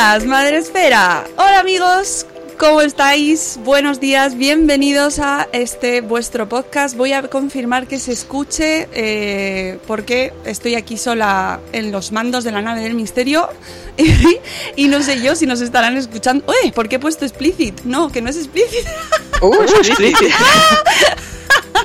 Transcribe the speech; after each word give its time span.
Días, 0.00 0.24
Madre 0.24 0.56
Esfera. 0.56 1.24
Hola 1.36 1.58
amigos, 1.58 2.26
¿cómo 2.58 2.80
estáis? 2.80 3.58
Buenos 3.64 4.00
días, 4.00 4.34
bienvenidos 4.34 5.18
a 5.18 5.46
este 5.52 6.00
vuestro 6.00 6.48
podcast. 6.48 6.96
Voy 6.96 7.12
a 7.12 7.28
confirmar 7.28 7.86
que 7.86 7.98
se 7.98 8.12
escuche 8.12 8.88
eh, 8.94 9.78
porque 9.86 10.32
estoy 10.46 10.74
aquí 10.76 10.96
sola 10.96 11.60
en 11.72 11.92
los 11.92 12.12
mandos 12.12 12.44
de 12.44 12.52
la 12.52 12.62
nave 12.62 12.80
del 12.80 12.94
misterio 12.94 13.50
y, 14.76 14.88
no 14.88 15.02
sé 15.02 15.20
yo 15.20 15.36
si 15.36 15.44
nos 15.44 15.60
estarán 15.60 15.98
escuchando. 15.98 16.46
¡Uy! 16.48 16.72
¿Por 16.72 16.88
qué 16.88 16.96
he 16.96 16.98
puesto 16.98 17.26
explicit? 17.26 17.82
No, 17.84 18.10
que 18.10 18.22
no 18.22 18.30
es 18.30 18.38
explicit. 18.38 18.86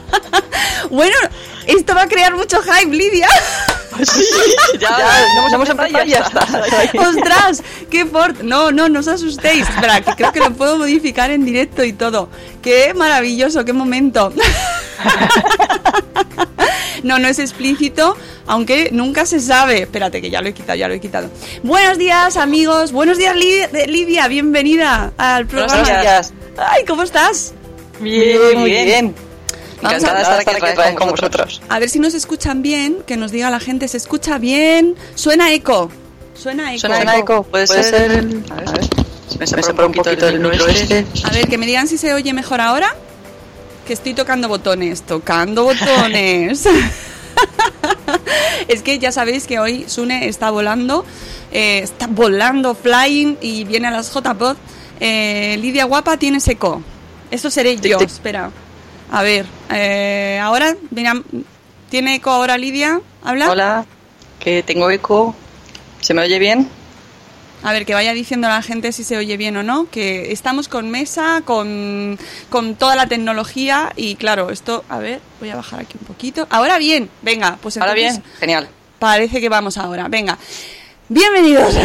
bueno, 0.89 1.17
esto 1.67 1.93
va 1.93 2.03
a 2.03 2.07
crear 2.07 2.33
mucho 2.33 2.61
hype, 2.61 2.95
Lidia. 2.95 3.27
ya, 4.79 4.89
ya, 4.89 5.25
vamos 5.51 5.69
a 5.69 5.71
empezar 5.71 6.07
y 6.07 6.11
ya 6.11 6.19
está. 6.19 6.41
¡Ostras! 7.09 7.63
¡Qué 7.89 8.05
fort! 8.05 8.41
No, 8.41 8.71
no, 8.71 8.89
no 8.89 8.99
os 8.99 9.07
asustéis. 9.07 9.67
Espera, 9.69 10.01
que 10.01 10.11
creo 10.15 10.31
que 10.31 10.39
lo 10.39 10.51
puedo 10.53 10.77
modificar 10.77 11.31
en 11.31 11.45
directo 11.45 11.83
y 11.83 11.93
todo. 11.93 12.29
¡Qué 12.61 12.93
maravilloso! 12.93 13.63
¡Qué 13.65 13.73
momento! 13.73 14.33
No, 17.03 17.19
no 17.19 17.27
es 17.27 17.37
explícito, 17.37 18.17
aunque 18.47 18.89
nunca 18.91 19.27
se 19.27 19.39
sabe. 19.39 19.83
Espérate, 19.83 20.21
que 20.21 20.31
ya 20.31 20.41
lo 20.41 20.47
he 20.49 20.53
quitado, 20.53 20.75
ya 20.75 20.87
lo 20.87 20.95
he 20.95 20.99
quitado. 20.99 21.29
Buenos 21.61 21.99
días, 21.99 22.35
amigos. 22.35 22.91
Buenos 22.91 23.19
días, 23.19 23.35
Li- 23.35 23.67
Lidia. 23.87 24.27
Bienvenida 24.27 25.13
al 25.17 25.45
programa. 25.45 25.83
Buenos 25.83 26.01
días. 26.01 26.33
Ay, 26.57 26.83
¿cómo 26.85 27.03
estás? 27.03 27.53
Bien, 27.99 28.57
muy 28.59 28.71
bien. 28.71 29.13
Vamos 29.13 29.24
Encantada 29.85 30.13
de 30.13 30.19
a- 30.35 30.39
estar 30.39 30.55
aquí 30.55 30.71
otra 30.71 30.85
vez 30.85 30.95
con 30.95 31.09
vosotros. 31.11 31.61
A 31.69 31.79
ver 31.79 31.89
si 31.89 31.99
nos 31.99 32.13
escuchan 32.13 32.61
bien, 32.61 32.97
que 33.05 33.17
nos 33.17 33.31
diga 33.31 33.49
la 33.49 33.59
gente, 33.59 33.87
¿se 33.87 33.97
escucha 33.97 34.37
bien? 34.37 34.95
Suena 35.15 35.51
eco. 35.53 35.89
Suena 36.33 36.73
eco. 36.73 36.81
¿Suena 36.87 37.17
eco? 37.17 37.43
¿Puede 37.43 37.67
ser 37.67 38.11
el...? 38.11 38.43
A 38.51 38.55
ver, 38.55 38.79
me 39.39 39.47
separa 39.47 39.87
un 39.87 39.93
poquito 39.93 40.25
del 40.25 40.39
micro 40.39 40.67
este. 40.67 41.05
A 41.23 41.29
ver, 41.31 41.47
que 41.47 41.57
me 41.57 41.65
digan 41.65 41.87
si 41.87 41.97
se 41.97 42.13
oye 42.13 42.33
mejor 42.33 42.61
ahora. 42.61 42.93
Que 43.87 43.93
estoy 43.93 44.13
tocando 44.13 44.47
botones, 44.47 45.03
tocando 45.03 45.63
botones. 45.63 46.65
es 48.67 48.81
que 48.81 48.99
ya 48.99 49.11
sabéis 49.11 49.45
que 49.47 49.59
hoy 49.59 49.85
Sune 49.87 50.27
está 50.27 50.49
volando, 50.49 51.05
eh, 51.51 51.79
está 51.83 52.07
volando, 52.07 52.75
flying 52.75 53.37
y 53.41 53.63
viene 53.63 53.87
a 53.87 53.91
las 53.91 54.11
JPod. 54.13 54.55
Eh, 54.99 55.57
Lidia 55.61 55.85
Guapa 55.85 56.17
tiene 56.17 56.39
seco. 56.39 56.81
Eso 57.31 57.49
seré 57.49 57.75
Tic, 57.77 57.91
yo, 57.91 57.97
tic. 57.97 58.07
espera. 58.07 58.49
A 59.11 59.23
ver, 59.23 59.45
eh, 59.71 60.39
ahora, 60.41 60.75
mira, 60.91 61.13
¿tiene 61.89 62.15
eco 62.15 62.31
ahora 62.31 62.57
Lidia? 62.57 62.99
¿Habla? 63.23 63.49
Hola, 63.51 63.85
que 64.39 64.63
tengo 64.63 64.89
eco. 64.89 65.35
¿Se 66.01 66.13
me 66.13 66.21
oye 66.23 66.39
bien? 66.39 66.69
A 67.63 67.71
ver, 67.71 67.85
que 67.85 67.93
vaya 67.95 68.13
diciendo 68.13 68.47
a 68.47 68.51
la 68.51 68.61
gente 68.61 68.91
si 68.91 69.03
se 69.03 69.17
oye 69.17 69.37
bien 69.37 69.57
o 69.57 69.63
no, 69.63 69.89
que 69.89 70.31
estamos 70.31 70.67
con 70.67 70.91
mesa, 70.91 71.41
con, 71.45 72.19
con 72.49 72.75
toda 72.75 72.95
la 72.95 73.07
tecnología 73.07 73.91
y 73.95 74.15
claro, 74.15 74.51
esto, 74.51 74.83
a 74.89 74.99
ver, 74.99 75.19
voy 75.39 75.49
a 75.49 75.55
bajar 75.55 75.79
aquí 75.79 75.97
un 75.99 76.05
poquito. 76.05 76.45
Ahora 76.51 76.77
bien, 76.77 77.09
venga, 77.23 77.57
pues 77.61 77.77
Ahora 77.77 77.93
entonces 77.93 78.21
bien, 78.21 78.39
genial. 78.39 78.69
parece 78.99 79.41
que 79.41 79.49
vamos 79.49 79.77
ahora, 79.77 80.07
venga. 80.09 80.37
Bienvenidos. 81.09 81.75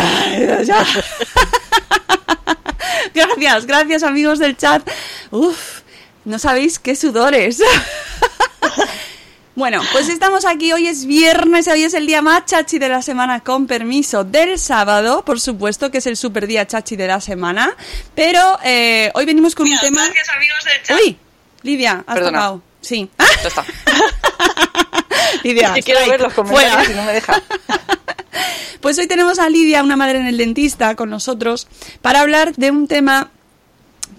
Gracias, 3.15 3.67
gracias 3.67 4.03
amigos 4.03 4.39
del 4.39 4.57
chat. 4.57 4.89
Uf, 5.31 5.80
no 6.25 6.39
sabéis 6.39 6.79
qué 6.79 6.97
sudores. 6.97 7.63
Bueno, 9.57 9.83
pues 9.93 10.09
estamos 10.09 10.47
aquí, 10.47 10.73
hoy 10.73 10.87
es 10.87 11.05
viernes, 11.05 11.69
hoy 11.69 11.83
es 11.83 11.93
el 11.93 12.07
día 12.07 12.23
más 12.23 12.47
chachi 12.47 12.79
de 12.79 12.89
la 12.89 13.03
semana, 13.03 13.41
con 13.41 13.67
permiso 13.67 14.25
del 14.25 14.59
sábado, 14.59 15.23
por 15.25 15.39
supuesto 15.39 15.91
que 15.91 15.99
es 15.99 16.07
el 16.07 16.17
super 16.17 16.47
día 16.47 16.67
chachi 16.67 16.97
de 16.97 17.07
la 17.07 17.21
semana, 17.21 17.75
pero 18.15 18.59
eh, 18.65 19.11
hoy 19.15 19.27
venimos 19.27 19.55
con 19.55 19.67
un 19.69 19.79
tema... 19.81 20.01
Uy, 21.05 21.19
Lidia, 21.63 22.05
has 22.07 22.15
Perdona. 22.15 22.39
tocado. 22.39 22.63
Sí. 22.81 23.11
Ya 23.19 23.49
está. 23.49 23.65
Lidia, 25.43 25.69
Es 25.69 25.75
que 25.75 25.83
quiero 25.83 26.09
ver 26.09 26.21
los 26.23 26.33
comentarios 26.33 26.73
fuera. 26.87 26.91
y 26.93 26.97
no 26.97 27.03
me 27.05 27.13
deja. 27.13 27.43
Pues 28.81 28.97
hoy 28.99 29.07
tenemos 29.07 29.39
a 29.39 29.51
Lidia, 29.51 29.83
una 29.83 29.97
madre 29.97 30.21
en 30.21 30.27
el 30.27 30.39
dentista, 30.39 30.95
con 30.95 31.11
nosotros 31.11 31.69
para 32.01 32.21
hablar 32.21 32.55
de 32.55 32.71
un 32.71 32.89
tema 32.89 33.31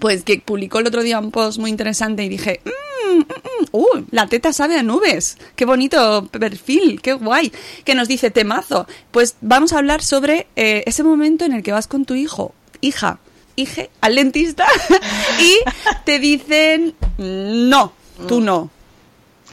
pues 0.02 0.24
que 0.24 0.40
publicó 0.40 0.80
el 0.80 0.88
otro 0.88 1.04
día 1.04 1.20
un 1.20 1.30
post 1.30 1.60
muy 1.60 1.70
interesante 1.70 2.24
y 2.24 2.28
dije, 2.28 2.60
"Mm, 2.64 3.18
mm, 3.18 3.20
mm, 3.20 3.66
uh, 3.70 4.04
la 4.10 4.26
teta 4.26 4.52
sabe 4.52 4.76
a 4.76 4.82
nubes, 4.82 5.38
qué 5.54 5.64
bonito 5.64 6.26
perfil, 6.26 7.00
qué 7.00 7.12
guay, 7.12 7.52
que 7.84 7.94
nos 7.94 8.08
dice 8.08 8.32
temazo. 8.32 8.88
Pues 9.12 9.36
vamos 9.42 9.72
a 9.72 9.78
hablar 9.78 10.02
sobre 10.02 10.48
eh, 10.56 10.82
ese 10.86 11.04
momento 11.04 11.44
en 11.44 11.52
el 11.52 11.62
que 11.62 11.70
vas 11.70 11.86
con 11.86 12.04
tu 12.04 12.14
hijo, 12.14 12.52
hija, 12.80 13.20
hije, 13.54 13.90
al 14.00 14.16
dentista 14.16 14.66
y 15.40 15.58
te 16.04 16.18
dicen, 16.18 16.96
no, 17.18 17.92
tú 18.26 18.40
no. 18.40 18.70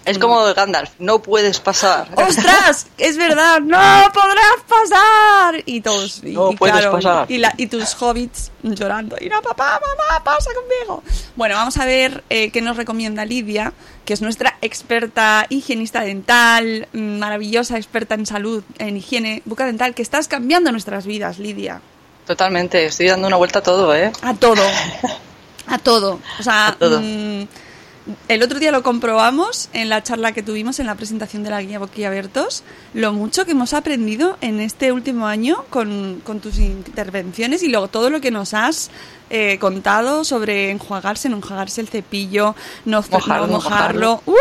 Es 0.06 0.18
como 0.18 0.42
Gandalf, 0.54 0.92
no 1.00 1.22
puedes 1.22 1.60
pasar. 1.60 2.08
¡Ostras! 2.16 2.88
Es 2.98 3.18
verdad, 3.18 3.60
no 3.62 3.78
podrás 4.14 4.58
pasar. 4.68 5.62
Y 5.66 5.82
todos, 5.82 6.22
y, 6.24 6.32
No 6.32 6.52
y 6.52 6.56
puedes 6.56 6.76
claro, 6.78 6.92
pasar. 6.94 7.26
Y, 7.32 7.38
la- 7.38 7.54
y 7.58 7.68
tus 7.68 7.94
hobbits 8.02 8.52
llorando. 8.64 9.18
Y 9.20 9.30
no, 9.30 9.42
papá, 9.42 9.80
mamá, 9.80 10.24
pasa 10.24 10.50
conmigo. 10.54 11.04
Bueno, 11.36 11.56
vamos 11.56 11.78
a 11.78 11.86
ver 11.86 12.24
eh, 12.30 12.50
qué 12.52 12.62
nos 12.62 12.78
recomienda 12.78 13.26
Lidia, 13.26 13.74
que 14.06 14.14
es 14.14 14.22
nuestra 14.22 14.58
experta 14.62 15.46
higienista 15.50 16.02
dental, 16.02 16.88
mm, 16.94 17.20
maravillosa 17.20 17.78
experta 17.78 18.16
en 18.16 18.26
salud, 18.26 18.64
en 18.80 18.98
higiene 18.98 19.42
bucodental, 19.46 19.94
que 19.94 20.02
estás 20.02 20.28
cambiando 20.28 20.72
nuestras 20.72 21.06
vidas, 21.06 21.38
Lidia. 21.40 21.82
Totalmente, 22.26 22.86
estoy 22.86 23.08
dando 23.08 23.28
una 23.28 23.38
vuelta 23.38 23.60
a 23.60 23.64
todo, 23.64 23.94
¿eh? 23.96 24.12
A 24.22 24.34
todo. 24.34 24.62
A 25.68 25.78
todo. 25.78 26.20
O 26.40 26.44
sea, 26.44 26.70
A 26.70 26.76
todo. 26.76 27.00
mm, 27.00 27.48
el 28.28 28.44
otro 28.44 28.60
día 28.60 28.72
lo 28.72 28.84
comprobamos 28.84 29.70
en 29.74 29.90
la 29.90 30.04
charla 30.04 30.32
que 30.32 30.42
tuvimos 30.42 30.80
en 30.80 30.88
la 30.88 30.96
presentación 30.96 31.44
de 31.44 31.50
la 31.50 31.62
guía 31.62 31.80
Boquiabiertos, 31.80 32.64
lo 32.94 33.14
mucho 33.14 33.46
que 33.46 33.52
hemos 33.52 33.74
aprendido 33.74 34.38
en 34.42 34.60
este 34.60 34.92
último 34.92 35.28
año 35.28 35.66
con, 35.70 36.22
con 36.24 36.40
tus 36.40 36.58
intervenciones 36.58 37.62
y 37.64 37.70
luego 37.70 37.88
todo 37.88 38.10
lo 38.10 38.22
que 38.22 38.32
nos 38.32 38.54
has 38.54 38.90
eh, 39.30 39.58
contado 39.60 40.24
sobre 40.24 40.72
enjuagarse, 40.72 41.30
no 41.30 41.38
enjuagarse 41.38 41.82
el 41.82 41.88
cepillo, 41.88 42.56
no 42.86 43.04
Mojarlo, 43.10 43.48
no 43.48 43.54
mojarlo. 43.54 44.24
¡Uh! 44.26 44.34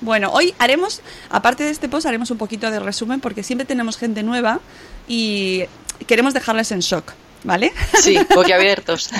Bueno, 0.00 0.30
hoy 0.32 0.54
haremos, 0.58 1.00
aparte 1.30 1.64
de 1.64 1.70
este 1.70 1.88
post, 1.88 2.06
haremos 2.06 2.30
un 2.30 2.36
poquito 2.36 2.70
de 2.70 2.78
resumen 2.78 3.20
porque 3.20 3.42
siempre 3.42 3.64
tenemos 3.64 3.96
gente 3.96 4.22
nueva 4.22 4.60
y 5.08 5.64
queremos 6.06 6.34
dejarles 6.34 6.72
en 6.72 6.80
shock, 6.80 7.12
¿vale? 7.44 7.72
Sí, 8.00 8.18
boquiabiertos. 8.34 9.10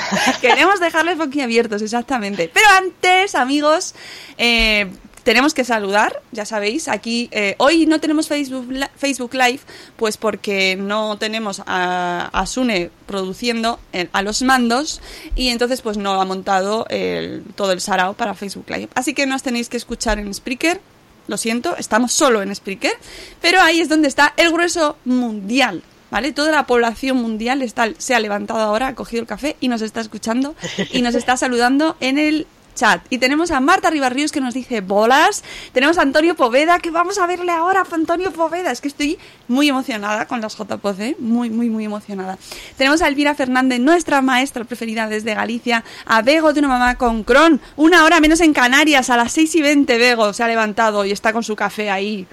Queremos 0.40 0.80
dejarles 0.80 1.16
boquiabiertos, 1.18 1.82
exactamente. 1.82 2.50
Pero 2.52 2.66
antes, 2.76 3.34
amigos, 3.34 3.94
eh, 4.38 4.90
tenemos 5.22 5.54
que 5.54 5.64
saludar, 5.64 6.20
ya 6.32 6.44
sabéis, 6.44 6.86
aquí 6.88 7.28
eh, 7.32 7.54
hoy 7.56 7.86
no 7.86 7.98
tenemos 7.98 8.28
Facebook, 8.28 8.68
Facebook 8.96 9.32
Live, 9.34 9.60
pues 9.96 10.18
porque 10.18 10.76
no 10.76 11.16
tenemos 11.16 11.62
a, 11.66 12.28
a 12.30 12.46
Sune 12.46 12.90
produciendo 13.06 13.78
el- 13.92 14.10
a 14.12 14.20
los 14.20 14.42
mandos 14.42 15.00
y 15.34 15.48
entonces 15.48 15.80
pues 15.80 15.96
no 15.96 16.20
ha 16.20 16.24
montado 16.26 16.84
el- 16.90 17.42
todo 17.54 17.72
el 17.72 17.80
sarao 17.80 18.12
para 18.12 18.34
Facebook 18.34 18.66
Live. 18.68 18.88
Así 18.94 19.14
que 19.14 19.24
nos 19.26 19.42
tenéis 19.42 19.70
que 19.70 19.78
escuchar 19.78 20.18
en 20.18 20.32
Spreaker. 20.34 20.80
Lo 21.26 21.38
siento, 21.38 21.74
estamos 21.78 22.12
solo 22.12 22.42
en 22.42 22.54
Spreaker, 22.54 22.92
pero 23.40 23.62
ahí 23.62 23.80
es 23.80 23.88
donde 23.88 24.08
está 24.08 24.34
el 24.36 24.52
grueso 24.52 24.98
mundial, 25.06 25.82
¿vale? 26.10 26.32
Toda 26.32 26.52
la 26.52 26.66
población 26.66 27.16
mundial 27.18 27.62
está, 27.62 27.88
se 27.98 28.14
ha 28.14 28.20
levantado 28.20 28.60
ahora, 28.60 28.88
ha 28.88 28.94
cogido 28.94 29.20
el 29.20 29.26
café 29.26 29.56
y 29.60 29.68
nos 29.68 29.82
está 29.82 30.00
escuchando 30.00 30.54
y 30.92 31.02
nos 31.02 31.14
está 31.14 31.36
saludando 31.36 31.96
en 32.00 32.18
el 32.18 32.46
chat. 32.74 33.00
Y 33.10 33.18
tenemos 33.18 33.50
a 33.50 33.60
Marta 33.60 33.90
Ribarríos 33.90 34.32
que 34.32 34.40
nos 34.40 34.54
dice 34.54 34.80
bolas. 34.80 35.42
Tenemos 35.72 35.98
a 35.98 36.02
Antonio 36.02 36.34
Poveda, 36.34 36.78
que 36.78 36.90
vamos 36.90 37.18
a 37.18 37.26
verle 37.26 37.52
ahora 37.52 37.84
Antonio 37.90 38.32
Poveda. 38.32 38.70
Es 38.70 38.80
que 38.80 38.88
estoy 38.88 39.18
muy 39.48 39.68
emocionada 39.68 40.26
con 40.26 40.40
las 40.40 40.56
JPOC, 40.56 41.00
¿eh? 41.00 41.16
muy, 41.18 41.50
muy, 41.50 41.70
muy 41.70 41.84
emocionada. 41.84 42.38
Tenemos 42.76 43.02
a 43.02 43.08
Elvira 43.08 43.34
Fernández, 43.34 43.80
nuestra 43.80 44.20
maestra 44.20 44.64
preferida 44.64 45.08
desde 45.08 45.34
Galicia. 45.34 45.84
A 46.04 46.22
Bego 46.22 46.52
de 46.52 46.60
una 46.60 46.68
mamá 46.68 46.96
con 46.96 47.24
Cron. 47.24 47.60
Una 47.76 48.04
hora 48.04 48.20
menos 48.20 48.40
en 48.40 48.52
Canarias, 48.52 49.10
a 49.10 49.16
las 49.16 49.32
6 49.32 49.54
y 49.54 49.62
20 49.62 49.98
Bego 49.98 50.32
se 50.32 50.42
ha 50.42 50.48
levantado 50.48 51.04
y 51.04 51.12
está 51.12 51.32
con 51.32 51.42
su 51.42 51.56
café 51.56 51.90
ahí. 51.90 52.26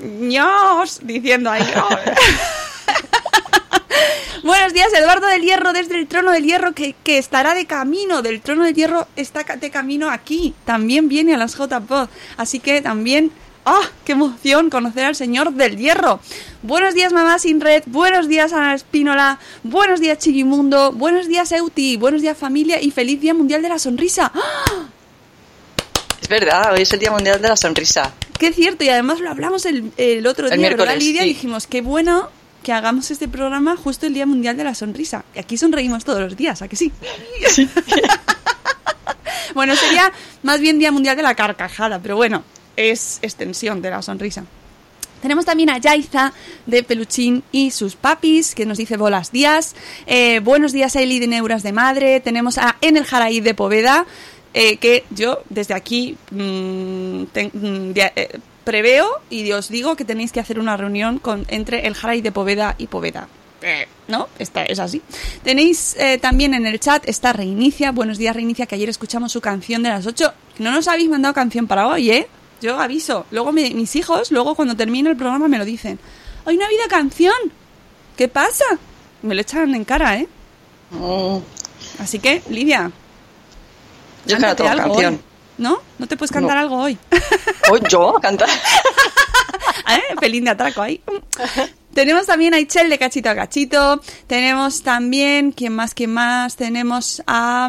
ños, 0.00 1.00
diciendo 1.02 1.50
ahí. 1.50 1.64
"Oh". 2.86 4.42
Buenos 4.44 4.74
días, 4.74 4.92
Eduardo 4.92 5.26
del 5.26 5.42
Hierro, 5.42 5.72
desde 5.72 5.98
el 5.98 6.06
Trono 6.06 6.30
del 6.32 6.44
Hierro, 6.44 6.74
que, 6.74 6.94
que 7.02 7.16
estará 7.18 7.54
de 7.54 7.64
camino. 7.66 8.20
Del 8.20 8.40
Trono 8.42 8.64
del 8.64 8.74
Hierro 8.74 9.06
está 9.16 9.42
de 9.42 9.70
camino 9.70 10.10
aquí. 10.10 10.54
También 10.66 11.08
viene 11.08 11.34
a 11.34 11.38
las 11.38 11.56
JPod. 11.56 12.08
Así 12.36 12.60
que 12.60 12.82
también. 12.82 13.30
¡Ah! 13.66 13.80
¡Qué 14.04 14.12
emoción 14.12 14.68
conocer 14.68 15.04
al 15.06 15.16
señor 15.16 15.50
del 15.54 15.78
hierro! 15.78 16.20
Buenos 16.60 16.92
días, 16.92 17.14
mamá 17.14 17.38
sin 17.38 17.62
red. 17.62 17.82
Buenos 17.86 18.28
días, 18.28 18.52
Ana 18.52 18.74
Espínola. 18.74 19.38
Buenos 19.62 20.00
días, 20.00 20.18
Chiquimundo. 20.18 20.92
Buenos 20.92 21.28
días, 21.28 21.50
Euti. 21.50 21.96
Buenos 21.96 22.20
días, 22.20 22.36
familia. 22.36 22.78
Y 22.82 22.90
feliz 22.90 23.22
Día 23.22 23.32
Mundial 23.32 23.62
de 23.62 23.70
la 23.70 23.78
Sonrisa. 23.78 24.30
¡Ah! 24.34 24.88
Es 26.20 26.28
verdad, 26.28 26.74
hoy 26.74 26.82
es 26.82 26.92
el 26.92 26.98
Día 26.98 27.10
Mundial 27.10 27.40
de 27.40 27.48
la 27.48 27.56
Sonrisa. 27.56 28.12
Qué 28.38 28.52
cierto, 28.52 28.84
y 28.84 28.90
además 28.90 29.20
lo 29.20 29.30
hablamos 29.30 29.64
el, 29.64 29.92
el 29.96 30.26
otro 30.26 30.48
El 30.48 30.58
día, 30.58 30.68
¿verdad, 30.70 30.96
Lidia? 30.98 31.22
sí. 31.22 31.28
Dijimos, 31.28 31.66
qué 31.66 31.80
bueno 31.80 32.28
que 32.64 32.72
hagamos 32.72 33.12
este 33.12 33.28
programa 33.28 33.76
justo 33.76 34.06
el 34.06 34.14
Día 34.14 34.26
Mundial 34.26 34.56
de 34.56 34.64
la 34.64 34.74
Sonrisa. 34.74 35.24
Y 35.36 35.38
aquí 35.38 35.56
sonreímos 35.56 36.04
todos 36.04 36.20
los 36.20 36.36
días, 36.36 36.62
¿a 36.62 36.66
que 36.68 36.74
sí? 36.74 36.90
bueno, 39.54 39.76
sería 39.76 40.12
más 40.42 40.60
bien 40.60 40.78
Día 40.78 40.90
Mundial 40.90 41.16
de 41.16 41.22
la 41.22 41.34
Carcajada, 41.34 42.00
pero 42.00 42.16
bueno, 42.16 42.42
es 42.76 43.18
extensión 43.22 43.82
de 43.82 43.90
la 43.90 44.02
sonrisa. 44.02 44.44
Tenemos 45.22 45.46
también 45.46 45.70
a 45.70 45.78
Yaiza 45.78 46.32
de 46.66 46.82
Peluchín 46.82 47.42
y 47.50 47.70
sus 47.70 47.96
papis, 47.96 48.54
que 48.54 48.66
nos 48.66 48.76
dice 48.76 48.96
bolas 48.98 49.32
días. 49.32 49.74
Eh, 50.06 50.40
buenos 50.40 50.72
días 50.72 50.94
Eli 50.96 51.18
de 51.18 51.28
Neuras 51.28 51.62
de 51.62 51.72
Madre. 51.72 52.20
Tenemos 52.20 52.58
a 52.58 52.76
En 52.82 52.96
el 52.98 53.04
Jaraí 53.04 53.40
de 53.40 53.54
Poveda, 53.54 54.04
eh, 54.52 54.76
que 54.76 55.04
yo 55.10 55.42
desde 55.48 55.72
aquí 55.74 56.16
mm, 56.30 57.24
ten- 57.32 57.50
mm, 57.54 57.92
eh, 57.96 58.38
preveo 58.64 59.08
y 59.30 59.50
os 59.52 59.68
digo 59.68 59.94
que 59.96 60.04
tenéis 60.04 60.32
que 60.32 60.40
hacer 60.40 60.58
una 60.58 60.76
reunión 60.76 61.18
con, 61.18 61.44
entre 61.48 61.86
el 61.86 61.94
Jaraí 61.94 62.20
de 62.22 62.32
Poveda 62.32 62.74
y 62.78 62.86
Poveda. 62.88 63.28
Eh, 63.62 63.86
¿No? 64.08 64.28
Esta 64.38 64.64
es 64.64 64.78
así. 64.78 65.00
Tenéis 65.42 65.96
eh, 65.98 66.18
también 66.18 66.52
en 66.54 66.66
el 66.66 66.78
chat 66.80 67.08
está 67.08 67.32
Reinicia. 67.32 67.92
Buenos 67.92 68.18
días, 68.18 68.34
Reinicia, 68.36 68.66
que 68.66 68.74
ayer 68.74 68.88
escuchamos 68.90 69.32
su 69.32 69.40
canción 69.40 69.82
de 69.82 69.88
las 69.88 70.06
8. 70.06 70.32
No 70.58 70.70
nos 70.70 70.86
habéis 70.88 71.08
mandado 71.08 71.32
canción 71.32 71.66
para 71.66 71.86
hoy, 71.88 72.10
¿eh? 72.10 72.26
Yo 72.60 72.78
aviso. 72.80 73.24
Luego 73.30 73.52
me- 73.52 73.70
mis 73.70 73.94
hijos, 73.96 74.30
luego 74.30 74.54
cuando 74.54 74.76
termine 74.76 75.08
el 75.10 75.16
programa 75.16 75.48
me 75.48 75.56
lo 75.58 75.64
dicen. 75.64 75.98
Hoy 76.44 76.56
no 76.56 76.64
ha 76.64 76.66
habido 76.66 76.82
canción. 76.88 77.34
¿Qué 78.16 78.28
pasa? 78.28 78.64
Me 79.22 79.34
lo 79.34 79.40
echan 79.40 79.74
en 79.74 79.84
cara, 79.84 80.18
¿eh? 80.18 80.28
Mm, 80.90 81.38
Así 82.00 82.18
que, 82.18 82.42
Lidia, 82.50 82.90
yo 84.26 84.36
tengo 84.54 84.70
algo 84.70 84.94
canción. 84.94 85.20
¿No? 85.58 85.78
¿No 85.98 86.06
te 86.06 86.16
puedes 86.16 86.32
cantar 86.32 86.56
No. 86.56 86.60
algo 86.62 86.76
hoy? 86.78 86.98
¿Oh, 87.70 87.76
yo? 87.88 88.14
¿Cantar? 88.20 88.48
¿Eh? 89.88 90.14
Pelín 90.20 90.44
de 90.44 90.50
atraco 90.50 90.82
ahí. 90.82 91.00
Tenemos 91.92 92.26
también 92.26 92.54
a 92.54 92.58
Ichel 92.60 92.90
de 92.90 92.98
Cachito 92.98 93.30
a 93.30 93.34
Cachito. 93.34 94.00
Tenemos 94.26 94.82
también, 94.82 95.52
¿quién 95.52 95.74
más? 95.74 95.94
¿Quién 95.94 96.12
más? 96.12 96.56
Tenemos 96.56 97.22
a 97.26 97.68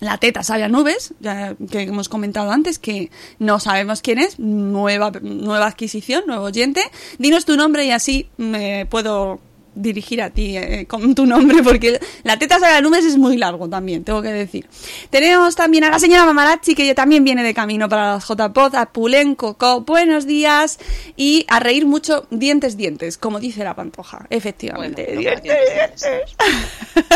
la 0.00 0.16
teta 0.18 0.42
Sabia 0.42 0.68
Nubes, 0.68 1.12
ya 1.20 1.54
que 1.70 1.82
hemos 1.82 2.08
comentado 2.08 2.50
antes, 2.52 2.78
que 2.78 3.10
no 3.38 3.58
sabemos 3.60 4.00
quién 4.00 4.18
es, 4.18 4.38
nueva, 4.38 5.10
nueva 5.22 5.66
adquisición, 5.66 6.24
nuevo 6.26 6.44
oyente. 6.44 6.82
Dinos 7.18 7.44
tu 7.44 7.56
nombre 7.56 7.84
y 7.84 7.90
así 7.90 8.28
me 8.36 8.86
puedo 8.86 9.40
dirigir 9.78 10.20
a 10.20 10.30
ti 10.30 10.56
eh, 10.56 10.86
con 10.86 11.14
tu 11.14 11.26
nombre, 11.26 11.62
porque 11.62 12.00
la 12.24 12.38
teta 12.38 12.58
Sabia 12.58 12.80
Nubes 12.80 13.04
es 13.04 13.16
muy 13.16 13.36
largo 13.36 13.68
también, 13.68 14.04
tengo 14.04 14.20
que 14.20 14.28
decir. 14.28 14.66
Tenemos 15.10 15.56
también 15.56 15.84
a 15.84 15.90
la 15.90 15.98
señora 15.98 16.24
Mamarachi, 16.26 16.74
que 16.74 16.94
también 16.94 17.24
viene 17.24 17.42
de 17.42 17.54
camino 17.54 17.88
para 17.88 18.14
las 18.14 18.26
JPod, 18.26 18.74
a 18.74 18.86
Pulen 18.86 19.34
Coco, 19.34 19.82
buenos 19.82 20.26
días, 20.26 20.78
y 21.16 21.44
a 21.48 21.60
reír 21.60 21.86
mucho, 21.86 22.26
dientes, 22.30 22.76
dientes, 22.76 23.16
como 23.16 23.40
dice 23.40 23.64
la 23.64 23.74
pantoja, 23.74 24.26
efectivamente. 24.30 25.04
Bueno, 25.04 25.20
dientes, 25.20 25.42
dientes, 25.42 26.00
dientes. 26.02 26.36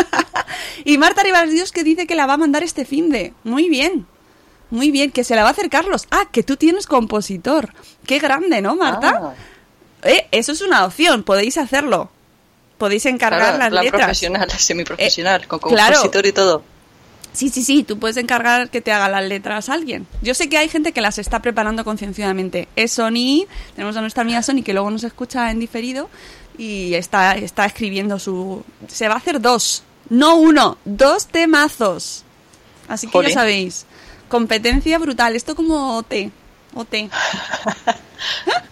y 0.85 0.97
Marta 0.97 1.23
Rivas 1.23 1.49
Dios 1.49 1.71
que 1.71 1.83
dice 1.83 2.07
que 2.07 2.15
la 2.15 2.25
va 2.25 2.33
a 2.33 2.37
mandar 2.37 2.63
este 2.63 2.85
fin 2.85 3.09
de. 3.09 3.33
Muy 3.43 3.69
bien. 3.69 4.05
Muy 4.69 4.89
bien, 4.89 5.11
que 5.11 5.23
se 5.23 5.35
la 5.35 5.43
va 5.43 5.49
a 5.49 5.51
hacer 5.51 5.69
Carlos. 5.69 6.07
Ah, 6.09 6.27
que 6.31 6.41
tú 6.41 6.57
tienes 6.57 6.87
compositor. 6.87 7.73
Qué 8.07 8.17
grande, 8.17 8.59
¿no, 8.59 8.75
Marta? 8.75 9.19
Ah, 9.21 9.33
Eh, 10.03 10.27
eso 10.31 10.51
es 10.51 10.61
una 10.61 10.85
opción, 10.85 11.23
podéis 11.23 11.57
hacerlo. 11.57 12.09
Podéis 12.83 13.05
encargar 13.05 13.39
claro, 13.55 13.57
las 13.59 13.71
la 13.71 13.81
letras. 13.81 14.01
profesional, 14.01 14.45
la 14.45 14.57
semiprofesional, 14.59 15.41
Eh, 15.43 15.47
con 15.47 15.57
claro. 15.61 15.93
compositor 15.93 16.25
y 16.25 16.33
todo. 16.33 16.63
Sí, 17.31 17.47
sí, 17.47 17.63
sí, 17.63 17.85
tú 17.85 17.97
puedes 17.97 18.17
encargar 18.17 18.69
que 18.69 18.81
te 18.81 18.91
haga 18.91 19.07
las 19.07 19.23
letras 19.23 19.69
a 19.69 19.73
alguien. 19.75 20.05
Yo 20.21 20.33
sé 20.33 20.49
que 20.49 20.57
hay 20.57 20.67
gente 20.67 20.91
que 20.91 20.99
las 20.99 21.17
está 21.17 21.41
preparando 21.41 21.85
concienciadamente. 21.85 22.67
Es 22.75 22.91
Sony, 22.91 23.47
tenemos 23.73 23.95
a 23.95 24.01
nuestra 24.01 24.23
amiga 24.23 24.43
Sony 24.43 24.63
que 24.65 24.73
luego 24.73 24.91
nos 24.91 25.05
escucha 25.05 25.49
en 25.49 25.61
diferido 25.61 26.09
y 26.57 26.93
está, 26.95 27.37
está 27.37 27.65
escribiendo 27.65 28.19
su... 28.19 28.65
Se 28.89 29.07
va 29.07 29.13
a 29.13 29.17
hacer 29.19 29.39
dos, 29.39 29.83
no 30.09 30.35
uno, 30.35 30.77
dos 30.83 31.27
temazos. 31.27 32.25
Así 32.89 33.07
que 33.07 33.13
Jolín. 33.13 33.29
ya 33.29 33.35
sabéis, 33.35 33.85
competencia 34.27 34.99
brutal. 34.99 35.37
Esto 35.37 35.55
como 35.55 35.95
OT. 35.99 36.31
OT. 36.75 36.93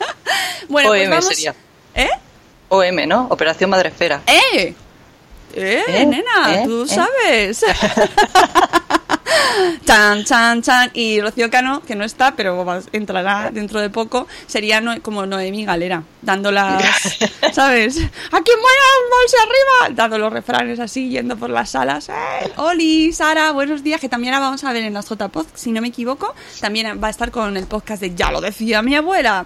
bueno, 0.67 0.89
pues 0.89 1.05
OM 1.05 1.09
vamos... 1.12 1.25
sería. 1.27 1.55
¿Eh? 1.95 2.09
OM, 2.71 3.05
¿no? 3.05 3.27
Operación 3.29 3.69
Madrefera. 3.69 4.21
¡Eh! 4.25 4.73
¡Eh, 5.53 5.83
¿Eh? 5.87 6.05
nena! 6.05 6.61
¿Eh? 6.61 6.63
Tú 6.65 6.83
¿Eh? 6.83 6.87
sabes. 6.87 7.65
chan, 9.85 10.23
chan, 10.25 10.61
chan. 10.61 10.91
Y 10.93 11.21
Rocío 11.21 11.50
Cano, 11.50 11.81
que 11.81 11.95
no 11.95 12.03
está, 12.03 12.35
pero 12.35 12.65
entrará 12.91 13.50
dentro 13.51 13.79
de 13.79 13.89
poco, 13.89 14.27
sería 14.47 14.81
como 15.01 15.25
Noemí 15.25 15.65
Galera, 15.65 16.03
dando 16.21 16.51
las. 16.51 16.81
¿Sabes? 17.53 17.97
¡A 17.97 18.41
quién 18.41 18.57
voy 18.59 18.75
a 18.77 18.91
bolsa 19.09 19.38
arriba! 19.41 19.95
Dando 19.95 20.17
los 20.17 20.31
refranes 20.31 20.79
así, 20.79 21.09
yendo 21.09 21.35
por 21.38 21.50
las 21.50 21.71
salas. 21.71 22.09
¡Eh! 22.09 22.51
Oli, 22.57 23.11
Sara, 23.13 23.51
buenos 23.51 23.83
días, 23.83 24.00
que 24.00 24.09
también 24.09 24.33
la 24.33 24.39
vamos 24.39 24.63
a 24.63 24.71
ver 24.73 24.83
en 24.83 24.93
las 24.93 25.07
JPod, 25.09 25.45
si 25.53 25.71
no 25.71 25.81
me 25.81 25.89
equivoco. 25.89 26.33
También 26.59 27.00
va 27.03 27.07
a 27.07 27.11
estar 27.11 27.31
con 27.31 27.57
el 27.57 27.65
podcast 27.67 28.01
de 28.01 28.15
Ya 28.15 28.31
lo 28.31 28.41
decía 28.41 28.81
mi 28.81 28.95
abuela. 28.95 29.45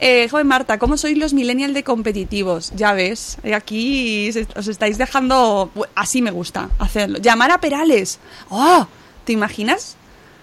Eh, 0.00 0.28
joven 0.30 0.46
Marta, 0.46 0.78
¿cómo 0.78 0.96
sois 0.96 1.16
los 1.16 1.32
millennials 1.32 1.74
de 1.74 1.84
competitivos? 1.84 2.72
Ya 2.74 2.92
ves, 2.92 3.38
aquí 3.54 4.30
os 4.56 4.66
estáis 4.68 4.98
dejando. 4.98 5.70
bu- 5.74 5.86
Así 5.94 6.22
me 6.22 6.30
gusta 6.30 6.70
hacerlo. 6.78 7.18
Llamar 7.18 7.50
a 7.52 7.58
Perales. 7.60 8.18
¡Oh! 8.50 8.86
¿Te 9.24 9.32
imaginas? 9.32 9.96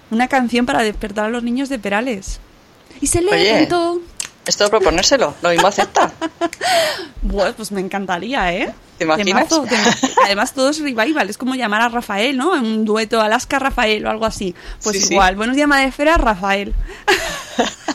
Una 0.09 0.27
canción 0.27 0.65
para 0.65 0.81
despertar 0.83 1.25
a 1.25 1.29
los 1.29 1.43
niños 1.43 1.69
de 1.69 1.79
Perales. 1.79 2.39
Y 3.00 3.07
se 3.07 3.19
Oye. 3.19 3.43
levantó 3.43 4.01
Esto 4.45 4.65
de 4.65 4.69
proponérselo, 4.69 5.33
lo 5.41 5.50
mismo 5.50 5.67
acepta. 5.67 6.11
Bueno, 7.23 7.53
pues 7.55 7.71
me 7.71 7.81
encantaría, 7.81 8.51
¿eh? 8.51 8.73
¿Te 8.97 9.03
imaginas? 9.03 9.47
Temazo, 9.47 9.63
temazo. 9.67 10.07
Además, 10.25 10.53
todo 10.53 10.71
es 10.71 10.79
revival. 10.79 11.29
Es 11.29 11.38
como 11.38 11.53
llamar 11.53 11.81
a 11.81 11.89
Rafael, 11.89 12.35
¿no? 12.35 12.55
En 12.55 12.65
un 12.65 12.83
dueto 12.83 13.21
Alaska-Rafael 13.21 14.03
o 14.07 14.09
algo 14.09 14.25
así. 14.25 14.55
Pues 14.81 14.97
Sí, 15.00 15.03
sí. 15.03 15.13
igual. 15.13 15.35
Buenos 15.35 15.55
días, 15.55 15.67
Madrefera, 15.67 16.17
Rafael. 16.17 16.73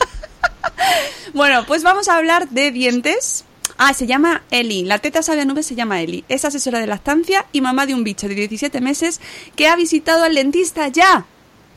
bueno, 1.33 1.65
pues 1.67 1.83
vamos 1.83 2.07
a 2.07 2.17
hablar 2.17 2.49
de 2.49 2.71
dientes. 2.71 3.43
Ah, 3.77 3.93
se 3.93 4.07
llama 4.07 4.43
Eli. 4.51 4.83
La 4.83 4.99
teta 4.99 5.21
sabe 5.21 5.41
a 5.41 5.45
nube 5.45 5.61
se 5.63 5.75
llama 5.75 6.01
Eli. 6.01 6.25
Es 6.29 6.45
asesora 6.45 6.79
de 6.79 6.87
lactancia 6.87 7.45
y 7.51 7.61
mamá 7.61 7.85
de 7.85 7.93
un 7.93 8.03
bicho 8.03 8.27
de 8.27 8.35
17 8.35 8.81
meses 8.81 9.21
que 9.55 9.67
ha 9.67 9.75
visitado 9.75 10.23
al 10.23 10.35
dentista 10.35 10.87
ya. 10.87 11.25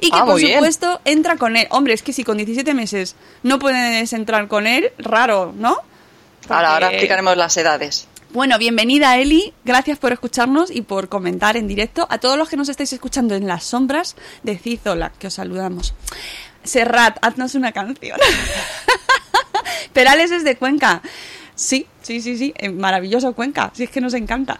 Y 0.01 0.11
que, 0.11 0.17
Ah, 0.17 0.25
por 0.25 0.37
bien. 0.37 0.55
supuesto, 0.55 1.01
entra 1.05 1.37
con 1.37 1.57
él. 1.57 1.67
Hombre, 1.71 1.93
es 1.93 2.03
que 2.03 2.15
si 2.15 2.25
con 2.25 2.39
17 2.39 2.73
meses 2.73 3.17
no 3.43 3.59
puedes 3.59 4.13
entrar 4.15 4.49
con 4.49 4.67
él, 4.67 4.91
raro, 4.99 5.53
¿no? 5.57 5.77
Ahora, 6.49 6.73
ahora 6.73 6.87
Porque- 6.87 6.97
explicaremos 6.97 7.37
las 7.37 7.55
edades. 7.59 8.07
bueno, 8.33 8.57
bienvenida 8.57 9.19
Eli, 9.19 9.53
gracias 9.67 9.99
por 9.99 10.13
escucharnos 10.13 10.71
y 10.71 10.81
por 10.81 11.11
comentar 11.11 11.59
en 11.59 11.69
directo. 11.69 12.07
A 12.09 12.17
todos 12.17 12.39
los 12.39 12.49
que 12.49 12.57
nos 12.57 12.71
estáis 12.71 12.93
escuchando 12.95 13.35
en 13.35 13.47
las 13.47 13.65
sombras, 13.65 14.17
decid 14.43 14.81
hola, 14.87 15.13
que 15.19 15.27
os 15.27 15.35
saludamos. 15.35 15.93
Serrat, 16.65 17.19
haznos 17.23 17.55
una 17.55 17.73
canción. 17.73 18.19
Perales 19.93 20.31
es 20.31 20.45
de 20.45 20.57
Cuenca. 20.57 21.03
Sí, 21.61 21.87
sí, 22.01 22.23
sí, 22.23 22.39
sí, 22.39 22.55
eh, 22.57 22.71
maravilloso 22.71 23.35
Cuenca, 23.35 23.71
si 23.75 23.85
es 23.85 23.91
que 23.91 24.01
nos 24.01 24.15
encanta. 24.15 24.59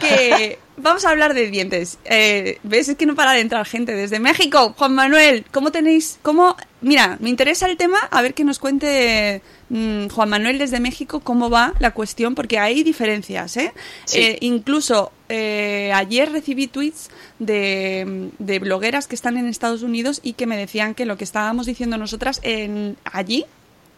Que 0.00 0.58
vamos 0.76 1.04
a 1.04 1.10
hablar 1.10 1.32
de 1.32 1.48
dientes. 1.48 1.98
Eh, 2.04 2.58
¿Ves? 2.64 2.88
Es 2.88 2.96
que 2.96 3.06
no 3.06 3.14
para 3.14 3.34
de 3.34 3.40
entrar 3.40 3.64
gente 3.66 3.94
desde 3.94 4.18
México. 4.18 4.74
Juan 4.76 4.96
Manuel, 4.96 5.46
¿cómo 5.52 5.70
tenéis? 5.70 6.18
¿Cómo? 6.22 6.56
Mira, 6.80 7.18
me 7.20 7.28
interesa 7.28 7.66
el 7.66 7.76
tema, 7.76 7.98
a 8.10 8.20
ver 8.20 8.34
que 8.34 8.42
nos 8.42 8.58
cuente 8.58 9.42
mm, 9.68 10.08
Juan 10.08 10.28
Manuel 10.28 10.58
desde 10.58 10.80
México 10.80 11.20
cómo 11.20 11.50
va 11.50 11.72
la 11.78 11.92
cuestión, 11.92 12.34
porque 12.34 12.58
hay 12.58 12.82
diferencias, 12.82 13.56
¿eh? 13.56 13.72
Sí. 14.06 14.18
Eh, 14.18 14.38
incluso 14.40 15.12
eh, 15.28 15.92
ayer 15.94 16.32
recibí 16.32 16.66
tweets 16.66 17.10
de, 17.38 18.32
de 18.40 18.58
blogueras 18.58 19.06
que 19.06 19.14
están 19.14 19.36
en 19.36 19.46
Estados 19.46 19.84
Unidos 19.84 20.18
y 20.24 20.32
que 20.32 20.48
me 20.48 20.56
decían 20.56 20.96
que 20.96 21.06
lo 21.06 21.16
que 21.16 21.22
estábamos 21.22 21.66
diciendo 21.66 21.96
nosotras 21.96 22.40
en 22.42 22.96
allí 23.04 23.46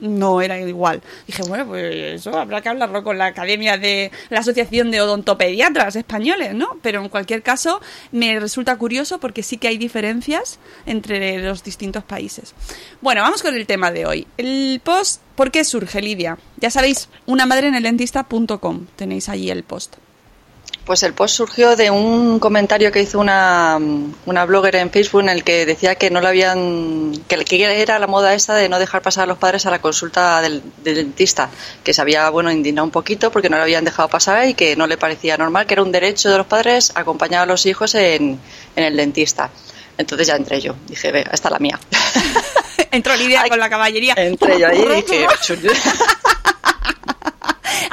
no 0.02 0.42
era 0.42 0.61
igual. 0.61 1.00
Dije, 1.26 1.42
bueno, 1.44 1.66
pues 1.66 1.94
eso 1.94 2.37
habrá 2.37 2.61
que 2.61 2.68
hablarlo 2.68 3.02
con 3.02 3.16
la 3.16 3.26
Academia 3.26 3.78
de 3.78 4.11
la 4.28 4.40
Asociación 4.40 4.90
de 4.90 5.00
Odontopediatras 5.00 5.97
Españoles, 5.97 6.54
¿no? 6.54 6.78
Pero 6.82 7.00
en 7.00 7.09
cualquier 7.09 7.42
caso 7.42 7.80
me 8.11 8.38
resulta 8.38 8.76
curioso 8.76 9.18
porque 9.18 9.42
sí 9.42 9.56
que 9.56 9.68
hay 9.68 9.78
diferencias 9.78 10.59
entre 10.87 11.38
los 11.38 11.62
distintos 11.62 12.04
países. 12.04 12.54
Bueno, 13.00 13.23
vamos 13.23 13.42
con 13.42 13.54
el 13.54 13.66
tema 13.66 13.90
de 13.92 14.06
hoy. 14.06 14.26
El 14.37 14.80
post, 14.85 15.23
¿por 15.37 15.50
qué 15.50 15.64
surge, 15.64 16.02
Lidia? 16.02 16.38
Ya 16.59 16.71
sabéis, 16.71 17.09
una 17.26 17.47
madre 17.47 17.68
en 17.68 17.76
el 17.76 17.85
dentista.com. 17.85 18.87
Tenéis 18.97 19.28
allí 19.28 19.50
el 19.50 19.62
post. 19.62 19.97
Pues 20.85 21.05
el 21.05 21.15
post 21.15 21.37
surgió 21.37 21.77
de 21.77 21.91
un 21.91 22.41
comentario 22.41 22.91
que 22.91 23.01
hizo 23.01 23.21
una, 23.21 23.79
una 24.27 24.45
blogger 24.45 24.77
en 24.77 24.91
Facebook 24.91 25.21
en 25.21 25.29
el 25.29 25.45
que 25.45 25.65
decía 25.65 25.95
que 25.95 26.11
no 26.11 26.21
le 26.21 26.27
habían 26.27 27.12
que, 27.29 27.37
que 27.45 27.81
era 27.81 28.01
la 28.01 28.09
moda 28.09 28.35
esta 28.35 28.55
de 28.55 28.69
no 28.69 28.81
dejar 28.81 29.01
pasar 29.01 29.25
a 29.25 29.27
los 29.27 29.39
padres 29.39 29.65
a 29.67 29.71
la 29.71 29.81
consulta 29.81 30.41
del, 30.41 30.61
del 30.83 30.97
dentista, 30.97 31.51
que 31.85 31.95
se 31.95 32.01
había 32.01 32.29
bueno 32.31 32.51
indignado 32.51 32.85
un 32.85 32.91
poquito 32.91 33.31
porque 33.31 33.49
no 33.49 33.57
le 33.59 33.62
habían 33.62 33.85
dejado 33.85 34.09
pasar 34.09 34.49
y 34.49 34.55
que 34.55 34.75
no 34.75 34.89
le 34.89 34.97
parecía 34.97 35.37
normal, 35.37 35.67
que 35.67 35.75
era 35.75 35.83
un 35.83 35.93
derecho 35.93 36.31
de 36.31 36.39
los 36.39 36.47
padres 36.47 36.93
acompañar 36.97 37.43
a 37.43 37.47
los 37.47 37.65
hijos 37.67 37.95
en, 37.95 38.41
en 38.75 38.85
el 38.85 38.97
dentista. 38.97 39.51
Entonces 39.99 40.27
ya 40.27 40.37
entré 40.37 40.61
yo, 40.61 40.75
dije, 40.89 41.12
venga, 41.12 41.31
esta 41.33 41.49
es 41.49 41.53
la 41.53 41.59
mía. 41.59 41.79
Entró 42.91 43.15
Lidia 43.17 43.43
Ay, 43.43 43.51
con 43.51 43.59
la 43.59 43.71
caballería. 43.71 44.15
Entré 44.17 44.59
yo 44.59 44.69
ahí 44.69 44.81
y 44.81 44.95
dije, 44.97 45.27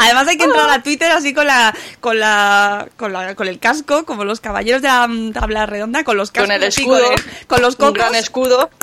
Además 0.01 0.27
hay 0.29 0.37
que 0.37 0.45
entrar 0.45 0.69
a 0.69 0.81
Twitter 0.81 1.11
así 1.11 1.33
con 1.33 1.45
la, 1.45 1.75
con 1.99 2.19
la, 2.19 2.87
con 2.97 3.11
la, 3.11 3.35
con 3.35 3.47
el 3.49 3.59
casco, 3.59 4.05
como 4.05 4.23
los 4.23 4.39
caballeros 4.39 4.81
de 4.81 4.87
la 4.87 5.07
tabla 5.33 5.65
redonda, 5.65 6.03
con 6.05 6.15
los 6.17 6.31
cascos 6.31 6.47
con 6.47 6.55
el 6.55 6.63
escudo, 6.63 7.03
con, 7.03 7.13
el- 7.13 7.47
con 7.47 7.61
los 7.61 7.73
un 7.75 7.79
cocos. 7.79 7.93
gran 7.93 8.15
escudo. 8.15 8.69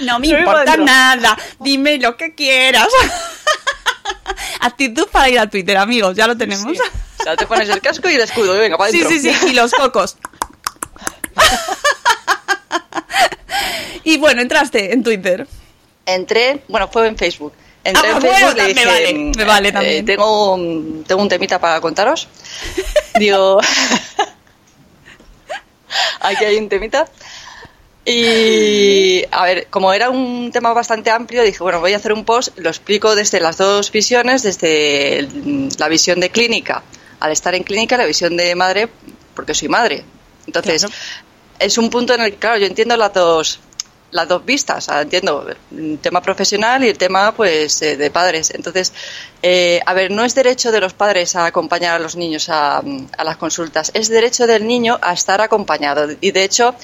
No 0.00 0.18
me 0.18 0.28
importa 0.28 0.78
nada, 0.78 1.36
dime 1.58 1.98
lo 1.98 2.16
que 2.16 2.34
quieras. 2.34 2.88
Actitud 4.60 5.06
para 5.08 5.28
ir 5.28 5.38
a 5.38 5.50
Twitter, 5.50 5.76
amigos, 5.76 6.16
ya 6.16 6.26
lo 6.26 6.36
tenemos. 6.38 6.74
Sí. 6.74 6.80
O 7.18 7.22
sea, 7.22 7.36
te 7.36 7.46
pones 7.46 7.68
el 7.68 7.82
casco 7.82 8.08
y 8.08 8.14
el 8.14 8.22
escudo, 8.22 8.56
y 8.56 8.60
venga, 8.60 8.78
para 8.78 8.90
Sí, 8.90 9.04
sí, 9.04 9.20
sí, 9.20 9.30
y 9.48 9.52
los 9.52 9.72
cocos. 9.72 10.16
y 14.04 14.16
bueno, 14.18 14.40
entraste 14.40 14.94
en 14.94 15.02
Twitter. 15.02 15.46
Entré, 16.06 16.62
bueno, 16.68 16.88
fue 16.88 17.06
en 17.06 17.18
Facebook. 17.18 17.52
Entré 17.82 18.10
Ah, 18.10 18.16
en 18.16 18.20
bueno, 18.20 18.36
Facebook 18.36 18.56
y 18.56 18.60
le 18.60 18.62
me 18.62 18.74
dije, 18.74 18.86
vale, 18.86 19.14
mm, 19.14 19.32
me 19.36 19.44
vale 19.44 19.68
eh, 19.68 19.72
también. 19.72 20.04
tengo, 20.06 20.54
un- 20.54 21.04
tengo 21.06 21.22
un 21.22 21.28
temita 21.28 21.58
para 21.58 21.80
contaros. 21.80 22.28
Digo, 23.18 23.58
aquí 26.20 26.44
hay 26.44 26.56
un 26.56 26.68
temita. 26.68 27.06
Y 28.04 29.24
a 29.30 29.44
ver, 29.44 29.66
como 29.68 29.92
era 29.92 30.10
un 30.10 30.50
tema 30.52 30.72
bastante 30.72 31.10
amplio, 31.10 31.42
dije, 31.42 31.62
bueno, 31.62 31.80
voy 31.80 31.92
a 31.92 31.96
hacer 31.96 32.12
un 32.12 32.24
post, 32.24 32.58
lo 32.58 32.70
explico 32.70 33.14
desde 33.14 33.40
las 33.40 33.58
dos 33.58 33.92
visiones, 33.92 34.42
desde 34.42 35.28
la 35.78 35.88
visión 35.88 36.18
de 36.18 36.30
clínica, 36.30 36.82
al 37.20 37.32
estar 37.32 37.54
en 37.54 37.62
clínica, 37.62 37.96
la 37.96 38.06
visión 38.06 38.36
de 38.36 38.54
madre, 38.54 38.88
porque 39.34 39.54
soy 39.54 39.68
madre. 39.68 40.02
Entonces, 40.46 40.82
Claro. 40.82 40.94
es 41.58 41.78
un 41.78 41.90
punto 41.90 42.14
en 42.14 42.22
el 42.22 42.30
que, 42.32 42.38
claro, 42.38 42.58
yo 42.58 42.66
entiendo 42.66 42.96
las 42.96 43.12
dos 43.12 43.60
las 44.10 44.28
dos 44.28 44.44
vistas, 44.44 44.88
entiendo 44.88 45.46
el 45.70 45.98
tema 46.00 46.20
profesional 46.20 46.84
y 46.84 46.88
el 46.88 46.98
tema 46.98 47.32
pues 47.32 47.80
eh, 47.82 47.96
de 47.96 48.10
padres. 48.10 48.52
Entonces, 48.54 48.92
eh, 49.42 49.80
a 49.86 49.94
ver, 49.94 50.10
no 50.10 50.24
es 50.24 50.34
derecho 50.34 50.72
de 50.72 50.80
los 50.80 50.94
padres 50.94 51.36
a 51.36 51.46
acompañar 51.46 51.96
a 51.96 51.98
los 51.98 52.16
niños 52.16 52.48
a, 52.48 52.78
a 52.78 53.24
las 53.24 53.36
consultas, 53.36 53.90
es 53.94 54.08
derecho 54.08 54.46
del 54.46 54.66
niño 54.66 54.98
a 55.02 55.12
estar 55.12 55.40
acompañado. 55.40 56.08
Y 56.20 56.30
de 56.32 56.44
hecho, 56.44 56.74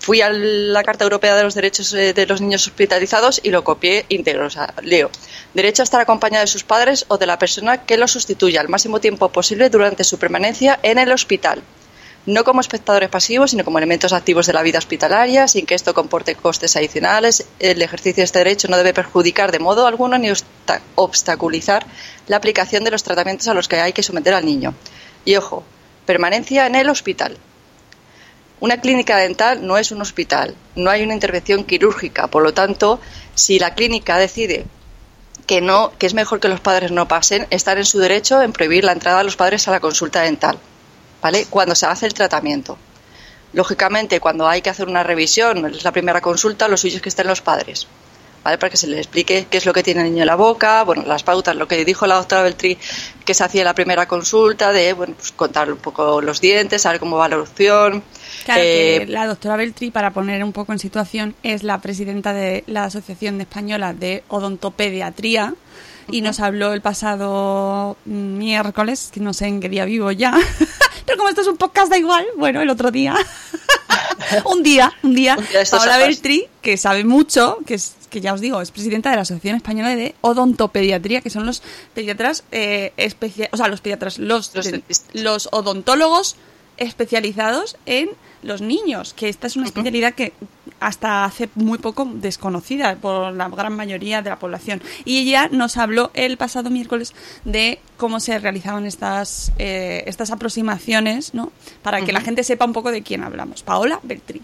fui 0.00 0.22
a 0.22 0.30
la 0.30 0.82
Carta 0.82 1.04
Europea 1.04 1.36
de 1.36 1.44
los 1.44 1.54
Derechos 1.54 1.92
eh, 1.92 2.12
de 2.14 2.26
los 2.26 2.40
Niños 2.40 2.66
Hospitalizados 2.66 3.40
y 3.42 3.50
lo 3.50 3.62
copié 3.62 4.06
íntegro. 4.08 4.46
O 4.46 4.82
leo. 4.82 5.10
Derecho 5.54 5.82
a 5.82 5.84
estar 5.84 6.00
acompañado 6.00 6.42
de 6.42 6.46
sus 6.46 6.64
padres 6.64 7.04
o 7.08 7.18
de 7.18 7.26
la 7.26 7.38
persona 7.38 7.84
que 7.84 7.98
los 7.98 8.12
sustituya 8.12 8.60
al 8.60 8.68
máximo 8.68 9.00
tiempo 9.00 9.28
posible 9.28 9.68
durante 9.68 10.04
su 10.04 10.18
permanencia 10.18 10.80
en 10.82 10.98
el 10.98 11.12
hospital. 11.12 11.62
No 12.26 12.44
como 12.44 12.60
espectadores 12.60 13.08
pasivos, 13.08 13.50
sino 13.50 13.64
como 13.64 13.78
elementos 13.78 14.12
activos 14.12 14.46
de 14.46 14.52
la 14.52 14.62
vida 14.62 14.78
hospitalaria, 14.78 15.48
sin 15.48 15.64
que 15.64 15.74
esto 15.74 15.94
comporte 15.94 16.34
costes 16.34 16.76
adicionales. 16.76 17.46
El 17.58 17.80
ejercicio 17.80 18.20
de 18.20 18.24
este 18.24 18.40
derecho 18.40 18.68
no 18.68 18.76
debe 18.76 18.92
perjudicar 18.92 19.52
de 19.52 19.58
modo 19.58 19.86
alguno 19.86 20.18
ni 20.18 20.28
obsta- 20.28 20.82
obstaculizar 20.96 21.86
la 22.28 22.36
aplicación 22.36 22.84
de 22.84 22.90
los 22.90 23.02
tratamientos 23.02 23.48
a 23.48 23.54
los 23.54 23.68
que 23.68 23.80
hay 23.80 23.92
que 23.92 24.02
someter 24.02 24.34
al 24.34 24.44
niño. 24.44 24.74
Y 25.24 25.36
ojo, 25.36 25.64
permanencia 26.04 26.66
en 26.66 26.74
el 26.74 26.90
hospital. 26.90 27.38
Una 28.60 28.82
clínica 28.82 29.16
dental 29.16 29.66
no 29.66 29.78
es 29.78 29.90
un 29.90 30.02
hospital, 30.02 30.54
no 30.76 30.90
hay 30.90 31.02
una 31.02 31.14
intervención 31.14 31.64
quirúrgica, 31.64 32.26
por 32.26 32.42
lo 32.42 32.52
tanto, 32.52 33.00
si 33.34 33.58
la 33.58 33.74
clínica 33.74 34.18
decide 34.18 34.66
que 35.46 35.62
no, 35.62 35.92
que 35.98 36.06
es 36.06 36.12
mejor 36.12 36.40
que 36.40 36.48
los 36.48 36.60
padres 36.60 36.92
no 36.92 37.08
pasen, 37.08 37.46
estar 37.48 37.78
en 37.78 37.86
su 37.86 37.98
derecho 37.98 38.42
en 38.42 38.52
prohibir 38.52 38.84
la 38.84 38.92
entrada 38.92 39.20
a 39.20 39.24
los 39.24 39.36
padres 39.36 39.66
a 39.66 39.70
la 39.70 39.80
consulta 39.80 40.20
dental, 40.20 40.58
¿vale? 41.22 41.46
Cuando 41.48 41.74
se 41.74 41.86
hace 41.86 42.06
el 42.06 42.14
tratamiento. 42.14 42.78
Lógicamente, 43.52 44.20
cuando 44.20 44.48
hay 44.48 44.62
que 44.62 44.70
hacer 44.70 44.88
una 44.88 45.02
revisión, 45.02 45.66
es 45.66 45.82
la 45.84 45.92
primera 45.92 46.20
consulta, 46.20 46.68
lo 46.68 46.76
suyo 46.76 46.96
es 46.96 47.02
que 47.02 47.08
estén 47.08 47.26
los 47.26 47.40
padres, 47.40 47.88
¿vale? 48.44 48.58
Para 48.58 48.70
que 48.70 48.76
se 48.76 48.86
les 48.86 49.00
explique 49.00 49.46
qué 49.50 49.58
es 49.58 49.66
lo 49.66 49.72
que 49.72 49.82
tiene 49.82 50.02
el 50.02 50.10
niño 50.10 50.22
en 50.22 50.28
la 50.28 50.36
boca, 50.36 50.84
bueno, 50.84 51.02
las 51.04 51.24
pautas, 51.24 51.56
lo 51.56 51.66
que 51.66 51.84
dijo 51.84 52.06
la 52.06 52.14
doctora 52.14 52.42
Beltrí, 52.42 52.78
que 53.24 53.34
se 53.34 53.42
hacía 53.42 53.64
la 53.64 53.74
primera 53.74 54.06
consulta, 54.06 54.70
de, 54.70 54.92
bueno, 54.92 55.14
pues 55.16 55.32
contar 55.32 55.72
un 55.72 55.78
poco 55.78 56.20
los 56.20 56.40
dientes, 56.40 56.82
saber 56.82 57.00
cómo 57.00 57.16
va 57.16 57.28
la 57.28 57.36
erupción. 57.36 58.04
Claro 58.44 58.62
eh, 58.64 58.98
que 59.00 59.06
la 59.12 59.26
doctora 59.26 59.56
Beltri, 59.56 59.90
para 59.90 60.12
poner 60.12 60.44
un 60.44 60.52
poco 60.52 60.72
en 60.72 60.78
situación, 60.78 61.34
es 61.42 61.64
la 61.64 61.80
presidenta 61.80 62.32
de 62.32 62.62
la 62.68 62.84
Asociación 62.84 63.40
Española 63.40 63.94
de 63.94 64.22
Odontopediatría 64.28 65.54
y 66.10 66.20
nos 66.20 66.40
habló 66.40 66.72
el 66.72 66.80
pasado 66.80 67.96
miércoles, 68.04 69.10
que 69.12 69.20
no 69.20 69.32
sé 69.32 69.46
en 69.46 69.60
qué 69.60 69.68
día 69.68 69.84
vivo 69.84 70.10
ya, 70.10 70.32
pero 71.06 71.18
como 71.18 71.28
esto 71.28 71.40
es 71.42 71.46
un 71.48 71.56
podcast 71.56 71.90
da 71.90 71.98
igual, 71.98 72.26
bueno, 72.36 72.60
el 72.60 72.70
otro 72.70 72.90
día, 72.90 73.14
un 74.44 74.62
día, 74.62 74.92
un 75.02 75.14
día, 75.14 75.36
Un 75.36 75.46
día 75.46 75.62
Paola. 75.70 75.98
Beltri, 75.98 76.46
que 76.62 76.76
sabe 76.76 77.04
mucho, 77.04 77.58
que 77.66 77.74
es 77.74 77.94
que 78.10 78.20
ya 78.20 78.34
os 78.34 78.40
digo, 78.40 78.60
es 78.60 78.70
presidenta 78.72 79.10
de 79.10 79.16
la 79.16 79.22
Asociación 79.22 79.56
Española 79.56 79.94
de 79.94 80.14
Odontopediatría, 80.20 81.20
que 81.20 81.30
son 81.30 81.46
los 81.46 81.62
pediatras, 81.94 82.44
eh, 82.50 82.92
o 83.52 83.56
sea, 83.56 83.68
los 83.68 83.80
pediatras, 83.80 84.18
los, 84.18 84.52
los 85.14 85.48
odontólogos 85.52 86.36
especializados 86.76 87.76
en 87.86 88.10
los 88.42 88.60
niños, 88.60 89.14
que 89.14 89.28
esta 89.28 89.46
es 89.46 89.56
una 89.56 89.66
especialidad 89.66 90.14
que 90.14 90.32
hasta 90.80 91.24
hace 91.24 91.48
muy 91.54 91.78
poco 91.78 92.08
desconocida 92.14 92.96
por 92.96 93.32
la 93.32 93.48
gran 93.48 93.74
mayoría 93.76 94.22
de 94.22 94.30
la 94.30 94.38
población. 94.38 94.82
Y 95.04 95.18
ella 95.18 95.48
nos 95.52 95.76
habló 95.76 96.10
el 96.14 96.36
pasado 96.36 96.70
miércoles 96.70 97.14
de 97.44 97.80
cómo 97.96 98.18
se 98.18 98.38
realizaban 98.38 98.86
estas, 98.86 99.52
eh, 99.58 100.02
estas 100.06 100.30
aproximaciones, 100.30 101.34
¿no? 101.34 101.52
Para 101.82 102.02
que 102.02 102.12
la 102.12 102.20
gente 102.20 102.42
sepa 102.42 102.64
un 102.64 102.72
poco 102.72 102.90
de 102.90 103.02
quién 103.02 103.22
hablamos. 103.22 103.62
Paola 103.62 104.00
Beltri. 104.02 104.42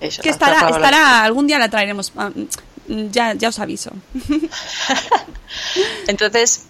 eso, 0.00 0.22
Que 0.22 0.30
estará, 0.30 0.60
Paola. 0.60 0.76
estará, 0.76 1.22
algún 1.22 1.46
día 1.46 1.58
la 1.58 1.68
traeremos. 1.68 2.12
Ah, 2.16 2.30
mm, 2.30 3.10
ya, 3.10 3.34
ya 3.34 3.48
os 3.48 3.58
aviso. 3.58 3.92
Entonces, 6.08 6.66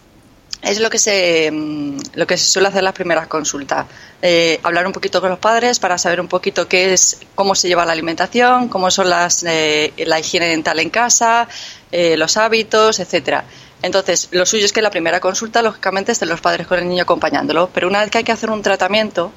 es 0.64 0.80
lo 0.80 0.88
que 0.90 0.98
se 0.98 1.50
mm, 1.52 1.98
lo 2.14 2.26
que 2.26 2.36
se 2.36 2.46
suele 2.46 2.68
hacer 2.68 2.82
las 2.82 2.94
primeras 2.94 3.26
consultas 3.28 3.86
Eh, 4.26 4.58
hablar 4.62 4.86
un 4.86 4.92
poquito 4.92 5.20
con 5.20 5.28
los 5.30 5.38
padres 5.38 5.78
para 5.78 5.98
saber 5.98 6.18
un 6.20 6.28
poquito 6.28 6.66
qué 6.66 6.94
es 6.94 7.18
cómo 7.34 7.54
se 7.54 7.68
lleva 7.68 7.84
la 7.84 7.92
alimentación 7.92 8.68
cómo 8.68 8.90
son 8.90 9.10
las 9.10 9.42
eh, 9.44 9.92
la 10.06 10.18
higiene 10.18 10.46
dental 10.48 10.78
en 10.80 10.88
casa 10.90 11.46
eh, 11.92 12.16
los 12.16 12.36
hábitos 12.38 13.00
etcétera 13.00 13.44
entonces 13.82 14.28
lo 14.30 14.46
suyo 14.46 14.64
es 14.64 14.72
que 14.72 14.80
la 14.80 14.90
primera 14.90 15.20
consulta 15.20 15.60
lógicamente 15.60 16.12
estén 16.12 16.30
los 16.30 16.40
padres 16.40 16.66
con 16.66 16.78
el 16.78 16.88
niño 16.88 17.02
acompañándolo 17.02 17.68
pero 17.74 17.86
una 17.86 18.00
vez 18.00 18.10
que 18.10 18.18
hay 18.18 18.24
que 18.24 18.32
hacer 18.32 18.48
un 18.50 18.62
tratamiento 18.62 19.30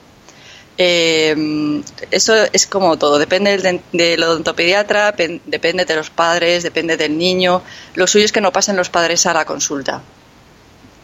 eh, 0.77 1.81
eso 2.11 2.33
es 2.53 2.67
como 2.67 2.97
todo, 2.97 3.17
depende 3.19 3.57
del, 3.91 4.23
odontopediatra, 4.23 5.11
pen- 5.15 5.41
depende 5.45 5.85
de 5.85 5.95
los 5.95 6.09
padres, 6.11 6.61
depende 6.63 6.97
del 6.97 7.17
niño. 7.17 7.63
Lo 7.95 8.05
suyo 8.05 8.25
es 8.25 8.31
que 8.31 8.41
no 8.41 8.51
pasen 8.51 8.75
los 8.75 8.89
padres 8.89 9.25
a 9.25 9.33
la 9.33 9.43
consulta. 9.45 10.01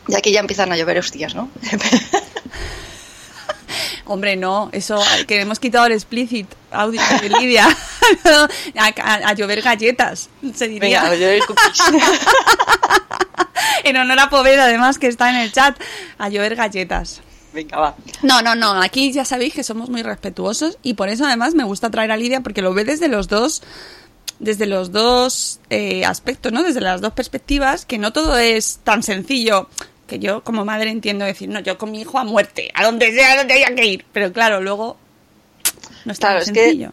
Y 0.07 0.15
aquí 0.15 0.31
ya 0.31 0.39
empiezan 0.41 0.71
a 0.71 0.77
llover 0.77 0.99
hostias, 0.99 1.33
¿no? 1.35 1.49
Hombre, 4.05 4.35
no, 4.35 4.69
eso 4.73 5.01
que 5.27 5.39
hemos 5.41 5.59
quitado 5.59 5.85
el 5.85 5.93
explicit 5.93 6.47
audio 6.71 7.01
de 7.21 7.29
Lidia. 7.29 7.67
a, 8.25 8.47
a- 9.01 9.29
a 9.29 9.33
llover 9.33 9.61
galletas, 9.61 10.29
se 10.53 10.67
diría. 10.67 11.01
Venga, 11.03 11.13
a 11.13 11.15
llover 11.15 11.39
cookies. 11.45 11.83
en 13.85 13.97
honor 13.97 14.19
a 14.19 14.29
Poveda, 14.29 14.65
además, 14.65 14.99
que 14.99 15.07
está 15.07 15.29
en 15.29 15.37
el 15.37 15.51
chat, 15.53 15.79
a 16.17 16.27
llover 16.29 16.55
galletas. 16.55 17.21
Venga, 17.53 17.77
va. 17.79 17.95
No, 18.23 18.41
no, 18.41 18.55
no, 18.55 18.73
aquí 18.81 19.11
ya 19.13 19.23
sabéis 19.25 19.53
que 19.53 19.63
somos 19.63 19.89
muy 19.89 20.03
respetuosos 20.03 20.77
y 20.83 20.95
por 20.95 21.07
eso 21.09 21.25
además 21.25 21.53
me 21.55 21.63
gusta 21.63 21.89
traer 21.89 22.11
a 22.11 22.17
Lidia 22.17 22.41
porque 22.41 22.61
lo 22.61 22.73
ve 22.73 22.83
desde 22.83 23.07
los 23.07 23.27
dos 23.27 23.61
desde 24.39 24.65
los 24.65 24.91
dos 24.91 25.59
eh, 25.69 26.03
aspectos, 26.03 26.51
¿no? 26.51 26.63
Desde 26.63 26.81
las 26.81 26.99
dos 26.99 27.13
perspectivas, 27.13 27.85
que 27.85 27.97
no 27.99 28.11
todo 28.11 28.37
es 28.37 28.79
tan 28.83 29.01
sencillo 29.03 29.69
que 30.07 30.19
yo 30.19 30.43
como 30.43 30.65
madre 30.65 30.89
entiendo 30.89 31.25
decir, 31.25 31.49
no, 31.49 31.59
yo 31.61 31.77
con 31.77 31.91
mi 31.91 32.01
hijo 32.01 32.19
a 32.19 32.23
muerte, 32.23 32.71
a 32.73 32.83
donde 32.83 33.13
sea, 33.13 33.33
a 33.33 33.37
donde 33.37 33.53
haya 33.53 33.73
que 33.75 33.85
ir. 33.85 34.05
Pero 34.11 34.31
claro, 34.33 34.61
luego 34.61 34.97
no 36.05 36.11
es 36.11 36.19
tan 36.19 36.31
Claro, 36.31 36.43
es 36.43 36.51
que- 36.51 36.59
sencillo. 36.65 36.91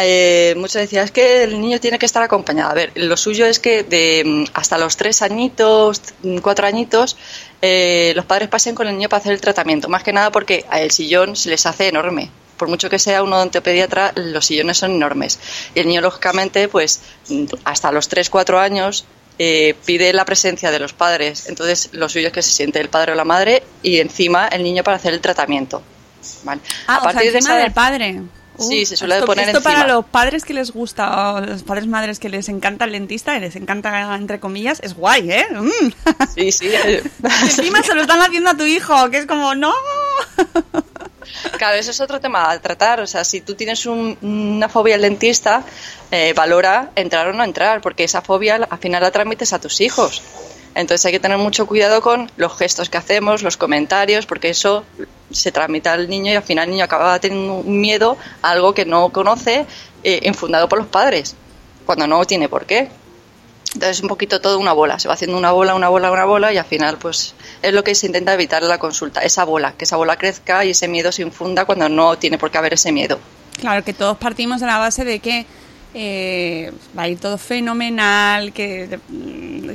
Eh, 0.00 0.54
muchos 0.56 0.74
decían, 0.74 1.04
es 1.04 1.10
que 1.10 1.42
el 1.42 1.60
niño 1.60 1.80
tiene 1.80 1.98
que 1.98 2.06
estar 2.06 2.22
acompañado. 2.22 2.70
A 2.70 2.74
ver, 2.74 2.92
lo 2.94 3.16
suyo 3.16 3.46
es 3.46 3.58
que 3.58 3.82
de 3.82 4.22
mm, 4.24 4.44
hasta 4.54 4.78
los 4.78 4.96
tres 4.96 5.22
añitos, 5.22 6.00
mm, 6.22 6.38
cuatro 6.38 6.68
añitos, 6.68 7.16
eh, 7.62 8.12
los 8.14 8.24
padres 8.24 8.48
pasen 8.48 8.76
con 8.76 8.86
el 8.86 8.94
niño 8.96 9.08
para 9.08 9.20
hacer 9.20 9.32
el 9.32 9.40
tratamiento. 9.40 9.88
Más 9.88 10.04
que 10.04 10.12
nada 10.12 10.30
porque 10.30 10.64
a 10.70 10.80
el 10.80 10.92
sillón 10.92 11.34
se 11.34 11.48
les 11.50 11.66
hace 11.66 11.88
enorme. 11.88 12.30
Por 12.56 12.68
mucho 12.68 12.88
que 12.88 13.00
sea 13.00 13.24
un 13.24 13.32
odontopediatra, 13.32 14.12
los 14.14 14.46
sillones 14.46 14.78
son 14.78 14.92
enormes. 14.92 15.40
Y 15.74 15.80
el 15.80 15.88
niño, 15.88 16.00
lógicamente, 16.00 16.68
pues 16.68 17.00
mm, 17.28 17.46
hasta 17.64 17.90
los 17.90 18.06
tres, 18.06 18.30
cuatro 18.30 18.60
años 18.60 19.04
eh, 19.38 19.74
pide 19.84 20.12
la 20.12 20.24
presencia 20.24 20.70
de 20.70 20.78
los 20.78 20.92
padres. 20.92 21.48
Entonces, 21.48 21.90
lo 21.92 22.08
suyo 22.08 22.28
es 22.28 22.32
que 22.32 22.42
se 22.42 22.50
siente 22.50 22.80
el 22.80 22.88
padre 22.88 23.12
o 23.12 23.14
la 23.14 23.24
madre 23.24 23.62
y 23.82 23.98
encima 23.98 24.48
el 24.48 24.62
niño 24.62 24.82
para 24.82 24.96
hacer 24.96 25.14
el 25.14 25.20
tratamiento. 25.20 25.82
¿vale? 26.44 26.60
Ah, 26.86 27.02
o 27.04 27.10
sea, 27.10 27.22
encima 27.22 27.56
del 27.56 27.72
padre. 27.72 28.22
Sí, 28.58 28.84
se 28.86 28.96
suele 28.96 29.14
esto, 29.14 29.26
poner 29.26 29.48
esto 29.48 29.62
para 29.62 29.82
encima. 29.82 29.94
los 29.94 30.04
padres 30.06 30.44
que 30.44 30.52
les 30.52 30.72
gusta, 30.72 31.34
o 31.34 31.40
los 31.40 31.62
padres 31.62 31.86
madres 31.86 32.18
que 32.18 32.28
les 32.28 32.48
encanta 32.48 32.86
el 32.86 32.92
dentista 32.92 33.36
y 33.36 33.40
les 33.40 33.54
encanta, 33.54 34.16
entre 34.16 34.40
comillas, 34.40 34.80
es 34.82 34.94
guay, 34.94 35.30
¿eh? 35.30 35.46
Mm. 35.50 36.24
Sí, 36.34 36.50
sí. 36.50 36.68
Encima 37.42 37.84
se 37.84 37.94
lo 37.94 38.00
están 38.00 38.20
haciendo 38.20 38.50
a 38.50 38.56
tu 38.56 38.64
hijo, 38.64 39.10
que 39.10 39.18
es 39.18 39.26
como, 39.26 39.54
no. 39.54 39.72
Claro, 41.56 41.76
eso 41.76 41.90
es 41.90 42.00
otro 42.00 42.20
tema 42.20 42.50
a 42.50 42.58
tratar. 42.60 43.00
O 43.00 43.06
sea, 43.06 43.24
si 43.24 43.40
tú 43.40 43.54
tienes 43.54 43.86
un- 43.86 44.16
una 44.22 44.68
fobia 44.68 44.94
al 44.96 45.02
dentista, 45.02 45.62
eh, 46.10 46.32
valora 46.34 46.90
entrar 46.96 47.28
o 47.28 47.32
no 47.32 47.44
entrar, 47.44 47.80
porque 47.80 48.04
esa 48.04 48.22
fobia 48.22 48.56
al 48.56 48.78
final 48.78 49.02
la 49.02 49.10
transmites 49.10 49.52
a 49.52 49.58
tus 49.60 49.80
hijos. 49.80 50.22
Entonces 50.74 51.04
hay 51.06 51.12
que 51.12 51.20
tener 51.20 51.38
mucho 51.38 51.66
cuidado 51.66 52.00
con 52.02 52.30
los 52.36 52.56
gestos 52.56 52.88
que 52.88 52.98
hacemos, 52.98 53.42
los 53.42 53.56
comentarios, 53.56 54.26
porque 54.26 54.50
eso 54.50 54.84
se 55.30 55.50
transmite 55.52 55.88
al 55.88 56.08
niño 56.08 56.32
y 56.32 56.36
al 56.36 56.42
final 56.42 56.64
el 56.64 56.70
niño 56.70 56.84
acaba 56.84 57.18
teniendo 57.18 57.54
un 57.54 57.80
miedo 57.80 58.16
a 58.42 58.50
algo 58.50 58.74
que 58.74 58.84
no 58.84 59.08
conoce, 59.10 59.66
eh, 60.04 60.20
infundado 60.22 60.68
por 60.68 60.78
los 60.78 60.86
padres, 60.86 61.34
cuando 61.84 62.06
no 62.06 62.24
tiene 62.24 62.48
por 62.48 62.64
qué. 62.64 62.88
Entonces 63.74 63.98
es 63.98 64.02
un 64.02 64.08
poquito 64.08 64.40
todo 64.40 64.58
una 64.58 64.72
bola, 64.72 64.98
se 64.98 65.08
va 65.08 65.14
haciendo 65.14 65.36
una 65.36 65.52
bola, 65.52 65.74
una 65.74 65.88
bola, 65.88 66.10
una 66.10 66.24
bola 66.24 66.52
y 66.52 66.56
al 66.56 66.64
final 66.64 66.96
pues 66.98 67.34
es 67.60 67.72
lo 67.72 67.84
que 67.84 67.94
se 67.94 68.06
intenta 68.06 68.32
evitar 68.32 68.62
en 68.62 68.68
la 68.68 68.78
consulta, 68.78 69.20
esa 69.20 69.44
bola, 69.44 69.74
que 69.76 69.84
esa 69.84 69.96
bola 69.96 70.16
crezca 70.16 70.64
y 70.64 70.70
ese 70.70 70.88
miedo 70.88 71.12
se 71.12 71.22
infunda 71.22 71.64
cuando 71.66 71.88
no 71.88 72.16
tiene 72.16 72.38
por 72.38 72.50
qué 72.50 72.58
haber 72.58 72.74
ese 72.74 72.92
miedo. 72.92 73.18
Claro, 73.60 73.84
que 73.84 73.92
todos 73.92 74.16
partimos 74.16 74.60
de 74.60 74.66
la 74.66 74.78
base 74.78 75.04
de 75.04 75.18
que 75.18 75.44
eh, 76.00 76.72
va 76.96 77.02
a 77.02 77.08
ir 77.08 77.18
todo 77.18 77.38
fenomenal, 77.38 78.52
que, 78.52 79.00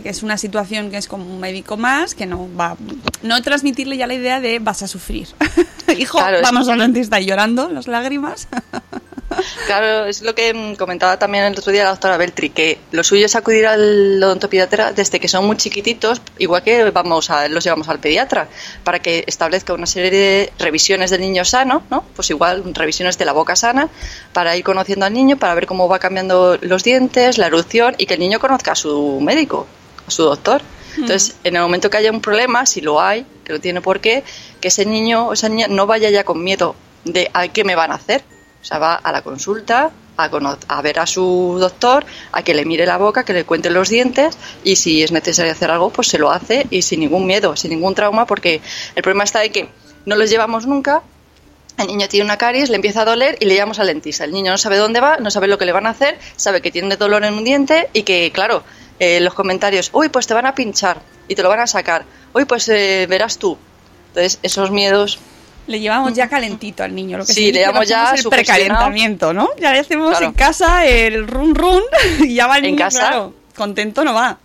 que 0.02 0.10
es 0.10 0.24
una 0.24 0.38
situación 0.38 0.90
que 0.90 0.96
es 0.96 1.08
como 1.10 1.26
un 1.26 1.42
médico 1.42 1.76
más, 1.76 2.16
que 2.16 2.26
no 2.26 2.50
va 2.56 2.78
no 3.24 3.42
transmitirle 3.42 3.98
ya 3.98 4.08
la 4.08 4.14
idea 4.14 4.40
de 4.40 4.60
vas 4.60 4.84
a 4.84 4.88
sufrir. 4.88 5.28
Hijo, 5.98 6.18
Claro, 6.18 6.40
vamos 6.42 6.70
al 6.70 6.80
dentista 6.80 7.20
llorando, 7.20 7.70
las 7.70 7.88
lágrimas. 7.88 8.48
Claro, 9.66 10.06
es 10.06 10.22
lo 10.22 10.36
que 10.36 10.76
comentaba 10.78 11.18
también 11.18 11.46
el 11.46 11.58
otro 11.58 11.72
día 11.72 11.84
la 11.84 11.92
doctora 11.92 12.18
Beltri, 12.18 12.50
que 12.50 12.78
lo 12.92 13.04
suyo 13.04 13.26
es 13.26 13.36
acudir 13.36 13.66
al 13.66 14.22
odontopediatra 14.22 14.92
desde 14.92 15.20
que 15.20 15.28
son 15.28 15.46
muy 15.46 15.58
chiquititos, 15.58 16.22
igual 16.38 16.64
que 16.64 16.92
vamos 16.92 17.30
a, 17.30 17.48
los 17.48 17.64
llevamos 17.64 17.90
al 17.90 18.00
pediatra, 18.00 18.48
para 18.84 19.00
que 19.00 19.24
establezca 19.28 19.74
una 19.74 19.86
serie 19.86 20.12
de 20.12 20.54
revisiones 20.60 21.10
del 21.10 21.22
niño 21.22 21.46
sano, 21.46 21.84
¿no? 21.90 22.04
Pues 22.16 22.30
igual 22.30 22.64
revisiones 22.74 23.18
de 23.18 23.26
la 23.26 23.34
boca 23.34 23.56
sana, 23.56 23.90
para 24.34 24.56
ir 24.56 24.64
conociendo 24.64 25.06
al 25.06 25.14
niño, 25.14 25.38
para 25.38 25.56
ver 25.56 25.66
cómo 25.66 25.88
va 25.88 26.00
cambiando 26.00 26.13
los 26.62 26.84
dientes, 26.84 27.38
la 27.38 27.48
erupción 27.48 27.96
y 27.98 28.06
que 28.06 28.16
el 28.16 28.20
niño 28.20 28.40
conozca 28.40 28.74
a 28.74 28.76
su 28.76 29.20
médico, 29.22 29.68
a 30.08 30.12
su 30.12 30.24
doctor. 30.24 30.62
Entonces, 30.96 31.36
en 31.44 31.56
el 31.56 31.62
momento 31.62 31.90
que 31.90 31.98
haya 31.98 32.12
un 32.12 32.22
problema, 32.22 32.66
si 32.66 32.82
lo 32.82 33.02
hay, 33.02 33.26
que 33.44 33.54
no 33.54 33.60
tiene 33.60 33.82
por 33.82 34.00
qué, 34.00 34.24
que 34.62 34.68
ese 34.68 34.86
niño 34.86 35.28
o 35.28 35.34
esa 35.34 35.50
niña 35.50 35.68
no 35.68 35.88
vaya 35.88 36.10
ya 36.10 36.24
con 36.24 36.44
miedo 36.44 36.76
de 37.04 37.30
a 37.34 37.48
qué 37.48 37.64
me 37.64 37.76
van 37.76 37.92
a 37.92 37.96
hacer. 37.96 38.24
O 38.62 38.66
sea, 38.66 38.80
va 38.80 38.96
a 38.96 39.12
la 39.12 39.24
consulta, 39.24 39.92
a, 40.18 40.58
a 40.68 40.82
ver 40.82 41.00
a 41.00 41.06
su 41.06 41.58
doctor, 41.60 42.06
a 42.32 42.44
que 42.44 42.54
le 42.54 42.66
mire 42.66 42.86
la 42.86 42.98
boca, 42.98 43.26
que 43.26 43.34
le 43.34 43.44
cuente 43.44 43.70
los 43.70 43.90
dientes 43.90 44.38
y 44.64 44.76
si 44.76 45.04
es 45.04 45.12
necesario 45.12 45.52
hacer 45.52 45.72
algo, 45.72 45.90
pues 45.90 46.08
se 46.08 46.18
lo 46.18 46.32
hace 46.32 46.68
y 46.70 46.82
sin 46.82 47.00
ningún 47.00 47.26
miedo, 47.26 47.56
sin 47.56 47.72
ningún 47.72 47.96
trauma, 47.96 48.26
porque 48.26 48.62
el 48.96 49.04
problema 49.04 49.24
está 49.24 49.40
de 49.40 49.52
que 49.52 49.70
no 50.06 50.16
los 50.16 50.30
llevamos 50.30 50.66
nunca. 50.66 51.02
El 51.78 51.88
niño 51.88 52.08
tiene 52.08 52.26
una 52.26 52.38
caries, 52.38 52.70
le 52.70 52.76
empieza 52.76 53.02
a 53.02 53.06
doler 53.06 53.36
y 53.40 53.46
le 53.46 53.56
llevamos 53.56 53.80
al 53.80 53.88
dentista. 53.88 54.24
El 54.26 54.32
niño 54.32 54.52
no 54.52 54.58
sabe 54.58 54.78
dónde 54.78 55.00
va, 55.00 55.18
no 55.18 55.32
sabe 55.32 55.48
lo 55.48 55.58
que 55.58 55.66
le 55.66 55.72
van 55.72 55.88
a 55.88 55.90
hacer, 55.90 56.18
sabe 56.36 56.62
que 56.62 56.72
tiene 56.72 56.96
dolor 56.98 57.24
en 57.26 57.34
un 57.34 57.44
diente 57.44 57.90
y 57.94 58.04
que, 58.04 58.32
claro, 58.32 58.64
eh, 59.00 59.20
los 59.20 59.34
comentarios, 59.34 59.90
uy, 59.94 60.10
pues 60.10 60.28
te 60.28 60.34
van 60.36 60.46
a 60.46 60.54
pinchar 60.54 61.02
y 61.28 61.36
te 61.36 61.42
lo 61.42 61.50
van 61.50 61.60
a 61.62 61.68
sacar, 61.68 62.06
uy, 62.34 62.46
pues 62.46 62.70
eh, 62.70 63.08
verás 63.10 63.38
tú. 63.40 63.58
Entonces, 64.10 64.38
esos 64.44 64.70
miedos 64.70 65.18
Le 65.66 65.80
llevamos 65.80 66.14
ya 66.14 66.28
calentito 66.30 66.84
al 66.84 66.94
niño, 66.94 67.18
lo 67.18 67.26
que 67.26 67.34
Sí, 67.34 67.52
le 67.52 67.60
llevamos 67.62 67.88
ya 67.88 68.14
el 68.14 68.24
precalentamiento, 68.30 69.34
¿no? 69.34 69.50
Ya 69.60 69.72
le 69.72 69.80
hacemos 69.80 70.10
Claro. 70.12 70.26
en 70.26 70.34
casa 70.34 70.86
el 70.86 71.26
run 71.26 71.56
run 71.56 71.82
y 72.20 72.36
ya 72.36 72.46
va 72.48 72.58
el 72.58 72.66
En 72.66 72.72
niño, 72.76 72.84
casa. 72.86 73.00
claro, 73.00 73.34
contento 73.56 74.04
no 74.04 74.14
va. 74.14 74.38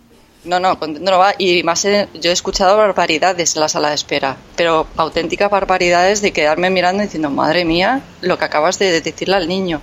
No, 0.43 0.59
no, 0.59 0.79
contento 0.79 1.11
no 1.11 1.17
va. 1.19 1.33
Y 1.37 1.63
más, 1.63 1.83
yo 1.83 2.29
he 2.29 2.33
escuchado 2.33 2.77
barbaridades 2.77 3.55
en 3.55 3.61
la 3.61 3.69
sala 3.69 3.89
de 3.89 3.95
espera, 3.95 4.37
pero 4.55 4.87
auténticas 4.95 5.51
barbaridades 5.51 6.21
de 6.21 6.31
quedarme 6.31 6.69
mirando 6.69 7.03
y 7.03 7.07
diciendo, 7.07 7.29
madre 7.29 7.65
mía, 7.65 8.01
lo 8.21 8.37
que 8.37 8.45
acabas 8.45 8.79
de 8.79 9.01
decirle 9.01 9.35
al 9.35 9.47
niño, 9.47 9.81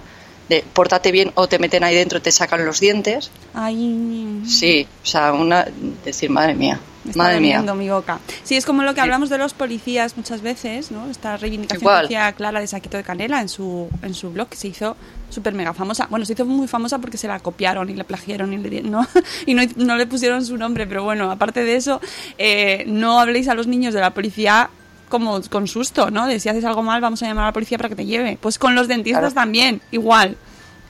de 0.49 0.65
pórtate 0.73 1.13
bien 1.13 1.33
o 1.35 1.47
te 1.49 1.59
meten 1.59 1.85
ahí 1.85 1.95
dentro 1.95 2.19
y 2.19 2.23
te 2.23 2.33
sacan 2.33 2.65
los 2.65 2.81
dientes. 2.81 3.31
Ay, 3.53 4.43
Sí, 4.47 4.87
o 5.03 5.07
sea, 5.07 5.33
una, 5.33 5.67
decir, 6.05 6.31
madre 6.31 6.55
mía, 6.55 6.81
me 7.05 7.11
está 7.11 7.23
madre 7.23 7.41
mía. 7.41 7.61
mi 7.61 7.91
boca. 7.91 8.21
Sí, 8.45 8.57
es 8.57 8.65
como 8.65 8.83
lo 8.83 8.95
que 8.95 9.01
hablamos 9.01 9.29
de 9.29 9.39
los 9.39 9.55
policías 9.55 10.17
muchas 10.17 10.41
veces, 10.41 10.91
¿no? 10.91 11.11
Esta 11.11 11.37
reivindicación 11.37 11.83
Igual. 11.83 12.09
que 12.09 12.17
hacía 12.17 12.33
Clara 12.33 12.61
de 12.61 12.67
Saquito 12.67 12.97
de 12.97 13.03
Canela 13.03 13.41
en 13.41 13.49
su, 13.49 13.89
en 14.03 14.15
su 14.15 14.31
blog, 14.31 14.49
que 14.49 14.57
se 14.57 14.69
hizo 14.69 14.97
súper 15.31 15.55
mega 15.55 15.73
famosa. 15.75 16.07
Bueno, 16.11 16.25
se 16.25 16.33
hizo 16.35 16.45
muy 16.45 16.69
famosa 16.69 16.99
porque 16.99 17.17
se 17.19 17.29
la 17.29 17.41
copiaron 17.41 17.91
y 17.91 17.95
la 17.95 18.05
plagiaron 18.05 18.53
y, 18.53 18.59
le, 18.59 18.83
¿no? 18.83 19.07
y 19.47 19.55
no, 19.55 19.63
no 19.77 19.97
le 19.97 20.07
pusieron 20.07 20.45
su 20.45 20.57
nombre, 20.57 20.87
pero 20.87 21.05
bueno, 21.05 21.31
aparte 21.31 21.65
de 21.65 21.77
eso, 21.77 22.01
eh, 22.39 22.85
no 22.87 23.21
habléis 23.21 23.49
a 23.49 23.55
los 23.55 23.67
niños 23.67 23.95
de 23.95 24.01
la 24.01 24.15
policía 24.15 24.71
como 25.09 25.41
con 25.43 25.69
susto, 25.69 26.11
¿no? 26.11 26.27
De 26.27 26.41
si 26.41 26.49
haces 26.49 26.65
algo 26.65 26.83
mal, 26.83 27.01
vamos 27.01 27.23
a 27.23 27.27
llamar 27.27 27.45
a 27.45 27.47
la 27.49 27.53
policía 27.53 27.79
para 27.79 27.89
que 27.89 27.97
te 27.97 28.07
lleve. 28.07 28.39
Pues 28.41 28.59
con 28.59 28.75
los 28.75 28.89
dentistas 28.89 29.21
Claro. 29.21 29.35
también, 29.35 29.81
igual. 29.93 30.37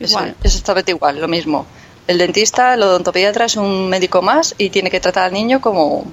Es, 0.01 0.11
Igual. 0.11 0.35
es 0.42 0.53
exactamente 0.53 0.92
igual, 0.92 1.20
lo 1.20 1.29
mismo. 1.29 1.66
El 2.07 2.18
dentista, 2.18 2.75
el 2.75 2.83
odontopediatra 2.83 3.46
es 3.46 3.57
un 3.57 3.88
médico 3.88 4.22
más 4.22 4.55
y 4.59 4.70
tiene 4.70 4.90
que 4.90 5.01
tratar 5.01 5.25
al 5.25 5.33
niño 5.33 5.61
como 5.61 6.05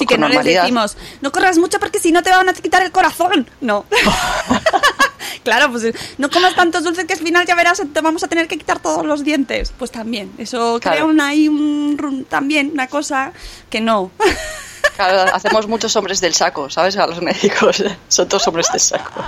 Sí, 0.00 0.06
que 0.06 0.18
no 0.18 0.28
les 0.28 0.44
decimos, 0.44 0.96
no 1.20 1.30
corras 1.30 1.58
mucho 1.58 1.78
porque 1.78 1.98
si 1.98 2.10
no 2.12 2.22
te 2.22 2.30
van 2.30 2.48
a 2.48 2.52
quitar 2.52 2.82
el 2.82 2.90
corazón. 2.90 3.48
No. 3.60 3.84
claro, 5.44 5.70
pues 5.70 5.94
no 6.18 6.30
comas 6.30 6.54
tantos 6.54 6.84
dulces 6.84 7.04
que 7.04 7.12
al 7.12 7.18
final 7.18 7.46
ya 7.46 7.54
verás, 7.54 7.82
te 7.92 8.00
vamos 8.00 8.22
a 8.24 8.28
tener 8.28 8.48
que 8.48 8.58
quitar 8.58 8.80
todos 8.80 9.04
los 9.04 9.24
dientes. 9.24 9.72
Pues 9.78 9.90
también, 9.90 10.32
eso 10.38 10.78
crea 10.80 10.94
Claro. 10.94 11.08
una, 11.08 11.28
ahí 11.28 11.48
un, 11.48 12.26
también 12.28 12.70
una 12.72 12.86
cosa 12.86 13.32
que 13.68 13.80
no. 13.80 14.10
Claro, 14.96 15.34
hacemos 15.34 15.66
muchos 15.66 15.94
hombres 15.96 16.20
del 16.20 16.34
saco, 16.34 16.68
¿sabes? 16.68 16.96
A 16.96 17.06
los 17.06 17.22
médicos 17.22 17.82
son 18.08 18.28
todos 18.28 18.46
hombres 18.48 18.66
del 18.72 18.80
saco. 18.80 19.22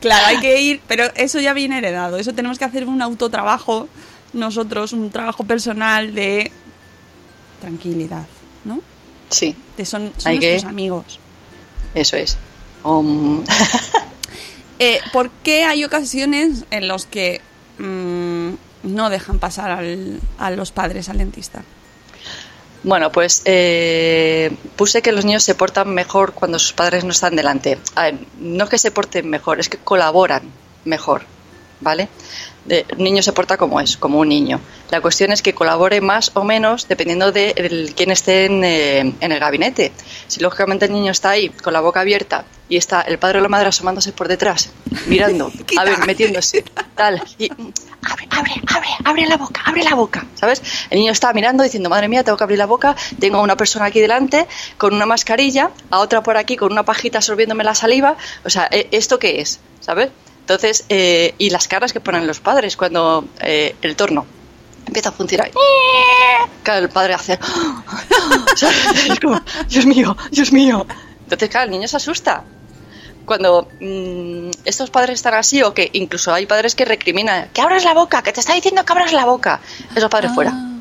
claro, 0.00 0.26
hay 0.26 0.38
que 0.40 0.60
ir, 0.60 0.80
pero 0.88 1.04
eso 1.14 1.40
ya 1.40 1.52
viene 1.52 1.78
heredado. 1.78 2.16
Eso 2.16 2.32
tenemos 2.32 2.58
que 2.58 2.64
hacer 2.64 2.86
un 2.86 3.02
autotrabajo 3.02 3.88
nosotros 4.32 4.92
un 4.92 5.10
trabajo 5.10 5.44
personal 5.44 6.14
de 6.14 6.50
tranquilidad, 7.60 8.26
¿no? 8.64 8.80
Sí, 9.30 9.56
De 9.76 9.84
son, 9.86 10.12
son 10.16 10.38
que- 10.38 10.62
amigos. 10.66 11.18
eso 11.94 12.16
es. 12.16 12.36
Um, 12.84 13.44
Eh, 14.82 14.98
¿Por 15.12 15.30
qué 15.44 15.64
hay 15.64 15.84
ocasiones 15.84 16.64
en 16.70 16.88
los 16.88 17.04
que 17.04 17.42
mm, 17.78 18.50
no 18.84 19.10
dejan 19.10 19.38
pasar 19.38 19.70
al- 19.70 20.20
a 20.38 20.50
los 20.50 20.72
padres 20.72 21.10
al 21.10 21.18
dentista? 21.18 21.62
Bueno, 22.82 23.12
pues 23.12 23.42
eh, 23.44 24.50
puse 24.76 25.02
que 25.02 25.12
los 25.12 25.26
niños 25.26 25.42
se 25.44 25.54
portan 25.54 25.92
mejor 25.92 26.32
cuando 26.32 26.58
sus 26.58 26.72
padres 26.72 27.04
no 27.04 27.10
están 27.10 27.36
delante. 27.36 27.78
A 27.94 28.04
ver, 28.04 28.20
no 28.38 28.64
es 28.64 28.70
que 28.70 28.78
se 28.78 28.90
porten 28.90 29.28
mejor, 29.28 29.60
es 29.60 29.68
que 29.68 29.76
colaboran 29.76 30.44
mejor, 30.86 31.24
¿vale? 31.82 32.08
De- 32.64 32.84
el 32.88 32.98
niño 32.98 33.22
se 33.22 33.32
porta 33.32 33.56
como 33.56 33.80
es, 33.80 33.96
como 33.96 34.18
un 34.18 34.28
niño. 34.28 34.60
La 34.90 35.00
cuestión 35.00 35.32
es 35.32 35.40
que 35.42 35.54
colabore 35.54 36.00
más 36.00 36.32
o 36.34 36.44
menos 36.44 36.86
dependiendo 36.88 37.32
de 37.32 37.50
el- 37.56 37.94
quién 37.96 38.10
esté 38.10 38.44
en, 38.46 38.62
eh, 38.64 38.98
en 39.20 39.32
el 39.32 39.38
gabinete. 39.40 39.92
Si 40.28 40.40
lógicamente 40.40 40.84
el 40.86 40.92
niño 40.92 41.10
está 41.12 41.30
ahí 41.30 41.48
con 41.48 41.72
la 41.72 41.80
boca 41.80 42.00
abierta 42.00 42.44
y 42.68 42.76
está 42.76 43.00
el 43.00 43.18
padre 43.18 43.38
o 43.38 43.42
la 43.42 43.48
madre 43.48 43.68
asomándose 43.68 44.12
por 44.12 44.28
detrás, 44.28 44.70
mirando, 45.06 45.50
a 45.78 45.84
ver, 45.84 45.98
metiéndose, 46.06 46.62
tal, 46.94 47.22
y 47.38 47.50
abre, 47.50 48.28
abre, 48.30 48.52
abre, 48.68 48.88
abre 49.04 49.26
la 49.26 49.36
boca, 49.36 49.62
abre 49.64 49.82
la 49.82 49.94
boca, 49.94 50.26
¿sabes? 50.34 50.62
El 50.90 50.98
niño 51.00 51.12
está 51.12 51.32
mirando 51.32 51.62
diciendo, 51.64 51.88
madre 51.88 52.08
mía, 52.08 52.22
tengo 52.22 52.36
que 52.38 52.44
abrir 52.44 52.58
la 52.58 52.66
boca, 52.66 52.94
tengo 53.18 53.38
a 53.38 53.42
una 53.42 53.56
persona 53.56 53.86
aquí 53.86 54.00
delante 54.00 54.46
con 54.78 54.94
una 54.94 55.06
mascarilla, 55.06 55.70
a 55.90 55.98
otra 55.98 56.22
por 56.22 56.36
aquí 56.36 56.56
con 56.56 56.70
una 56.70 56.84
pajita 56.84 57.18
absorbiéndome 57.18 57.64
la 57.64 57.74
saliva, 57.74 58.16
o 58.44 58.50
sea, 58.50 58.68
¿e- 58.70 58.86
¿esto 58.92 59.18
qué 59.18 59.40
es? 59.40 59.58
¿Sabes? 59.80 60.10
Entonces, 60.40 60.84
eh, 60.88 61.34
y 61.38 61.50
las 61.50 61.68
caras 61.68 61.92
que 61.92 62.00
ponen 62.00 62.26
los 62.26 62.40
padres 62.40 62.76
cuando 62.76 63.24
eh, 63.40 63.76
el 63.82 63.96
torno 63.96 64.26
empieza 64.86 65.10
a 65.10 65.12
funcionar. 65.12 65.50
Claro, 66.62 66.84
el 66.84 66.90
padre 66.90 67.14
hace. 67.14 67.38
¿sabes? 68.56 69.08
Es 69.08 69.20
como, 69.20 69.40
Dios 69.68 69.86
mío, 69.86 70.16
Dios 70.30 70.52
mío. 70.52 70.86
Entonces, 71.22 71.48
claro, 71.48 71.66
el 71.66 71.70
niño 71.70 71.86
se 71.86 71.96
asusta. 71.96 72.44
Cuando 73.24 73.68
mm, 73.80 74.50
estos 74.64 74.90
padres 74.90 75.14
están 75.14 75.34
así, 75.34 75.62
o 75.62 75.72
que 75.72 75.88
incluso 75.92 76.34
hay 76.34 76.46
padres 76.46 76.74
que 76.74 76.84
recriminan, 76.84 77.48
que 77.52 77.60
abras 77.60 77.84
la 77.84 77.94
boca, 77.94 78.22
que 78.22 78.32
te 78.32 78.40
está 78.40 78.54
diciendo 78.54 78.84
que 78.84 78.92
abras 78.92 79.12
la 79.12 79.24
boca. 79.24 79.60
Esos 79.94 80.10
padres 80.10 80.32
fuera, 80.34 80.50
Ah, 80.52 80.80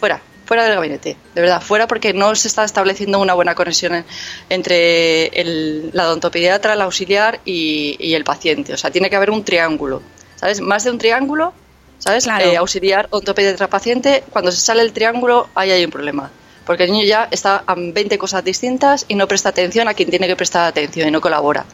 fuera, 0.00 0.16
fuera 0.16 0.37
del 0.64 0.74
gabinete. 0.74 1.16
De 1.34 1.40
verdad, 1.40 1.60
fuera 1.60 1.86
porque 1.86 2.12
no 2.14 2.34
se 2.34 2.48
está 2.48 2.64
estableciendo 2.64 3.18
una 3.18 3.34
buena 3.34 3.54
conexión 3.54 3.94
en- 3.94 4.04
entre 4.48 5.26
el, 5.40 5.90
la 5.92 6.06
odontopediatra, 6.08 6.74
el 6.74 6.80
auxiliar 6.80 7.40
y, 7.44 7.96
y 7.98 8.14
el 8.14 8.24
paciente. 8.24 8.72
O 8.72 8.76
sea, 8.76 8.90
tiene 8.90 9.10
que 9.10 9.16
haber 9.16 9.30
un 9.30 9.44
triángulo. 9.44 10.02
¿Sabes? 10.36 10.60
Más 10.60 10.84
de 10.84 10.90
un 10.90 10.98
triángulo, 10.98 11.52
¿sabes? 11.98 12.24
Claro. 12.24 12.44
Eh, 12.44 12.56
auxiliar, 12.56 13.08
odontopediatra, 13.10 13.68
paciente. 13.68 14.24
Cuando 14.30 14.52
se 14.52 14.60
sale 14.60 14.82
el 14.82 14.92
triángulo, 14.92 15.48
ahí 15.54 15.70
hay 15.72 15.84
un 15.84 15.90
problema. 15.90 16.30
Porque 16.64 16.84
el 16.84 16.92
niño 16.92 17.04
ya 17.04 17.28
está 17.30 17.64
a 17.66 17.74
20 17.76 18.18
cosas 18.18 18.44
distintas 18.44 19.04
y 19.08 19.14
no 19.14 19.26
presta 19.26 19.48
atención 19.48 19.88
a 19.88 19.94
quien 19.94 20.10
tiene 20.10 20.26
que 20.26 20.36
prestar 20.36 20.64
atención 20.68 21.08
y 21.08 21.10
no 21.10 21.20
colabora. 21.20 21.64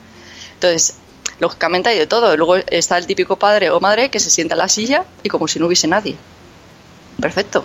Entonces, 0.55 0.95
lógicamente 1.41 1.89
hay 1.91 1.99
de 1.99 2.07
todo. 2.07 2.37
Luego 2.37 2.57
está 2.57 2.97
el 2.97 3.07
típico 3.07 3.37
padre 3.37 3.71
o 3.71 3.81
madre 3.81 4.09
que 4.09 4.21
se 4.21 4.31
sienta 4.31 4.55
en 4.55 4.59
la 4.61 4.69
silla 4.69 5.05
y 5.23 5.29
como 5.29 5.47
si 5.49 5.59
no 5.59 5.67
hubiese 5.67 5.89
nadie. 5.89 6.17
Perfecto. 7.21 7.65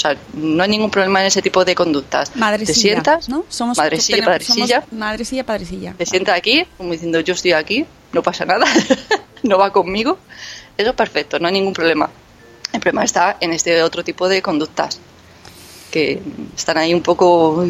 O 0.00 0.02
sea, 0.02 0.16
no 0.32 0.62
hay 0.62 0.70
ningún 0.70 0.90
problema 0.90 1.20
en 1.20 1.26
ese 1.26 1.42
tipo 1.42 1.62
de 1.62 1.74
conductas. 1.74 2.34
Madre 2.34 2.64
Te 2.64 2.72
sientas, 2.72 3.28
¿no? 3.28 3.44
Somos, 3.50 3.76
madrecilla, 3.76 4.16
tenemos- 4.16 4.32
padrecilla, 4.32 4.80
somos 4.80 4.92
madrecilla, 4.98 5.44
padrecilla. 5.44 5.92
te 5.98 6.06
sienta 6.06 6.32
aquí, 6.32 6.64
como 6.78 6.92
diciendo 6.92 7.20
yo 7.20 7.34
estoy 7.34 7.52
aquí, 7.52 7.84
no 8.14 8.22
pasa 8.22 8.46
nada, 8.46 8.64
no 9.42 9.58
va 9.58 9.70
conmigo. 9.74 10.16
Eso 10.78 10.88
es 10.88 10.96
perfecto, 10.96 11.38
no 11.38 11.48
hay 11.48 11.52
ningún 11.52 11.74
problema. 11.74 12.08
El 12.72 12.80
problema 12.80 13.04
está 13.04 13.36
en 13.40 13.52
este 13.52 13.82
otro 13.82 14.02
tipo 14.02 14.26
de 14.26 14.40
conductas 14.40 14.98
que 15.90 16.22
están 16.56 16.78
ahí 16.78 16.94
un 16.94 17.02
poco. 17.02 17.62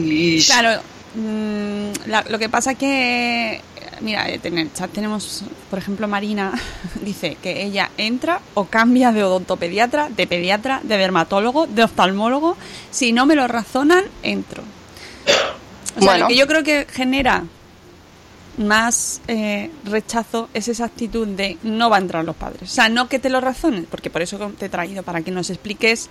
Claro, 0.47 0.81
mm, 1.16 1.90
la- 2.07 2.25
lo 2.29 2.38
que 2.38 2.49
pasa 2.49 2.77
que, 2.77 3.61
mira, 4.00 4.28
en 4.28 4.58
el 4.58 4.72
chat 4.72 4.90
tenemos, 4.90 5.44
por 5.68 5.78
ejemplo, 5.78 6.08
Marina 6.08 6.52
dice 7.02 7.36
que 7.42 7.62
ella 7.64 7.90
entra 7.96 8.40
o 8.54 8.64
cambia 8.64 9.12
de 9.12 9.24
odontopediatra, 9.24 10.08
de 10.08 10.26
pediatra, 10.26 10.80
de 10.82 10.96
dermatólogo, 10.96 11.66
de 11.66 11.84
oftalmólogo. 11.84 12.56
Si 12.90 13.12
no 13.12 13.26
me 13.26 13.34
lo 13.36 13.46
razonan, 13.48 14.04
entro. 14.22 14.62
O 15.96 16.00
sea, 16.00 16.12
Bueno. 16.12 16.18
lo 16.24 16.28
que 16.28 16.36
yo 16.36 16.46
creo 16.46 16.62
que 16.62 16.86
genera 16.90 17.44
más 18.58 19.20
eh, 19.28 19.70
rechazo 19.84 20.48
es 20.52 20.68
esa 20.68 20.84
actitud 20.84 21.26
de 21.26 21.56
no 21.62 21.88
va 21.90 21.96
a 21.96 22.00
entrar 22.00 22.24
los 22.24 22.36
padres. 22.36 22.70
O 22.70 22.74
sea, 22.74 22.88
no 22.88 23.08
que 23.08 23.18
te 23.18 23.30
lo 23.30 23.40
razonen, 23.40 23.86
porque 23.90 24.10
por 24.10 24.22
eso 24.22 24.38
te 24.58 24.66
he 24.66 24.68
traído, 24.68 25.02
para 25.02 25.22
que 25.22 25.30
nos 25.30 25.50
expliques 25.50 26.10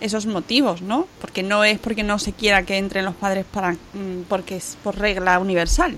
esos 0.00 0.26
motivos, 0.26 0.82
¿no? 0.82 1.06
Porque 1.20 1.42
no 1.42 1.64
es 1.64 1.78
porque 1.78 2.02
no 2.02 2.18
se 2.18 2.32
quiera 2.32 2.64
que 2.64 2.76
entren 2.78 3.04
los 3.04 3.14
padres 3.14 3.44
para 3.44 3.72
mm, 3.72 4.22
porque 4.28 4.56
es 4.56 4.76
por 4.82 4.98
regla 4.98 5.38
universal, 5.38 5.96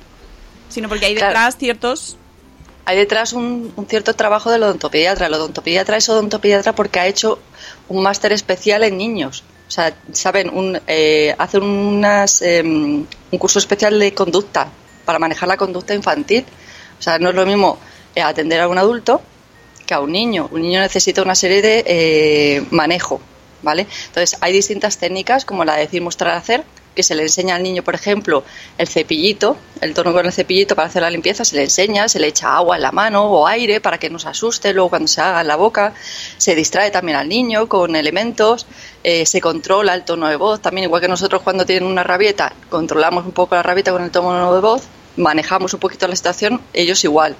sino 0.74 0.88
porque 0.88 1.06
hay 1.06 1.14
Claro. 1.14 1.28
detrás 1.28 1.56
ciertos 1.56 2.16
hay 2.86 2.98
detrás 2.98 3.32
un, 3.32 3.72
un 3.76 3.86
cierto 3.86 4.14
trabajo 4.14 4.50
del 4.50 4.62
odontopediatra. 4.62 5.26
El 5.28 5.34
odontopediatra 5.34 5.96
es 5.96 6.06
odontopediatra 6.08 6.74
porque 6.74 7.00
ha 7.00 7.06
hecho 7.06 7.38
un 7.88 8.02
máster 8.02 8.32
especial 8.32 8.84
en 8.84 8.98
niños. 8.98 9.42
O 9.66 9.70
sea, 9.70 9.94
saben, 10.12 10.50
un, 10.50 10.78
eh, 10.86 11.34
hacen 11.38 11.62
unas, 11.62 12.42
em, 12.42 13.06
un 13.30 13.38
curso 13.38 13.58
especial 13.58 13.98
de 13.98 14.12
conducta 14.12 14.68
para 15.06 15.18
manejar 15.18 15.48
la 15.48 15.56
conducta 15.56 15.94
infantil. 15.94 16.44
O 16.98 17.02
sea, 17.02 17.18
no 17.18 17.30
es 17.30 17.34
lo 17.34 17.46
mismo 17.46 17.78
eh, 18.14 18.20
atender 18.20 18.60
a 18.60 18.68
un 18.68 18.76
adulto 18.76 19.22
que 19.86 19.94
a 19.94 20.00
un 20.00 20.12
niño. 20.12 20.48
Un 20.52 20.60
niño 20.62 20.80
necesita 20.80 21.22
una 21.22 21.34
serie 21.34 21.62
de 21.62 21.84
eh, 21.86 22.66
manejo, 22.70 23.18
¿vale? 23.62 23.86
Entonces, 24.08 24.36
hay 24.42 24.52
distintas 24.52 24.98
técnicas, 24.98 25.46
como 25.46 25.64
la 25.64 25.74
de 25.76 25.80
decir, 25.82 26.02
mostrar, 26.02 26.36
hacer, 26.36 26.64
que 26.94 27.02
se 27.02 27.14
le 27.14 27.22
enseña 27.22 27.56
al 27.56 27.62
niño, 27.62 27.82
por 27.82 27.94
ejemplo, 27.94 28.44
el 28.78 28.88
cepillito, 28.88 29.56
el 29.80 29.94
tono 29.94 30.12
con 30.12 30.26
el 30.26 30.32
cepillito 30.32 30.74
para 30.76 30.88
hacer 30.88 31.02
la 31.02 31.10
limpieza, 31.10 31.44
se 31.44 31.56
le 31.56 31.62
enseña, 31.64 32.08
se 32.08 32.18
le 32.18 32.28
echa 32.28 32.56
agua 32.56 32.76
en 32.76 32.82
la 32.82 32.92
mano 32.92 33.24
o 33.24 33.46
aire 33.46 33.80
para 33.80 33.98
que 33.98 34.10
no 34.10 34.18
se 34.18 34.28
asuste, 34.28 34.72
luego 34.72 34.90
cuando 34.90 35.08
se 35.08 35.20
haga 35.20 35.40
en 35.40 35.48
la 35.48 35.56
boca, 35.56 35.94
se 36.36 36.54
distrae 36.54 36.90
también 36.90 37.16
al 37.16 37.28
niño 37.28 37.68
con 37.68 37.96
elementos, 37.96 38.66
eh, 39.02 39.26
se 39.26 39.40
controla 39.40 39.94
el 39.94 40.04
tono 40.04 40.28
de 40.28 40.36
voz, 40.36 40.60
también 40.60 40.84
igual 40.84 41.00
que 41.00 41.08
nosotros 41.08 41.42
cuando 41.42 41.66
tienen 41.66 41.88
una 41.88 42.02
rabieta, 42.04 42.52
controlamos 42.70 43.24
un 43.24 43.32
poco 43.32 43.54
la 43.54 43.62
rabieta 43.62 43.92
con 43.92 44.02
el 44.02 44.10
tono 44.10 44.54
de 44.54 44.60
voz, 44.60 44.82
manejamos 45.16 45.74
un 45.74 45.80
poquito 45.80 46.08
la 46.08 46.16
situación, 46.16 46.60
ellos 46.72 47.04
igual. 47.04 47.36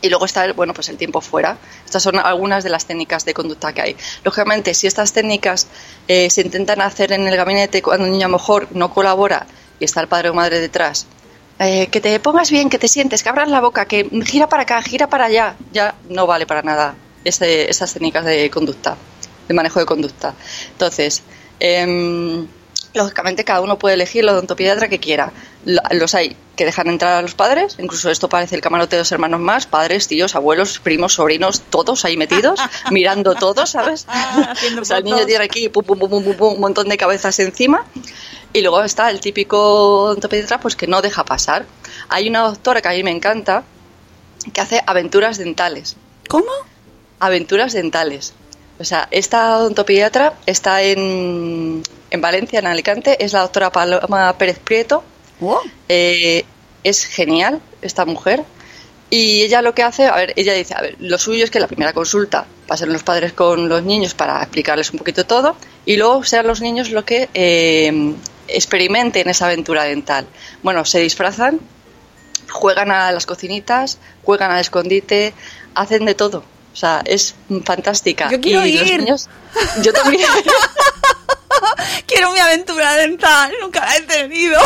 Y 0.00 0.08
luego 0.08 0.24
está 0.24 0.52
bueno, 0.52 0.72
pues 0.74 0.88
el 0.88 0.96
tiempo 0.96 1.20
fuera. 1.20 1.56
Estas 1.84 2.02
son 2.02 2.18
algunas 2.18 2.64
de 2.64 2.70
las 2.70 2.86
técnicas 2.86 3.24
de 3.24 3.34
conducta 3.34 3.72
que 3.72 3.80
hay. 3.82 3.96
Lógicamente, 4.24 4.74
si 4.74 4.86
estas 4.86 5.12
técnicas 5.12 5.66
eh, 6.06 6.30
se 6.30 6.42
intentan 6.42 6.80
hacer 6.80 7.12
en 7.12 7.26
el 7.26 7.36
gabinete 7.36 7.82
cuando 7.82 8.04
un 8.06 8.12
niño 8.12 8.28
mejor 8.28 8.68
no 8.72 8.92
colabora 8.92 9.46
y 9.80 9.84
está 9.84 10.00
el 10.00 10.08
padre 10.08 10.30
o 10.30 10.34
madre 10.34 10.60
detrás, 10.60 11.06
eh, 11.58 11.88
que 11.88 12.00
te 12.00 12.18
pongas 12.20 12.50
bien, 12.50 12.70
que 12.70 12.78
te 12.78 12.86
sientes, 12.88 13.22
que 13.22 13.28
abras 13.28 13.48
la 13.48 13.60
boca, 13.60 13.86
que 13.86 14.08
gira 14.24 14.48
para 14.48 14.62
acá, 14.62 14.80
gira 14.82 15.08
para 15.08 15.24
allá, 15.26 15.56
ya 15.72 15.94
no 16.08 16.26
vale 16.26 16.46
para 16.46 16.62
nada 16.62 16.94
ese- 17.24 17.68
esas 17.68 17.92
técnicas 17.92 18.24
de 18.24 18.48
conducta, 18.50 18.96
de 19.48 19.54
manejo 19.54 19.80
de 19.80 19.86
conducta. 19.86 20.34
Entonces, 20.70 21.22
em, 21.58 22.46
lógicamente 22.98 23.44
cada 23.44 23.62
uno 23.62 23.78
puede 23.78 23.94
elegir 23.94 24.24
la 24.24 24.32
odontopediatra 24.32 24.88
que 24.88 24.98
quiera. 24.98 25.32
Lo- 25.64 25.80
Los 25.92 26.14
hay 26.14 26.36
que 26.56 26.64
dejan 26.66 26.88
entrar 26.88 27.14
a 27.14 27.22
los 27.22 27.34
padres, 27.34 27.76
incluso 27.78 28.10
esto 28.10 28.28
parece 28.28 28.54
el 28.56 28.60
camarote 28.60 28.96
de 28.96 28.98
dos 29.00 29.12
hermanos 29.12 29.40
más, 29.40 29.66
padres, 29.66 30.08
tíos, 30.08 30.34
abuelos, 30.34 30.80
primos, 30.80 31.14
sobrinos, 31.14 31.62
todos 31.70 32.04
ahí 32.04 32.16
metidos, 32.16 32.60
mirando 32.90 33.34
todos, 33.34 33.70
¿sabes? 33.70 34.06
Haciendo 34.08 34.82
o 34.82 34.84
sea, 34.84 34.98
el 34.98 35.04
niño 35.04 35.24
tiene 35.24 35.44
aquí 35.44 35.68
pum, 35.68 35.84
pum, 35.84 35.98
pum, 35.98 36.10
pum, 36.10 36.24
pum, 36.24 36.34
pum, 36.36 36.54
un 36.54 36.60
montón 36.60 36.88
de 36.88 36.96
cabezas 36.98 37.38
encima. 37.38 37.86
Y 38.52 38.60
luego 38.62 38.82
está 38.82 39.10
el 39.10 39.20
típico 39.20 40.02
odontopediatra 40.04 40.58
pues 40.60 40.74
que 40.76 40.86
no 40.86 41.00
deja 41.00 41.24
pasar. 41.24 41.64
Hay 42.08 42.28
una 42.28 42.40
doctora 42.40 42.80
que 42.82 42.88
a 42.88 42.92
mí 42.92 43.02
me 43.02 43.10
encanta 43.10 43.62
que 44.52 44.60
hace 44.60 44.82
aventuras 44.86 45.36
dentales 45.38 45.96
¿Cómo? 46.28 46.50
aventuras 47.20 47.72
dentales. 47.72 48.32
O 48.80 48.84
sea, 48.84 49.08
esta 49.10 49.58
odontopediatra 49.58 50.34
está 50.46 50.82
en, 50.82 51.82
en 52.10 52.20
Valencia, 52.20 52.60
en 52.60 52.66
Alicante, 52.66 53.22
es 53.24 53.32
la 53.32 53.40
doctora 53.40 53.72
Paloma 53.72 54.36
Pérez 54.38 54.58
Prieto. 54.60 55.02
Oh, 55.40 55.60
Eh, 55.88 56.44
es 56.84 57.04
genial 57.04 57.60
esta 57.82 58.04
mujer. 58.04 58.44
Y 59.10 59.42
ella 59.42 59.62
lo 59.62 59.74
que 59.74 59.82
hace, 59.82 60.06
a 60.06 60.16
ver, 60.16 60.34
ella 60.36 60.52
dice, 60.52 60.74
a 60.76 60.82
ver, 60.82 60.96
lo 61.00 61.18
suyo 61.18 61.42
es 61.42 61.50
que 61.50 61.60
la 61.60 61.66
primera 61.66 61.94
consulta 61.94 62.46
pasen 62.66 62.92
los 62.92 63.02
padres 63.02 63.32
con 63.32 63.68
los 63.68 63.82
niños 63.82 64.14
para 64.14 64.40
explicarles 64.42 64.90
un 64.92 64.98
poquito 64.98 65.24
todo 65.24 65.56
y 65.86 65.96
luego 65.96 66.22
sean 66.24 66.46
los 66.46 66.60
niños 66.60 66.90
lo 66.90 67.06
que 67.06 67.30
eh, 67.32 68.14
experimenten 68.48 69.28
esa 69.30 69.46
aventura 69.46 69.84
dental. 69.84 70.26
Bueno, 70.62 70.84
se 70.84 71.00
disfrazan, 71.00 71.58
juegan 72.50 72.90
a 72.90 73.10
las 73.10 73.24
cocinitas, 73.24 73.98
juegan 74.24 74.50
al 74.50 74.60
escondite, 74.60 75.32
hacen 75.74 76.04
de 76.04 76.14
todo. 76.14 76.44
O 76.78 76.80
sea, 76.80 77.02
es 77.04 77.34
fantástica. 77.64 78.30
Yo 78.30 78.40
quiero 78.40 78.64
y 78.64 78.74
los 78.78 78.86
ir. 78.88 79.00
niños, 79.00 79.28
yo 79.82 79.92
también. 79.92 80.22
quiero 82.06 82.30
mi 82.32 82.38
aventura 82.38 82.94
dental, 82.94 83.52
nunca 83.60 83.80
la 83.84 83.96
he 83.96 84.02
tenido. 84.02 84.60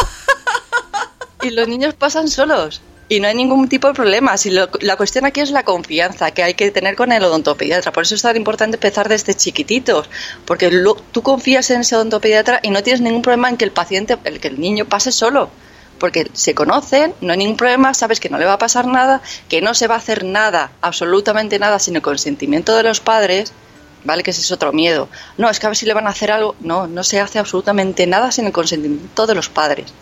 y 1.41 1.49
los 1.51 1.67
niños 1.69 1.95
pasan 1.95 2.29
solos. 2.29 2.83
Y 3.09 3.21
no 3.21 3.29
hay 3.29 3.35
ningún 3.35 3.67
tipo 3.71 3.89
de 3.89 3.95
problema. 3.95 4.37
Si 4.37 4.51
lo- 4.51 4.69
la 4.81 4.97
cuestión 4.97 5.25
aquí 5.25 5.41
es 5.41 5.51
la 5.53 5.65
confianza 5.65 6.33
que 6.33 6.43
hay 6.43 6.53
que 6.53 6.71
tener 6.71 6.97
con 6.97 7.13
el 7.13 7.25
odontopediatra. 7.25 7.93
Por 7.93 8.03
eso 8.03 8.15
es 8.15 8.21
tan 8.21 8.37
importante 8.37 8.77
empezar 8.77 9.09
desde 9.09 9.35
chiquititos. 9.35 10.11
Porque 10.45 10.71
lo- 10.71 10.95
tú 10.97 11.23
confías 11.23 11.71
en 11.71 11.81
ese 11.81 11.97
odontopediatra 11.97 12.61
y 12.63 12.69
no 12.69 12.83
tienes 12.83 13.01
ningún 13.01 13.23
problema 13.23 13.49
en 13.49 13.57
que 13.57 13.65
el 13.65 13.73
paciente, 13.73 14.19
el 14.25 14.39
que 14.39 14.49
el 14.49 14.61
niño 14.61 14.85
pase 14.85 15.13
solo. 15.13 15.49
Porque 16.03 16.29
se 16.33 16.53
conocen, 16.53 17.15
no 17.21 17.31
hay 17.31 17.39
ningún 17.39 17.57
problema, 17.57 17.95
sabes 17.95 18.19
que 18.19 18.29
no 18.29 18.37
le 18.37 18.45
va 18.45 18.55
a 18.55 18.59
pasar 18.59 18.89
nada, 18.89 19.23
que 19.49 19.63
no 19.63 19.73
se 19.73 19.87
va 19.87 19.95
a 19.95 19.99
hacer 19.99 20.25
nada, 20.25 20.73
absolutamente 20.81 21.61
nada, 21.61 21.79
sin 21.79 21.95
el 21.95 22.03
consentimiento 22.03 22.75
de 22.75 22.83
los 22.83 22.99
padres. 22.99 23.53
¿Vale? 24.03 24.25
Que 24.25 24.33
ese 24.33 24.41
es 24.41 24.51
otro 24.51 24.73
miedo. 24.73 25.09
No, 25.39 25.49
es 25.49 25.61
que 25.61 25.67
a 25.67 25.69
ver 25.69 25.77
si 25.77 25.87
le 25.87 25.95
van 25.95 26.09
a 26.09 26.11
hacer 26.11 26.33
algo. 26.33 26.57
No, 26.59 26.89
no 26.89 27.05
se 27.05 27.21
hace 27.21 27.39
absolutamente 27.39 28.05
nada 28.09 28.33
sin 28.33 28.47
el 28.47 28.53
consentimiento 28.53 29.29
de 29.29 29.37
los 29.37 29.49
padres. 29.49 29.93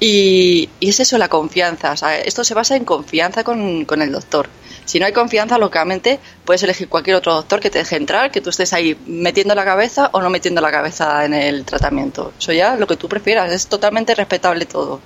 Y, 0.00 0.70
es 0.80 0.98
eso, 0.98 1.18
la 1.18 1.28
confianza. 1.28 1.92
O 1.92 1.96
sea, 1.98 2.18
esto 2.18 2.42
se 2.42 2.54
basa 2.54 2.74
en 2.74 2.86
confianza 2.86 3.44
con, 3.44 3.84
con 3.84 4.00
el 4.00 4.10
doctor. 4.10 4.48
Si 4.88 4.98
no 4.98 5.04
hay 5.04 5.12
confianza, 5.12 5.58
lógicamente 5.58 6.18
puedes 6.46 6.62
elegir 6.62 6.88
cualquier 6.88 7.16
otro 7.16 7.34
doctor 7.34 7.60
que 7.60 7.68
te 7.68 7.78
deje 7.78 7.96
entrar, 7.96 8.30
que 8.30 8.40
tú 8.40 8.48
estés 8.48 8.72
ahí 8.72 8.96
metiendo 9.06 9.54
la 9.54 9.66
cabeza 9.66 10.08
o 10.12 10.22
no 10.22 10.30
metiendo 10.30 10.62
la 10.62 10.70
cabeza 10.70 11.26
en 11.26 11.34
el 11.34 11.66
tratamiento. 11.66 12.32
Eso 12.38 12.54
ya 12.54 12.74
lo 12.76 12.86
que 12.86 12.96
tú 12.96 13.06
prefieras, 13.06 13.52
es 13.52 13.66
totalmente 13.66 14.14
respetable 14.14 14.64
todo. 14.64 15.02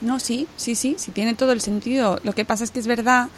No, 0.00 0.18
sí, 0.20 0.46
sí, 0.56 0.74
sí, 0.74 0.96
sí 0.98 1.10
tiene 1.10 1.34
todo 1.34 1.52
el 1.52 1.60
sentido. 1.60 2.18
Lo 2.22 2.32
que 2.32 2.44
pasa 2.44 2.64
es 2.64 2.70
que 2.70 2.80
es 2.80 2.86
verdad 2.86 3.28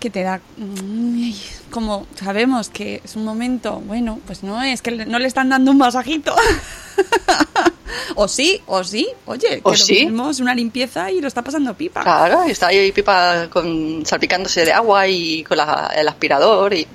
que 0.00 0.10
te 0.10 0.22
da 0.22 0.40
mm, 0.56 1.32
como 1.70 2.06
sabemos 2.14 2.68
que 2.68 3.00
es 3.04 3.16
un 3.16 3.24
momento, 3.24 3.80
bueno, 3.84 4.20
pues 4.26 4.42
no 4.44 4.62
es 4.62 4.80
que 4.80 4.92
no 4.92 5.18
le 5.18 5.26
están 5.26 5.48
dando 5.48 5.70
un 5.72 5.78
masajito. 5.78 6.34
o 8.14 8.28
sí, 8.28 8.60
o 8.66 8.84
sí, 8.84 9.08
oye, 9.26 9.60
O 9.62 9.72
que 9.72 9.76
sí. 9.76 10.04
lo 10.04 10.10
mismo 10.10 10.30
es 10.30 10.40
una 10.40 10.54
limpieza 10.54 11.10
y 11.10 11.20
lo 11.20 11.28
está 11.28 11.42
pasando 11.42 11.74
pipa. 11.74 12.02
Claro, 12.02 12.44
está 12.44 12.68
ahí 12.68 12.92
pipa 12.92 13.48
con, 13.50 14.04
salpicándose 14.06 14.64
de 14.64 14.72
agua 14.72 15.06
y 15.08 15.42
con 15.44 15.56
la- 15.58 15.90
el 15.96 16.06
aspirador 16.08 16.74
y 16.74 16.86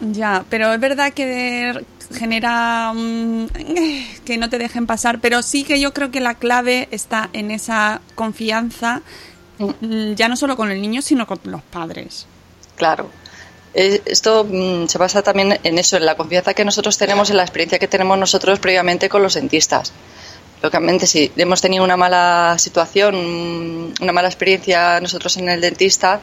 Ya, 0.00 0.44
pero 0.50 0.72
es 0.72 0.80
verdad 0.80 1.12
que 1.12 1.84
genera 2.12 2.92
mm, 2.94 3.46
que 4.24 4.38
no 4.38 4.48
te 4.48 4.58
dejen 4.58 4.86
pasar, 4.86 5.20
pero 5.20 5.42
sí 5.42 5.64
que 5.64 5.80
yo 5.80 5.92
creo 5.92 6.10
que 6.10 6.20
la 6.20 6.34
clave 6.34 6.88
está 6.90 7.30
en 7.32 7.50
esa 7.50 8.00
confianza, 8.14 9.02
mm, 9.58 10.14
ya 10.14 10.28
no 10.28 10.36
solo 10.36 10.56
con 10.56 10.70
el 10.70 10.80
niño, 10.80 11.02
sino 11.02 11.26
con 11.26 11.40
los 11.44 11.62
padres. 11.62 12.26
Claro. 12.76 13.10
Eh, 13.74 14.02
Esto 14.04 14.46
mm, 14.48 14.86
se 14.86 14.98
basa 14.98 15.22
también 15.22 15.58
en 15.62 15.78
eso, 15.78 15.96
en 15.96 16.06
la 16.06 16.16
confianza 16.16 16.54
que 16.54 16.64
nosotros 16.64 16.96
tenemos, 16.96 17.30
en 17.30 17.36
la 17.36 17.42
experiencia 17.42 17.78
que 17.78 17.88
tenemos 17.88 18.18
nosotros 18.18 18.58
previamente 18.58 19.08
con 19.08 19.22
los 19.22 19.34
dentistas. 19.34 19.92
Lógicamente, 20.62 21.06
si 21.06 21.30
hemos 21.36 21.60
tenido 21.60 21.84
una 21.84 21.96
mala 21.96 22.56
situación, 22.58 23.92
una 24.00 24.12
mala 24.12 24.28
experiencia 24.28 24.98
nosotros 25.00 25.36
en 25.36 25.50
el 25.50 25.60
dentista, 25.60 26.20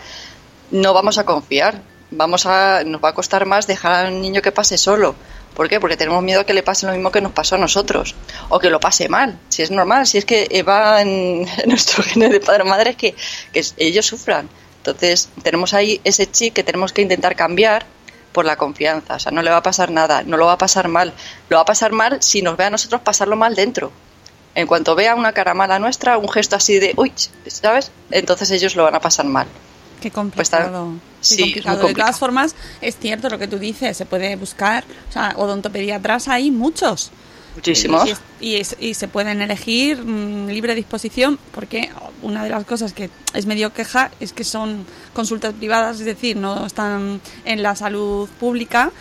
no 0.71 0.93
vamos 0.93 1.17
a 1.19 1.25
confiar. 1.25 1.81
Vamos 2.11 2.45
a, 2.45 2.83
nos 2.83 3.01
va 3.01 3.09
a 3.09 3.13
costar 3.13 3.45
más 3.45 3.67
dejar 3.67 4.05
al 4.05 4.21
niño 4.21 4.41
que 4.41 4.51
pase 4.51 4.77
solo. 4.77 5.15
¿Por 5.55 5.69
qué? 5.69 5.79
Porque 5.79 5.97
tenemos 5.97 6.21
miedo 6.23 6.41
a 6.41 6.45
que 6.45 6.53
le 6.53 6.63
pase 6.63 6.85
lo 6.85 6.93
mismo 6.93 7.11
que 7.11 7.21
nos 7.21 7.31
pasó 7.31 7.55
a 7.55 7.57
nosotros. 7.57 8.15
O 8.49 8.59
que 8.59 8.69
lo 8.69 8.79
pase 8.79 9.09
mal. 9.09 9.37
Si 9.49 9.61
es 9.61 9.71
normal, 9.71 10.07
si 10.07 10.17
es 10.17 10.25
que 10.25 10.63
va 10.63 11.01
en, 11.03 11.47
nuestro 11.65 12.03
gen 12.03 12.29
de 12.29 12.39
padre 12.39 12.63
o 12.63 12.65
madre, 12.65 12.95
que, 12.95 13.15
ellos 13.53 14.05
sufran. 14.05 14.49
Entonces, 14.77 15.29
tenemos 15.43 15.73
ahí 15.73 16.01
ese 16.03 16.29
chip 16.29 16.53
que 16.53 16.63
tenemos 16.63 16.91
que 16.91 17.01
intentar 17.01 17.35
cambiar 17.35 17.85
por 18.31 18.45
la 18.45 18.55
confianza. 18.55 19.15
O 19.15 19.19
sea, 19.19 19.31
no 19.31 19.41
le 19.41 19.51
va 19.51 19.57
a 19.57 19.63
pasar 19.63 19.91
nada, 19.91 20.23
no 20.23 20.37
lo 20.37 20.47
va 20.47 20.53
a 20.53 20.57
pasar 20.57 20.87
mal. 20.87 21.13
Lo 21.49 21.57
va 21.57 21.61
a 21.61 21.65
pasar 21.65 21.91
mal 21.91 22.21
si 22.21 22.41
nos 22.41 22.57
ve 22.57 22.65
a 22.65 22.69
nosotros 22.69 23.01
pasarlo 23.01 23.35
mal 23.35 23.55
dentro. 23.55 23.91
En 24.53 24.67
cuanto 24.67 24.95
vea 24.95 25.15
una 25.15 25.31
cara 25.31 25.53
mala 25.53 25.79
nuestra, 25.79 26.17
un 26.17 26.27
gesto 26.27 26.57
así 26.57 26.79
de, 26.79 26.93
uy, 26.97 27.13
¿sabes? 27.47 27.91
Entonces 28.09 28.51
ellos 28.51 28.75
lo 28.75 28.83
van 28.83 28.95
a 28.95 28.99
pasar 28.99 29.25
mal. 29.25 29.47
Qué 30.01 30.09
Pues 30.11 30.49
complicado. 30.49 30.93
Qué 31.21 31.25
sí, 31.25 31.33
es 31.35 31.39
muy 31.39 31.47
complicado. 31.53 31.87
De 31.87 31.93
todas 31.93 32.19
formas, 32.19 32.55
es 32.81 32.97
cierto 32.97 33.29
lo 33.29 33.39
que 33.39 33.47
tú 33.47 33.57
dices, 33.59 33.95
se 33.95 34.05
puede 34.05 34.35
buscar, 34.35 34.83
o 35.09 35.11
sea, 35.13 35.33
odontopediatras 35.37 36.27
hay 36.27 36.51
muchos. 36.51 37.11
Muchísimos. 37.55 38.09
Y, 38.39 38.47
y 38.51 38.55
es- 38.55 38.75
y 38.79 38.93
se 38.93 39.07
pueden 39.07 39.41
elegir 39.41 40.03
mm, 40.03 40.47
libre 40.47 40.73
disposición, 40.75 41.37
porque 41.53 41.89
una 42.21 42.43
de 42.43 42.49
las 42.49 42.63
cosas 42.65 42.93
que 42.93 43.09
es 43.33 43.45
medio 43.45 43.71
queja 43.73 44.09
es 44.19 44.31
que 44.33 44.43
son 44.43 44.85
consultas 45.13 45.53
privadas, 45.53 45.99
es 45.99 46.05
decir, 46.05 46.37
no 46.37 46.65
están 46.65 47.21
en 47.45 47.61
la 47.63 47.75
salud 47.75 48.27
pública. 48.39 48.91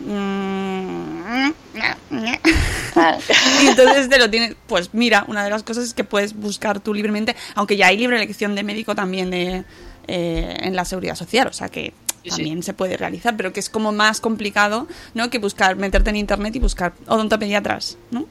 Mm, 0.00 1.50
y 3.62 3.66
entonces 3.66 4.08
te 4.08 4.18
lo 4.18 4.30
tienes, 4.30 4.54
pues 4.66 4.90
mira, 4.94 5.24
una 5.28 5.44
de 5.44 5.50
las 5.50 5.62
cosas 5.62 5.84
es 5.84 5.94
que 5.94 6.04
puedes 6.04 6.34
buscar 6.34 6.80
tú 6.80 6.94
libremente, 6.94 7.34
aunque 7.54 7.76
ya 7.76 7.88
hay 7.88 7.96
libre 7.98 8.16
elección 8.16 8.54
de 8.54 8.62
médico 8.62 8.94
también 8.94 9.30
de, 9.30 9.64
eh, 10.08 10.56
en 10.60 10.76
la 10.76 10.84
seguridad 10.84 11.14
social, 11.16 11.48
o 11.48 11.52
sea 11.52 11.68
que 11.68 11.92
sí. 12.22 12.30
también 12.30 12.62
se 12.62 12.72
puede 12.74 12.96
realizar, 12.96 13.36
pero 13.36 13.52
que 13.52 13.60
es 13.60 13.68
como 13.70 13.92
más 13.92 14.20
complicado, 14.20 14.86
¿no? 15.14 15.30
Que 15.30 15.38
buscar, 15.38 15.76
meterte 15.76 16.10
en 16.10 16.16
internet 16.16 16.54
y 16.56 16.58
buscar 16.58 16.92
odontopediatras, 17.06 17.96
¿no? 18.10 18.26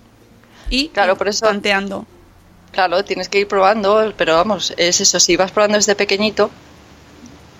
Y 0.69 0.89
Claro, 0.89 1.17
por 1.17 1.27
eso- 1.27 1.45
tanteando. 1.45 2.05
Claro, 2.71 3.05
tienes 3.05 3.29
que 3.29 3.39
ir 3.39 3.47
probando, 3.47 4.13
pero 4.17 4.33
vamos, 4.35 4.73
es 4.77 4.99
eso, 4.99 5.19
si 5.19 5.37
vas 5.37 5.51
probando 5.51 5.77
desde 5.77 5.95
pequeñito, 5.95 6.49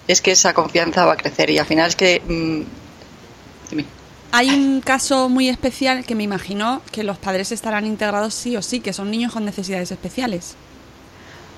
es 0.07 0.21
que 0.21 0.31
esa 0.31 0.53
confianza 0.53 1.05
va 1.05 1.13
a 1.13 1.17
crecer 1.17 1.49
y 1.49 1.57
al 1.57 1.65
final 1.65 1.87
es 1.87 1.95
que... 1.95 2.19
mm, 2.19 3.69
dime. 3.69 3.85
Hay 4.33 4.49
un 4.49 4.81
caso 4.81 5.29
muy 5.29 5.47
especial 5.47 6.03
que 6.05 6.13
me 6.15 6.23
imagino 6.23 6.81
que 6.91 7.03
los 7.03 7.17
padres 7.17 7.53
estarán 7.53 7.85
integrados 7.85 8.33
sí 8.33 8.57
o 8.57 8.61
sí, 8.61 8.81
que 8.81 8.91
son 8.91 9.09
niños 9.09 9.31
con 9.31 9.45
necesidades 9.45 9.91
especiales. 9.91 10.55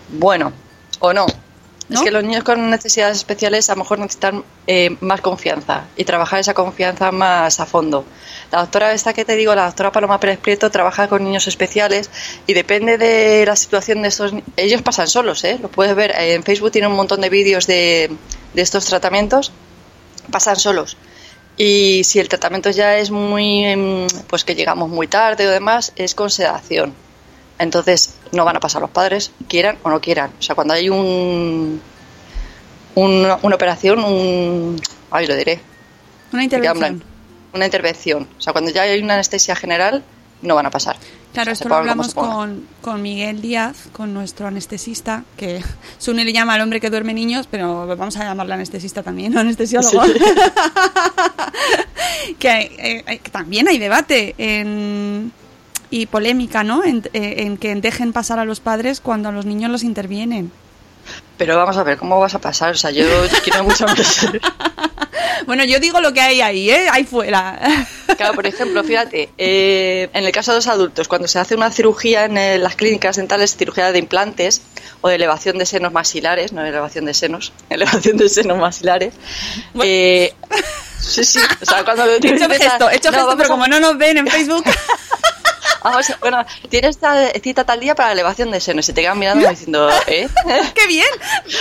Bueno, 0.10 0.54
o 1.00 1.12
no. 1.14 1.26
¿No? 1.90 2.00
Es 2.00 2.04
que 2.04 2.12
los 2.12 2.22
niños 2.22 2.44
con 2.44 2.70
necesidades 2.70 3.16
especiales 3.16 3.70
a 3.70 3.74
lo 3.76 3.80
mejor 3.84 4.00
necesitan 4.00 4.44
eh, 4.68 4.98
más 5.00 5.22
confianza 5.22 5.86
y 5.96 6.04
trabajar 6.04 6.42
esa 6.42 6.54
confianza 6.54 7.14
más 7.14 7.62
a 7.62 7.66
fondo. 7.66 8.04
La 8.52 8.60
doctora 8.60 8.92
esta 8.92 9.14
que 9.14 9.24
te 9.24 9.38
digo, 9.38 9.56
la 9.56 9.68
doctora 9.68 9.94
Paloma 9.94 10.20
Pérez 10.20 10.38
Prieto, 10.38 10.70
trabaja 10.70 11.08
con 11.08 11.24
niños 11.24 11.48
especiales 11.48 12.10
y 12.46 12.54
depende 12.54 12.98
de 12.98 13.46
la 13.46 13.56
situación 13.56 14.02
de 14.02 14.10
estos... 14.10 14.34
Ellos 14.58 14.82
pasan 14.82 15.08
solos, 15.08 15.46
¿eh? 15.46 15.60
Lo 15.62 15.70
puedes 15.70 15.96
ver. 15.96 16.14
En 16.18 16.44
Facebook 16.44 16.72
tiene 16.72 16.88
un 16.88 16.96
montón 16.96 17.22
de 17.22 17.30
vídeos 17.30 17.68
de, 17.68 18.12
de 18.54 18.62
estos 18.62 18.86
tratamientos. 18.86 19.54
Pasan 20.30 20.58
solos. 20.58 20.98
Y 21.56 22.04
si 22.04 22.20
el 22.20 22.28
tratamiento 22.28 22.70
ya 22.70 22.98
es 22.98 23.12
muy... 23.12 23.64
em, 23.64 24.08
Pues 24.28 24.44
que 24.44 24.56
llegamos 24.56 24.90
muy 24.90 25.08
tarde 25.08 25.48
o 25.48 25.52
demás, 25.52 25.94
es 25.96 26.16
con 26.16 26.30
sedación. 26.30 26.94
Entonces 27.60 28.14
no 28.32 28.46
van 28.46 28.56
a 28.58 28.60
pasar 28.60 28.82
los 28.82 28.92
padres, 28.92 29.32
quieran 29.48 29.78
o 29.84 29.90
no 29.90 30.00
quieran. 30.00 30.32
O 30.40 30.42
sea, 30.42 30.56
cuando 30.56 30.74
hay 30.76 30.90
un, 30.90 31.82
un- 32.96 33.28
una 33.42 33.56
operación, 33.56 34.00
un, 34.04 34.80
ay, 35.12 35.28
lo 35.28 35.36
diré, 35.36 35.60
Una 36.34 36.44
intervención. 36.44 37.04
una 37.54 37.66
intervención. 37.66 38.28
O 38.38 38.42
sea, 38.42 38.54
cuando 38.54 38.72
ya 38.72 38.84
hay 38.84 39.02
una 39.02 39.16
anestesia 39.16 39.56
general, 39.56 40.04
no 40.42 40.56
van 40.56 40.66
a 40.68 40.72
pasar. 40.72 40.96
Claro, 41.34 41.52
O 41.52 41.56
sea, 41.56 41.56
se 41.56 41.64
esto 41.64 41.70
lo 41.70 41.76
hablamos 41.76 42.14
con, 42.14 42.68
con 42.82 43.02
Miguel 43.02 43.42
Díaz, 43.42 43.90
con 43.92 44.14
nuestro 44.14 44.48
anestesista, 44.48 45.24
que 45.36 45.64
Sune 45.98 46.24
le 46.26 46.34
llama 46.34 46.54
al 46.54 46.62
hombre 46.62 46.80
que 46.80 46.90
duerme 46.92 47.14
niños, 47.14 47.48
pero 47.50 47.88
vamos 47.88 48.18
a 48.18 48.24
llamarle 48.24 48.54
anestesista 48.54 49.02
también, 49.04 49.34
¿no? 49.34 49.40
anestesiólogo. 49.40 50.02
que, 52.40 52.50
eh, 52.60 53.04
eh, 53.08 53.20
que 53.20 53.32
también 53.32 53.68
hay 53.68 53.78
debate 53.78 54.36
en- 54.38 55.32
y 55.90 56.06
polémica, 56.08 56.64
¿no? 56.64 56.84
En, 56.84 57.04
eh, 57.14 57.36
en 57.40 57.58
que 57.58 57.74
dejen 57.76 58.14
pasar 58.14 58.40
a 58.40 58.46
los 58.46 58.60
padres 58.60 59.00
cuando 59.02 59.30
a 59.30 59.32
los 59.32 59.46
niños 59.46 59.72
los 59.72 59.84
intervienen. 59.84 60.52
Pero 61.38 61.56
vamos 61.56 61.78
a 61.78 61.84
ver, 61.84 61.98
¿cómo 61.98 62.20
vas 62.20 62.36
a 62.36 62.40
pasar? 62.40 62.72
O 62.72 62.78
sea, 62.78 62.92
yo 62.92 63.06
quiero 63.44 63.64
mucho 63.64 63.86
más. 63.86 64.28
Bueno, 65.46 65.64
yo 65.64 65.80
digo 65.80 66.02
lo 66.02 66.12
que 66.14 66.20
hay 66.20 66.42
ahí, 66.42 66.70
¿eh? 66.70 66.88
Ahí 66.92 67.06
fuera. 67.06 67.58
Claro, 68.18 68.34
por 68.34 68.46
ejemplo, 68.48 68.84
fíjate, 68.84 69.30
eh, 69.38 70.10
en 70.14 70.26
el 70.26 70.32
caso 70.32 70.52
de 70.52 70.58
los 70.58 70.68
adultos, 70.68 71.08
cuando 71.08 71.28
se 71.28 71.40
hace 71.40 71.56
una 71.56 71.72
cirugía 71.72 72.26
en 72.26 72.38
eh, 72.38 72.58
las 72.58 72.76
clínicas 72.76 73.16
dentales, 73.16 73.56
cirugía 73.56 73.92
de 73.92 74.00
implantes 74.00 74.62
o 75.02 75.08
de 75.10 75.16
elevación 75.16 75.58
de 75.60 75.66
senos 75.66 75.94
maxilares, 75.94 76.52
no 76.52 76.66
elevación 76.66 77.06
de 77.06 77.14
senos, 77.14 77.54
elevación 77.70 78.18
de 78.18 78.28
senos 78.28 78.58
maxilares. 78.58 79.14
eh, 79.82 80.34
sí, 81.00 81.24
sí, 81.24 81.40
o 81.62 81.66
sea, 81.66 81.86
cuando 81.86 82.06
He 82.06 82.16
hecho 82.18 82.46
el 82.46 82.54
gesto, 82.54 82.90
he 82.90 82.96
hecho 82.98 83.12
no, 83.12 83.18
gesto, 83.20 83.34
pero 83.38 83.46
a- 83.46 83.52
como 83.52 83.68
no 83.68 83.80
nos 83.80 83.98
ven 83.98 84.18
en 84.18 84.28
Facebook... 84.28 84.66
Vamos, 85.90 86.14
bueno, 86.20 86.46
tienes 86.70 86.98
ta- 86.98 87.30
cita 87.42 87.64
tal 87.64 87.80
día 87.80 87.96
para 87.96 88.12
elevación 88.12 88.52
de 88.52 88.60
senos 88.60 88.88
y 88.90 88.94
te 88.94 89.02
quedan 89.02 89.18
mirando 89.20 89.48
diciendo, 89.50 89.90
¿eh? 90.08 90.28
¡Qué 90.76 90.88
bien! 90.88 91.08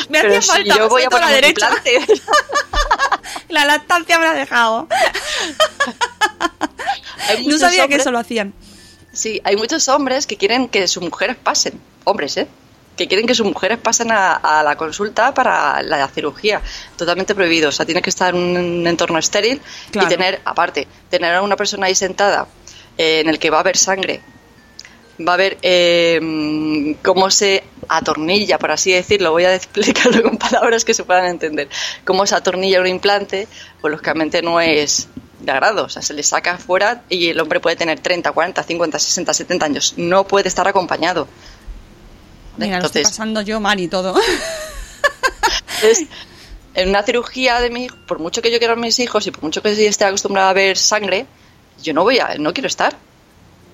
Me 0.09 0.19
hacía 0.21 0.41
si 0.43 0.49
falta. 0.49 0.77
yo 0.77 0.89
voy 0.89 1.03
a 1.03 1.07
a 1.17 1.19
la 1.21 1.29
derecha. 1.31 1.71
La 3.49 3.65
lactancia 3.65 4.19
me 4.19 4.25
la 4.25 4.31
ha 4.33 4.35
dejado. 4.35 4.89
No 7.47 7.59
sabía 7.59 7.79
que 7.89 7.95
hombres- 7.95 8.01
eso 8.03 8.11
lo 8.13 8.19
hacían. 8.19 8.55
Sí, 9.13 9.41
hay 9.45 9.57
muchos 9.57 9.89
hombres 9.89 10.27
que 10.27 10.37
quieren 10.37 10.69
que 10.69 10.87
sus 10.87 11.03
mujeres 11.03 11.37
pasen, 11.43 11.81
hombres, 12.05 12.37
¿eh? 12.37 12.47
Que 12.97 13.09
quieren 13.09 13.27
que 13.27 13.35
sus 13.35 13.47
mujeres 13.47 13.79
pasen 13.79 14.11
a, 14.13 14.35
a 14.35 14.63
la 14.63 14.77
consulta 14.77 15.35
para 15.35 15.83
la 15.83 16.07
cirugía. 16.09 16.61
Totalmente 16.97 17.35
prohibido. 17.35 17.69
O 17.71 17.73
sea, 17.73 17.85
tiene 17.85 18.01
que 18.03 18.11
estar 18.11 18.35
en 18.35 18.41
un 18.57 18.87
entorno 18.87 19.19
estéril 19.19 19.61
Claro. 19.91 20.07
y 20.07 20.11
tener, 20.11 20.41
aparte, 20.45 20.87
tener 21.11 21.35
a 21.35 21.43
una 21.43 21.57
persona 21.57 21.87
ahí 21.87 21.95
sentada 21.95 22.47
eh, 22.99 23.21
en 23.21 23.29
el 23.29 23.39
que 23.39 23.51
va 23.51 23.59
a 23.59 23.61
haber 23.61 23.77
sangre 23.77 24.21
va 25.27 25.33
a 25.33 25.37
ver 25.39 25.57
eh, 25.63 26.95
cómo 27.03 27.31
se 27.31 27.65
atornilla, 27.89 28.59
por 28.59 28.71
así 28.71 28.93
decirlo, 28.93 29.31
voy 29.33 29.45
a 29.45 29.55
explicarlo 29.55 30.23
con 30.23 30.37
palabras 30.37 30.85
que 30.85 30.93
se 30.93 31.05
puedan 31.05 31.25
entender, 31.25 31.71
cómo 32.05 32.27
se 32.27 32.35
atornilla 32.35 32.81
un 32.83 32.87
implante, 32.87 33.49
pues 33.81 33.91
lógicamente 33.93 34.43
no 34.43 34.61
es 34.61 35.09
de 35.41 35.53
agrado, 35.53 35.85
o 35.85 35.89
sea, 35.89 36.03
se 36.03 36.13
le 36.13 36.23
saca 36.23 36.59
fuera 36.59 37.03
y 37.09 37.29
el 37.29 37.41
hombre 37.41 37.61
puede 37.61 37.77
tener 37.77 37.99
30, 38.01 38.31
40, 38.33 38.63
50, 38.63 38.99
60, 38.99 39.33
70 39.35 39.65
años, 39.67 39.95
no 39.97 40.27
puede 40.27 40.49
estar 40.49 40.69
acompañado. 40.69 41.27
Mira, 42.59 42.79
lo 42.81 42.87
estoy 42.87 43.01
Entonces, 43.01 43.03
pasando 43.17 43.41
yo 43.41 43.59
mal 43.59 43.81
y 43.81 43.89
todo. 43.89 44.15
es- 45.83 46.07
en 46.75 46.91
una 46.91 47.03
cirugía 47.03 47.59
de 47.61 47.71
mi 47.71 47.85
hijo, 47.85 47.97
por 48.07 48.19
mucho 48.19 48.43
que 48.43 48.51
yo 48.51 48.59
quiera 48.59 48.75
a 48.75 48.77
mis 48.77 48.99
hijos 48.99 49.27
y 49.27 49.31
por 49.31 49.43
mucho 49.43 49.63
que 49.63 49.75
yo 49.75 49.89
esté 49.89 50.05
acostumbrada 50.05 50.51
a 50.51 50.53
ver 50.53 50.77
sangre, 50.77 51.25
yo 51.83 51.93
no 51.95 52.03
voy 52.03 52.19
a, 52.19 52.37
no 52.39 52.53
quiero 52.53 52.69
estar, 52.69 52.95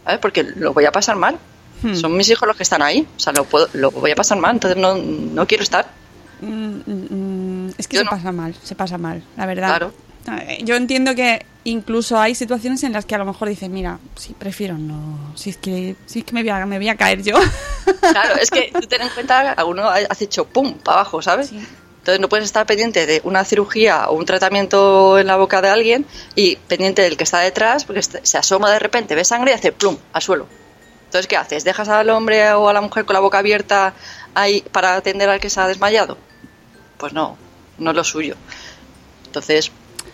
¿sabes? 0.04 0.20
Porque 0.20 0.42
lo 0.42 0.72
voy 0.72 0.84
a 0.84 0.92
pasar 0.92 1.16
mal. 1.16 1.38
Hmm. 1.82 1.94
Son 1.94 2.16
mis 2.16 2.28
hijos 2.30 2.46
los 2.46 2.56
que 2.56 2.62
están 2.62 2.82
ahí, 2.82 3.06
o 3.16 3.20
sea, 3.20 3.32
lo, 3.32 3.44
puedo, 3.44 3.68
lo 3.72 3.90
voy 3.90 4.10
a 4.12 4.14
pasar 4.14 4.38
mal, 4.38 4.54
entonces 4.54 4.80
no, 4.80 4.94
no 4.96 5.46
quiero 5.46 5.64
estar. 5.64 5.86
Mm, 6.40 6.80
mm, 6.86 7.74
es 7.78 7.88
que 7.88 7.96
Yo 7.96 8.00
se 8.00 8.04
no. 8.04 8.10
pasa 8.10 8.32
mal, 8.32 8.54
se 8.62 8.74
pasa 8.74 8.98
mal, 8.98 9.22
la 9.36 9.46
verdad. 9.46 9.68
Claro. 9.68 9.92
Eh, 10.42 10.60
Yo 10.62 10.76
entiendo 10.76 11.14
que 11.16 11.44
incluso 11.64 12.18
hay 12.20 12.34
situaciones 12.36 12.82
en 12.84 12.92
las 12.92 13.04
que 13.04 13.14
a 13.16 13.18
lo 13.18 13.24
mejor 13.24 13.48
dices, 13.48 13.68
mira, 13.68 13.98
sí, 14.16 14.34
prefiero 14.38 14.78
no. 14.78 15.32
Si 15.34 15.50
es 15.50 15.56
que, 15.56 15.96
si 16.06 16.20
es 16.20 16.24
que 16.24 16.32
me, 16.32 16.42
voy 16.42 16.50
a, 16.50 16.64
me 16.66 16.78
voy 16.78 16.88
a 16.88 16.96
caer 16.96 17.22
yo. 17.22 17.36
Claro, 18.00 18.36
es 18.40 18.50
que 18.50 18.70
tú 18.80 18.86
ten 18.86 19.02
en 19.02 19.08
cuenta, 19.08 19.52
a 19.52 19.64
uno 19.64 19.88
has 19.88 20.22
hecho 20.22 20.44
pum, 20.46 20.74
para 20.74 21.00
abajo, 21.00 21.20
¿sabes? 21.22 21.48
Sí. 21.48 21.60
Entonces 22.02 22.20
no 22.20 22.28
puedes 22.28 22.46
estar 22.46 22.66
pendiente 22.66 23.06
de 23.06 23.20
una 23.22 23.44
cirugía 23.44 24.08
o 24.08 24.14
un 24.16 24.26
tratamiento 24.26 25.18
en 25.20 25.28
la 25.28 25.36
boca 25.36 25.62
de 25.62 25.68
alguien 25.68 26.04
y 26.34 26.56
pendiente 26.56 27.02
del 27.02 27.16
que 27.16 27.22
está 27.22 27.38
detrás, 27.38 27.84
porque 27.84 28.00
est- 28.00 28.16
se 28.24 28.38
asoma 28.38 28.72
de 28.72 28.80
repente, 28.80 29.14
ve 29.14 29.24
sangre 29.24 29.52
y 29.52 29.54
hace 29.54 29.70
plum, 29.70 29.96
al 30.12 30.20
suelo. 30.20 30.48
Entonces, 31.04 31.28
¿qué 31.28 31.36
haces? 31.36 31.62
¿Dejas 31.62 31.88
al 31.88 32.10
hombre 32.10 32.52
o 32.54 32.68
a 32.68 32.72
la 32.72 32.80
mujer 32.80 33.04
con 33.04 33.14
la 33.14 33.20
boca 33.20 33.38
abierta 33.38 33.94
ahí 34.34 34.62
para 34.72 34.96
atender 34.96 35.28
al 35.28 35.38
que 35.38 35.48
se 35.48 35.60
ha 35.60 35.68
desmayado? 35.68 36.18
Pues 36.98 37.12
no, 37.12 37.36
no 37.78 37.90
es 37.90 37.96
lo 37.96 38.02
suyo. 38.02 38.34
Entonces, 39.26 39.70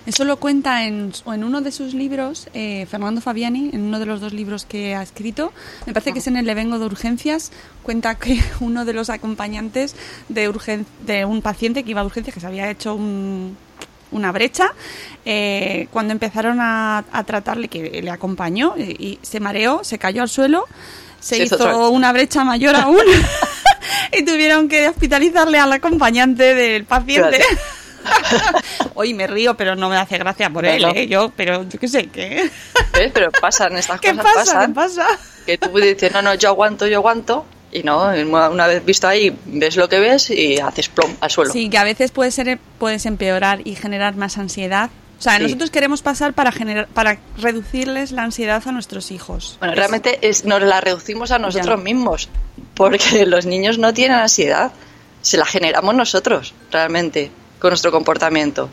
Eso 0.08 0.24
lo 0.24 0.38
cuenta 0.38 0.84
en, 0.84 1.12
en 1.26 1.44
uno 1.44 1.60
de 1.60 1.70
sus 1.70 1.92
libros, 1.92 2.48
eh, 2.54 2.86
Fernando 2.90 3.20
Fabiani, 3.20 3.70
en 3.74 3.82
uno 3.82 3.98
de 3.98 4.06
los 4.06 4.20
dos 4.22 4.32
libros 4.32 4.64
que 4.64 4.94
ha 4.94 5.02
escrito. 5.02 5.52
Me 5.84 5.92
parece 5.92 6.12
que 6.14 6.20
es 6.20 6.26
en 6.26 6.36
el 6.38 6.46
Levengo 6.46 6.78
de 6.78 6.86
Urgencias. 6.86 7.52
Cuenta 7.82 8.14
que 8.14 8.40
uno 8.60 8.86
de 8.86 8.94
los 8.94 9.10
acompañantes 9.10 9.94
de, 10.30 10.48
urgen- 10.50 10.86
de 11.06 11.26
un 11.26 11.42
paciente 11.42 11.82
que 11.84 11.90
iba 11.90 12.00
a 12.00 12.04
urgencias, 12.04 12.32
que 12.32 12.40
se 12.40 12.46
había 12.46 12.70
hecho 12.70 12.94
un- 12.94 13.56
una 14.10 14.32
brecha, 14.32 14.72
eh, 15.26 15.88
cuando 15.90 16.12
empezaron 16.12 16.58
a, 16.62 17.04
a 17.12 17.24
tratarle, 17.24 17.68
que 17.68 18.00
le 18.02 18.10
acompañó 18.10 18.74
y, 18.78 18.82
y 18.82 19.18
se 19.20 19.38
mareó, 19.40 19.84
se 19.84 19.98
cayó 19.98 20.22
al 20.22 20.30
suelo, 20.30 20.64
se, 21.20 21.36
Se 21.36 21.42
hizo 21.44 21.90
una 21.90 22.12
brecha 22.12 22.44
mayor 22.44 22.74
aún 22.76 23.02
y 24.18 24.24
tuvieron 24.24 24.68
que 24.68 24.88
hospitalizarle 24.88 25.58
al 25.58 25.72
acompañante 25.74 26.54
del 26.54 26.84
paciente. 26.84 27.40
Hoy 28.94 29.14
me 29.14 29.26
río, 29.26 29.56
pero 29.56 29.76
no 29.76 29.88
me 29.88 29.96
hace 29.96 30.18
gracia 30.18 30.50
por 30.50 30.64
él. 30.66 30.84
¿eh? 30.94 31.06
Yo, 31.06 31.30
pero 31.36 31.64
yo 31.68 31.78
qué 31.78 31.88
sé, 31.88 32.06
¿qué? 32.08 32.50
¿ves? 32.92 33.10
Pero 33.12 33.30
pasan 33.40 33.76
estas 33.76 34.00
¿Qué 34.02 34.10
cosas. 34.10 34.24
pasa? 34.34 34.42
¿Qué 34.66 34.72
pasan, 34.72 34.74
pasa? 34.74 35.06
Que 35.46 35.58
tú 35.58 35.68
dices, 35.78 36.12
no, 36.12 36.22
no, 36.22 36.34
yo 36.34 36.48
aguanto, 36.48 36.86
yo 36.86 36.98
aguanto. 36.98 37.46
Y 37.70 37.82
no, 37.82 38.10
una 38.50 38.66
vez 38.66 38.82
visto 38.84 39.06
ahí, 39.06 39.36
ves 39.44 39.76
lo 39.76 39.88
que 39.90 40.00
ves 40.00 40.30
y 40.30 40.58
haces 40.58 40.88
plom 40.88 41.14
al 41.20 41.30
suelo. 41.30 41.52
Sí, 41.52 41.68
que 41.68 41.76
a 41.76 41.84
veces 41.84 42.10
puede 42.12 42.30
ser, 42.30 42.58
puedes 42.78 43.04
empeorar 43.04 43.60
y 43.66 43.74
generar 43.74 44.16
más 44.16 44.38
ansiedad. 44.38 44.88
O 45.18 45.22
sea, 45.22 45.36
Sí. 45.36 45.42
nosotros 45.42 45.70
queremos 45.70 46.00
pasar 46.00 46.32
para 46.32 46.50
generar, 46.50 46.86
para 46.88 47.18
reducirles 47.36 48.12
la 48.12 48.22
ansiedad 48.22 48.62
a 48.66 48.72
nuestros 48.72 49.10
hijos. 49.10 49.56
Bueno, 49.58 49.74
realmente 49.74 50.18
es, 50.22 50.44
nos 50.46 50.62
la 50.62 50.80
reducimos 50.80 51.30
a 51.30 51.38
nosotros 51.38 51.76
Ya. 51.78 51.82
mismos, 51.84 52.28
porque 52.74 53.26
los 53.26 53.44
niños 53.44 53.76
no 53.78 53.92
tienen 53.92 54.16
ansiedad, 54.16 54.72
se 55.20 55.36
la 55.36 55.44
generamos 55.44 55.94
nosotros, 55.94 56.54
realmente, 56.70 57.30
con 57.58 57.70
nuestro 57.70 57.90
comportamiento. 57.90 58.68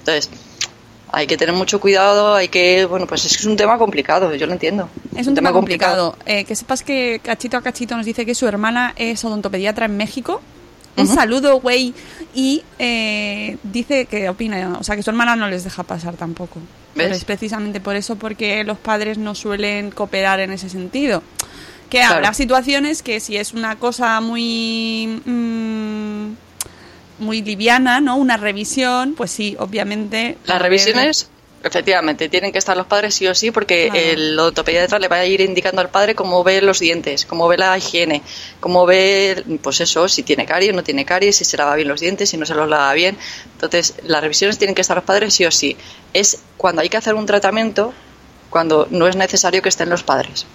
Entonces, 0.00 0.30
hay 1.10 1.26
que 1.26 1.36
tener 1.36 1.54
mucho 1.54 1.80
cuidado, 1.80 2.34
hay 2.34 2.48
que, 2.48 2.84
bueno, 2.84 3.06
pues 3.06 3.24
es 3.24 3.44
un 3.44 3.56
tema 3.56 3.78
complicado, 3.78 4.34
yo 4.34 4.46
lo 4.46 4.52
entiendo. 4.52 4.88
Es 5.16 5.26
un 5.26 5.34
tema 5.34 5.52
complicado. 5.52 6.16
Eh, 6.26 6.44
que 6.44 6.54
sepas 6.54 6.82
que 6.82 7.20
Cachito 7.22 7.56
a 7.56 7.62
Cachito 7.62 7.96
nos 7.96 8.04
dice 8.06 8.26
que 8.26 8.34
su 8.34 8.46
hermana 8.46 8.92
es 8.96 9.24
odontopediatra 9.24 9.86
en 9.86 9.96
México. 9.96 10.40
Un 10.96 11.06
saludo, 11.06 11.60
güey. 11.60 11.94
Y 12.34 12.64
eh, 12.80 13.56
dice 13.62 14.06
que 14.06 14.28
opina, 14.28 14.76
o 14.80 14.82
sea, 14.82 14.96
que 14.96 15.02
su 15.04 15.10
hermana 15.10 15.36
no 15.36 15.48
les 15.48 15.62
deja 15.62 15.84
pasar 15.84 16.16
tampoco. 16.16 16.58
Pero 16.94 17.10
¿Ves? 17.10 17.18
es 17.18 17.24
precisamente 17.24 17.80
por 17.80 17.94
eso, 17.94 18.16
porque 18.16 18.64
los 18.64 18.78
padres 18.78 19.16
no 19.16 19.36
suelen 19.36 19.92
cooperar 19.92 20.40
en 20.40 20.50
ese 20.50 20.68
sentido. 20.68 21.22
Que 21.88 21.98
Claro. 21.98 22.16
habrá 22.16 22.34
situaciones 22.34 23.02
que 23.04 23.20
si 23.20 23.36
es 23.36 23.52
una 23.54 23.76
cosa 23.76 24.20
muy... 24.20 25.22
mm, 25.24 26.32
muy 27.18 27.42
liviana, 27.42 28.00
¿no? 28.00 28.16
Una 28.16 28.36
revisión, 28.36 29.14
pues 29.16 29.30
sí, 29.30 29.56
obviamente. 29.58 30.38
Las 30.44 30.60
revisiones, 30.60 31.28
efectivamente, 31.62 32.28
tienen 32.28 32.52
que 32.52 32.58
estar 32.58 32.76
los 32.76 32.86
padres 32.86 33.14
sí 33.14 33.26
o 33.26 33.34
sí, 33.34 33.50
porque 33.50 33.88
Claro. 33.90 34.06
el 34.06 34.38
odontopediatra 34.38 34.98
le 34.98 35.08
va 35.08 35.16
a 35.16 35.26
ir 35.26 35.40
indicando 35.40 35.80
al 35.80 35.90
padre 35.90 36.14
cómo 36.14 36.44
ve 36.44 36.62
los 36.62 36.78
dientes, 36.78 37.26
cómo 37.26 37.48
ve 37.48 37.58
la 37.58 37.76
higiene, 37.76 38.22
cómo 38.60 38.86
ve, 38.86 39.44
pues 39.62 39.80
eso, 39.80 40.08
si 40.08 40.22
tiene 40.22 40.46
caries, 40.46 40.74
no 40.74 40.84
tiene 40.84 41.04
caries, 41.04 41.36
si 41.36 41.44
se 41.44 41.56
lava 41.56 41.74
bien 41.74 41.88
los 41.88 42.00
dientes, 42.00 42.30
si 42.30 42.36
no 42.36 42.46
se 42.46 42.54
los 42.54 42.68
lava 42.68 42.92
bien. 42.92 43.16
Entonces, 43.54 43.94
las 44.04 44.20
revisiones 44.22 44.58
tienen 44.58 44.74
que 44.74 44.82
estar 44.82 44.96
los 44.96 45.04
padres 45.04 45.34
sí 45.34 45.44
o 45.44 45.50
sí. 45.50 45.76
Es 46.14 46.38
cuando 46.56 46.82
hay 46.82 46.88
que 46.88 46.96
hacer 46.96 47.14
un 47.14 47.26
tratamiento, 47.26 47.92
cuando 48.50 48.86
no 48.90 49.08
es 49.08 49.16
necesario 49.16 49.60
que 49.60 49.68
estén 49.68 49.90
los 49.90 50.02
padres. 50.04 50.46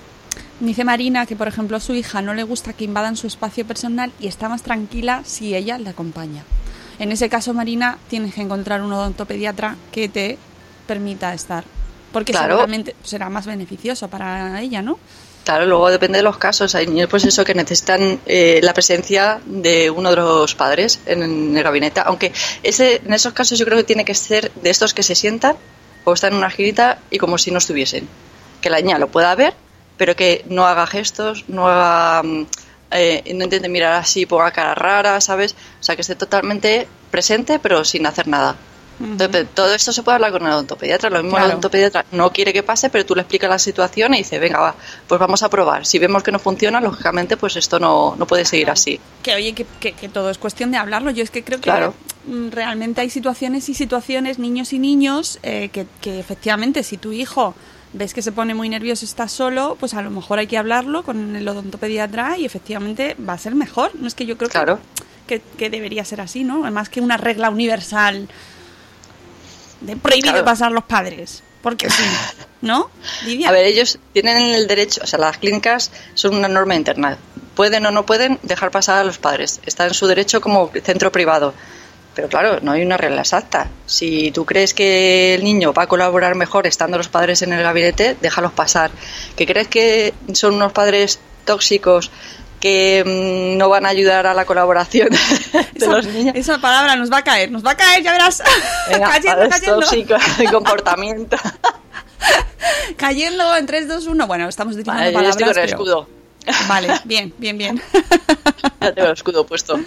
Dice 0.59 0.83
Marina 0.83 1.25
que, 1.25 1.35
por 1.35 1.47
ejemplo, 1.47 1.77
a 1.77 1.79
su 1.79 1.93
hija 1.93 2.21
no 2.21 2.33
le 2.33 2.43
gusta 2.43 2.73
que 2.73 2.85
invadan 2.85 3.15
su 3.17 3.27
espacio 3.27 3.65
personal 3.65 4.11
y 4.19 4.27
está 4.27 4.49
más 4.49 4.61
tranquila 4.63 5.21
si 5.25 5.55
ella 5.55 5.77
le 5.77 5.89
acompaña. 5.89 6.43
En 6.99 7.11
ese 7.11 7.27
caso, 7.29 7.53
Marina, 7.53 7.97
tienes 8.09 8.33
que 8.33 8.41
encontrar 8.41 8.81
un 8.81 8.93
odontopediatra 8.93 9.75
que 9.91 10.07
te 10.09 10.37
permita 10.87 11.33
estar. 11.33 11.63
Porque 12.11 12.31
Claro. 12.31 12.55
seguramente 12.55 12.95
será 13.03 13.29
más 13.29 13.45
beneficioso 13.45 14.07
para 14.07 14.61
ella, 14.61 14.81
¿no? 14.81 14.99
Claro, 15.43 15.65
luego 15.65 15.89
depende 15.89 16.19
de 16.19 16.23
los 16.23 16.37
casos. 16.37 16.73
Hay 16.75 16.87
niños, 16.87 17.09
pues 17.09 17.25
eso, 17.25 17.43
que 17.43 17.53
necesitan 17.55 18.19
eh, 18.25 18.61
la 18.63 18.73
presencia 18.73 19.41
de 19.45 19.89
uno 19.89 20.11
de 20.11 20.15
los 20.15 20.55
padres 20.55 20.99
en 21.05 21.57
el 21.57 21.63
gabinete. 21.63 22.01
Aunque 22.05 22.31
ese, 22.61 23.01
en 23.03 23.11
esos 23.13 23.33
casos 23.33 23.59
yo 23.59 23.65
creo 23.65 23.77
que 23.77 23.83
tiene 23.83 24.05
que 24.05 24.15
ser 24.15 24.51
de 24.53 24.69
estos 24.69 24.93
que 24.93 25.03
se 25.03 25.15
sientan 25.15 25.57
o 26.05 26.13
están 26.13 26.31
en 26.33 26.37
una 26.37 26.49
girita 26.49 26.99
y 27.09 27.17
como 27.17 27.37
si 27.37 27.51
no 27.51 27.57
estuviesen. 27.57 28.07
Que 28.61 28.69
la 28.69 28.79
niña 28.79 28.97
lo 28.99 29.09
pueda 29.09 29.35
ver, 29.35 29.53
pero 29.97 30.15
que 30.15 30.43
no 30.49 30.65
haga 30.65 30.85
gestos, 30.87 31.45
no 31.47 31.67
haga, 31.67 32.23
mm, 32.23 32.45
eh, 32.91 33.23
no 33.35 33.43
intente 33.45 33.69
mirar 33.69 33.93
así, 33.93 34.25
ponga 34.25 34.51
cara 34.51 34.75
rara, 34.75 35.19
¿sabes? 35.21 35.55
O 35.79 35.83
sea, 35.83 35.95
que 35.95 36.01
esté 36.01 36.15
totalmente 36.15 36.87
presente, 37.11 37.59
pero 37.59 37.83
sin 37.85 38.05
hacer 38.05 38.27
nada. 38.27 38.55
Entonces, 38.99 39.47
todo 39.53 39.73
esto 39.73 39.91
se 39.91 40.03
puede 40.03 40.15
hablar 40.15 40.31
con 40.31 40.43
el 40.45 40.53
odontopediatra. 40.53 41.09
Lo 41.09 41.17
mismo 41.17 41.31
Claro. 41.31 41.45
el 41.45 41.51
odontopediatra 41.53 42.05
no 42.11 42.31
quiere 42.31 42.53
que 42.53 42.61
pase, 42.63 42.89
pero 42.91 43.05
tú 43.05 43.15
le 43.15 43.21
explicas 43.21 43.49
la 43.49 43.57
situación 43.59 44.13
y 44.13 44.19
dice, 44.19 44.37
venga, 44.39 44.59
va, 44.59 44.75
pues 45.07 45.19
vamos 45.19 45.41
a 45.43 45.49
probar. 45.49 45.85
Si 45.85 45.97
vemos 45.99 46.21
que 46.23 46.31
no 46.31 46.37
funciona, 46.39 46.79
lógicamente, 46.79 47.35
pues 47.35 47.55
esto 47.55 47.79
no, 47.79 48.15
no 48.17 48.27
puede 48.27 48.45
seguir 48.45 48.69
así. 48.69 48.99
Que 49.23 49.33
oye, 49.33 49.53
que, 49.53 49.65
que- 49.79 49.93
que 49.93 50.09
todo 50.09 50.29
es 50.29 50.37
cuestión 50.37 50.71
de 50.71 50.77
hablarlo. 50.77 51.09
Yo 51.11 51.23
es 51.23 51.31
que 51.31 51.43
creo 51.43 51.57
que 51.57 51.63
Claro. 51.63 51.95
mm, 52.27 52.49
realmente 52.51 53.01
hay 53.01 53.09
situaciones 53.09 53.67
y 53.67 53.73
situaciones, 53.73 54.37
niños 54.39 54.71
y 54.73 54.79
niños, 54.79 55.39
eh, 55.43 55.69
que, 55.73 55.87
que 55.99 56.19
efectivamente 56.19 56.83
si 56.83 56.97
tu 56.97 57.11
hijo 57.11 57.55
ves 57.93 58.13
que 58.13 58.21
se 58.21 58.31
pone 58.31 58.53
muy 58.53 58.69
nervioso, 58.69 59.05
está 59.05 59.27
solo, 59.27 59.77
pues 59.79 59.93
a 59.93 60.01
lo 60.01 60.09
mejor 60.09 60.39
hay 60.39 60.47
que 60.47 60.57
hablarlo 60.57 61.03
con 61.03 61.35
el 61.35 61.47
odontopediatra 61.47 62.37
y 62.37 62.45
efectivamente 62.45 63.15
va 63.27 63.33
a 63.33 63.37
ser 63.37 63.55
mejor. 63.55 63.91
No 63.95 64.07
es 64.07 64.15
que 64.15 64.25
yo 64.25 64.37
creo 64.37 64.49
que- 64.49 64.53
Claro. 64.53 64.79
que, 65.27 65.41
que 65.57 65.69
debería 65.69 66.03
ser 66.03 66.19
así, 66.21 66.43
¿no? 66.43 66.59
Más 66.71 66.89
que 66.89 66.99
una 67.01 67.17
regla 67.17 67.49
universal 67.49 68.27
de 69.81 69.95
prohibido 69.97 70.31
Claro. 70.31 70.45
pasar 70.45 70.71
los 70.71 70.83
padres. 70.85 71.43
Porque 71.61 71.89
sí, 71.89 72.03
¿no? 72.61 72.89
Lidia? 73.25 73.47
A 73.47 73.51
ver, 73.53 73.65
ellos 73.65 73.97
tienen 74.11 74.37
el 74.53 74.67
derecho, 74.67 74.99
o 75.03 75.07
sea, 75.07 75.17
las 75.19 75.37
clínicas 75.37 75.91
son 76.13 76.35
una 76.35 76.49
norma 76.49 76.75
interna. 76.75 77.17
Pueden 77.55 77.85
o 77.85 77.91
no 77.91 78.05
pueden 78.05 78.37
dejar 78.43 78.69
pasar 78.71 78.97
a 78.97 79.03
los 79.05 79.17
padres. 79.17 79.61
Está 79.65 79.85
en 79.87 79.93
su 79.93 80.07
derecho 80.07 80.41
como 80.41 80.71
centro 80.83 81.09
privado. 81.11 81.53
Pero 82.15 82.27
claro, 82.29 82.59
no 82.61 82.71
hay 82.73 82.83
una 82.83 82.95
regla 82.97 83.21
exacta. 83.21 83.67
Si 83.87 84.31
tú 84.31 84.45
crees 84.45 84.73
que 84.73 85.33
el 85.33 85.43
niño 85.43 85.73
va 85.73 85.83
a 85.83 85.87
colaborar 85.87 86.35
mejor 86.35 86.67
estando 86.67 86.97
los 86.97 87.07
padres 87.07 87.41
en 87.41 87.53
el 87.53 87.63
gabinete, 87.63 88.15
déjalos 88.21 88.51
pasar. 88.53 88.91
¿Que 89.35 89.45
crees 89.47 89.67
que 89.67 90.13
son 90.33 90.53
unos 90.55 90.71
padres 90.73 91.19
tóxicos 91.45 92.11
que 92.59 93.03
mm, 93.03 93.57
no 93.57 93.67
van 93.67 93.85
a 93.85 93.89
ayudar 93.89 94.27
a 94.27 94.33
la 94.35 94.45
colaboración 94.45 95.09
de 95.53 95.59
esa, 95.75 95.91
los 95.91 96.05
niños? 96.05 96.35
esa 96.35 96.59
palabra 96.59 96.95
nos 96.95 97.11
va 97.11 97.17
a 97.17 97.23
caer, 97.23 97.51
nos 97.51 97.65
va 97.65 97.71
a 97.71 97.77
caer, 97.77 98.03
ya 98.03 98.11
verás. 98.11 98.43
Venga, 98.91 99.09
cayendo, 99.09 99.49
cayendo. 99.49 99.79
tóxicos 99.79 100.21
de 100.37 100.45
comportamiento. 100.45 101.37
Cayendo 102.97 103.55
en 103.57 103.65
3, 103.65 103.87
2, 103.87 104.07
1. 104.07 104.27
Bueno, 104.27 104.47
estamos 104.47 104.75
diciendo 104.75 104.93
Vale, 104.99 105.11
yo 105.11 105.17
palabras. 105.17 105.35
estoy 105.35 105.47
con 105.53 105.57
el 105.57 105.65
pero- 105.69 105.77
escudo. 105.77 106.22
Vale, 106.67 106.89
bien, 107.05 107.33
bien, 107.37 107.57
bien. 107.57 107.81
Ya 108.81 108.93
tengo 108.93 109.07
el 109.07 109.13
escudo 109.13 109.45
puesto. 109.45 109.79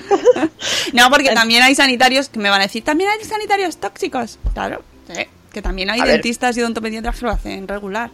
No, 0.95 1.11
porque 1.11 1.31
también 1.35 1.63
hay 1.63 1.75
sanitarios 1.75 2.31
que 2.31 2.39
me 2.39 2.49
van 2.49 2.61
a 2.61 2.65
decir, 2.65 2.83
también 2.83 3.11
hay 3.11 3.23
sanitarios 3.25 3.77
tóxicos. 3.77 4.39
Claro, 4.55 4.83
que 5.53 5.61
también 5.63 5.91
hay 5.91 6.01
A 6.01 6.05
ver. 6.05 6.13
dentistas 6.15 6.57
y 6.57 6.63
odontopediatras 6.63 7.19
que 7.19 7.27
lo 7.27 7.31
hacen 7.33 7.69
regular. 7.69 8.11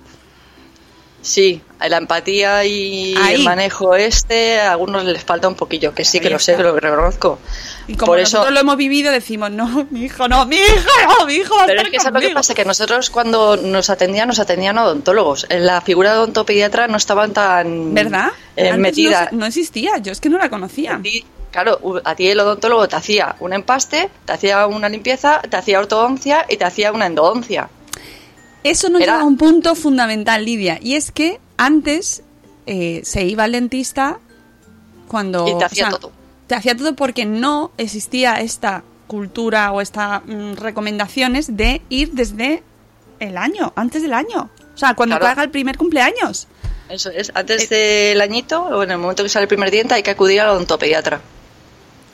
Sí, 1.23 1.63
la 1.89 1.99
empatía 1.99 2.65
y 2.65 3.15
Ahí. 3.17 3.37
el 3.37 3.45
manejo 3.45 3.95
este, 3.95 4.61
a 4.61 4.73
algunos 4.73 5.05
les 5.05 5.23
falta 5.25 5.47
un 5.47 5.55
poquillo, 5.55 5.95
que 5.95 6.05
sí, 6.05 6.19
que 6.19 6.29
lo 6.29 6.41
sé, 6.41 6.59
lo 6.59 6.79
reconozco. 6.79 7.39
Y 7.87 7.95
como 7.95 8.11
Por 8.13 8.19
eso, 8.19 8.39
nosotros 8.39 8.53
lo 8.55 8.61
hemos 8.61 8.77
vivido, 8.77 9.13
decimos, 9.13 9.51
no, 9.53 9.87
mi 9.91 10.05
hijo 10.07 10.27
no, 10.27 10.45
mi 10.47 10.57
hijo 10.57 10.91
no, 11.21 11.27
mi 11.27 11.35
hijo 11.35 11.55
va 11.57 11.63
a 11.63 11.67
pero 11.67 11.81
estar 11.83 11.87
es 11.87 11.93
que 11.93 12.01
¿sabes 12.01 12.15
lo 12.15 12.21
que 12.21 12.27
conmigo". 12.27 12.39
pasa? 12.39 12.55
Que 12.55 12.65
nosotros 12.65 13.09
cuando 13.11 13.57
nos 13.57 13.89
atendían, 13.89 14.27
nos 14.29 14.41
atendían 14.41 14.77
odontólogos. 14.79 15.47
En 15.49 15.65
la 15.65 15.81
figura 15.81 16.11
de 16.13 16.19
odontopediatra 16.19 16.89
no 16.89 16.97
estaban 16.97 17.33
tan 17.33 17.95
¿Verdad? 17.95 18.31
eh, 18.57 18.77
metida. 18.77 19.29
No, 19.31 19.39
no 19.39 19.47
existía, 19.47 19.99
yo 19.99 20.11
es 20.11 20.21
que 20.21 20.29
no 20.29 20.39
la 20.39 20.51
conocía. 20.51 21.01
Claro, 21.53 21.79
a 22.05 22.15
ti 22.17 22.29
el 22.29 22.41
odontólogo 22.41 22.89
te 22.89 22.97
hacía 22.97 23.37
un 23.39 23.53
empaste, 23.53 24.09
te 24.25 24.33
hacía 24.33 24.67
una 24.67 24.89
limpieza, 24.89 25.41
te 25.43 25.57
hacía 25.57 25.79
ortodoncia 25.79 26.47
y 26.49 26.57
te 26.57 26.65
hacía 26.65 26.91
una 26.93 27.07
endodoncia. 27.07 27.69
Eso 28.65 28.89
nos 28.89 29.01
Era- 29.03 29.13
lleva 29.15 29.25
a 29.25 29.27
un 29.27 29.37
punto 29.37 29.75
fundamental, 29.75 30.45
Lidia, 30.45 30.79
y 30.81 30.95
es 30.95 31.11
que 31.11 31.41
antes 31.57 32.23
eh, 32.67 33.01
se 33.05 33.25
iba 33.25 33.45
al 33.45 33.53
dentista 33.53 34.19
cuando... 35.09 35.47
Y 35.49 35.59
te 35.59 35.65
hacía 35.65 35.91
todo. 35.91 36.13
Te 36.47 36.55
hacía 36.55 36.77
todo 36.77 36.95
porque 36.95 37.25
no 37.25 37.71
existía 37.79 38.41
esta 38.41 38.85
cultura 39.07 39.73
o 39.73 39.81
estas 39.81 40.23
recomendaciones 40.57 41.57
de 41.57 41.83
ir 41.89 42.13
desde 42.13 42.63
el 43.21 43.37
año, 43.37 43.73
antes 43.77 44.03
del 44.03 44.15
año. 44.15 44.49
O 44.75 44.79
sea, 44.79 44.95
cuando 44.95 45.17
Claro. 45.17 45.27
caiga 45.35 45.43
el 45.45 45.51
primer 45.51 45.77
cumpleaños. 45.77 46.47
Eso 46.89 47.11
es, 47.11 47.31
antes 47.35 47.69
del 47.69 48.21
añito 48.21 48.63
o 48.63 48.83
en 48.83 48.91
el 48.91 48.99
momento 48.99 49.23
que 49.23 49.29
sale 49.29 49.45
el 49.45 49.49
primer 49.49 49.71
diente 49.71 49.95
hay 49.95 50.03
que 50.03 50.11
acudir 50.11 50.41
al 50.41 50.51
odontopediatra. 50.51 51.21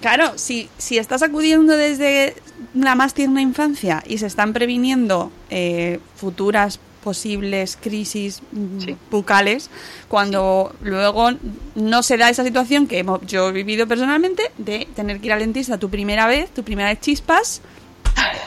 Claro, 0.00 0.32
si, 0.36 0.68
si 0.78 0.98
estás 0.98 1.22
acudiendo 1.22 1.76
desde 1.76 2.34
la 2.74 2.94
más 2.94 3.14
tierna 3.14 3.40
infancia 3.42 4.02
y 4.06 4.18
se 4.18 4.26
están 4.26 4.52
previniendo 4.52 5.30
eh, 5.50 6.00
futuras 6.16 6.78
posibles 7.02 7.78
crisis 7.80 8.42
mm, 8.52 8.80
Sí. 8.80 8.96
bucales, 9.10 9.70
cuando 10.08 10.74
luego 10.82 11.30
no 11.76 12.02
se 12.02 12.16
da 12.18 12.28
esa 12.28 12.44
situación 12.44 12.86
que 12.86 12.98
hemos- 12.98 13.20
yo 13.26 13.48
he 13.48 13.52
vivido 13.52 13.86
personalmente 13.86 14.50
de 14.58 14.86
tener 14.96 15.20
que 15.20 15.26
ir 15.26 15.32
al 15.32 15.38
dentista 15.40 15.78
tu 15.78 15.88
primera 15.88 16.26
vez, 16.26 16.50
tu 16.50 16.64
primera 16.64 16.88
vez 16.90 17.00
chispas, 17.00 17.62